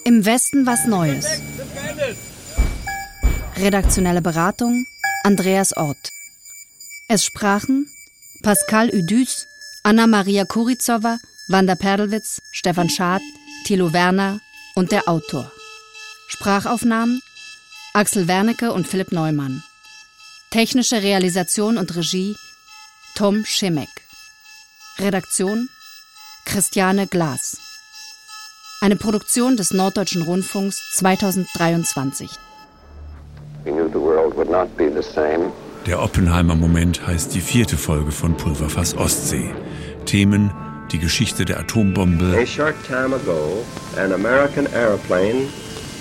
Im 0.05 0.25
Westen 0.25 0.65
was 0.65 0.85
Neues. 0.85 1.41
Redaktionelle 3.57 4.21
Beratung 4.21 4.85
Andreas 5.23 5.75
Ort. 5.75 6.11
Es 7.07 7.25
sprachen 7.25 7.89
Pascal 8.43 8.89
Udüs, 8.89 9.47
Anna-Maria 9.83 10.45
Kurizowa, 10.45 11.17
Wanda 11.47 11.75
Perlwitz, 11.75 12.41
Stefan 12.51 12.89
Schad, 12.89 13.21
Thilo 13.65 13.91
Werner 13.91 14.39
und 14.75 14.91
der 14.91 15.07
Autor. 15.09 15.51
Sprachaufnahmen 16.27 17.21
Axel 17.93 18.27
Wernicke 18.27 18.73
und 18.73 18.87
Philipp 18.87 19.11
Neumann. 19.11 19.63
Technische 20.49 21.01
Realisation 21.01 21.77
und 21.77 21.95
Regie 21.95 22.35
Tom 23.15 23.45
Schimek. 23.45 23.89
Redaktion 24.99 25.69
Christiane 26.45 27.07
Glas. 27.07 27.57
Eine 28.81 28.95
Produktion 28.95 29.55
des 29.55 29.71
Norddeutschen 29.71 30.23
Rundfunks 30.23 30.91
2023. 30.93 32.29
Der 35.85 36.01
Oppenheimer 36.01 36.55
Moment 36.55 37.07
heißt 37.07 37.33
die 37.33 37.41
vierte 37.41 37.77
Folge 37.77 38.11
von 38.11 38.35
Pulverfass 38.35 38.95
Ostsee. 38.95 39.53
Themen 40.05 40.51
die 40.91 40.99
Geschichte 40.99 41.45
der 41.45 41.59
Atombombe. 41.59 42.37
A 42.37 42.45
short 42.45 42.75
time 42.85 43.15
ago, 43.15 43.63
an 43.97 44.11
American 44.13 44.67
airplane 44.73 45.47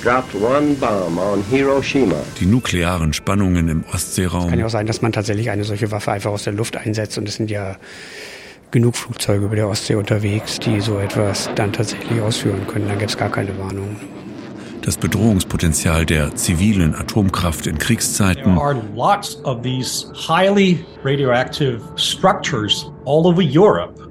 dropped 0.05 0.35
one 0.35 0.75
bomb 0.75 1.19
on 1.19 1.43
Hiroshima. 1.51 2.17
Die 2.39 2.47
nuklearen 2.47 3.13
Spannungen 3.15 3.69
im 3.69 3.85
Ostseeraum. 3.93 4.45
Es 4.45 4.51
kann 4.51 4.59
ja 4.59 4.67
auch 4.67 4.71
sein, 4.71 4.87
dass 4.87 5.01
man 5.01 5.13
tatsächlich 5.13 5.51
eine 5.51 5.65
solche 5.65 5.91
Waffe 5.91 6.13
einfach 6.13 6.31
aus 6.31 6.45
der 6.45 6.53
Luft 6.53 6.77
einsetzt 6.77 7.17
und 7.17 7.27
es 7.27 7.37
sind 7.37 7.51
ja 7.51 7.77
genug 8.71 8.97
Flugzeuge 8.97 9.47
über 9.47 9.57
der 9.57 9.69
Ostsee 9.69 9.95
unterwegs, 9.95 10.59
die 10.59 10.81
so 10.81 10.99
etwas 10.99 11.49
dann 11.55 11.73
tatsächlich 11.73 12.21
ausführen 12.21 12.67
können. 12.67 12.87
Dann 12.89 12.99
gibt 12.99 13.13
es 13.13 13.17
gar 13.17 13.31
keine 13.31 13.57
Warnung. 13.59 13.97
Das 14.83 14.99
Bedrohungspotenzial 14.99 16.05
der 16.05 16.35
zivilen 16.35 16.95
Atomkraft 16.95 17.67
in 17.67 17.79
Kriegszeiten. 17.79 18.57
There 18.57 18.63
are 18.63 18.77
lots 18.95 19.43
of 19.45 19.63
these 19.63 20.13
highly 20.15 20.85
radioactive 21.03 21.81
structures 21.97 22.91
all 23.07 23.27
over 23.27 23.41
Europe. 23.43 24.04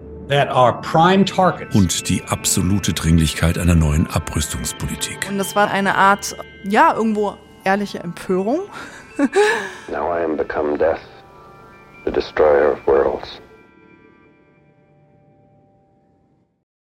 Und 1.74 2.10
die 2.10 2.24
absolute 2.24 2.94
Dringlichkeit 2.94 3.58
einer 3.58 3.76
neuen 3.76 4.08
Abrüstungspolitik. 4.08 5.28
Und 5.30 5.38
das 5.38 5.56
war 5.56 5.70
eine 5.70 5.96
Art, 5.96 6.36
ja, 6.64 6.94
irgendwo 6.96 7.36
ehrliche 7.66 8.00
Empörung. 8.00 8.62
Now 9.90 10.18
I 10.18 10.24
am 10.24 10.38
become 10.38 10.78
death, 10.78 11.02
the 12.06 12.12
destroyer 12.12 12.72
of 12.72 12.88
worlds. 12.88 13.43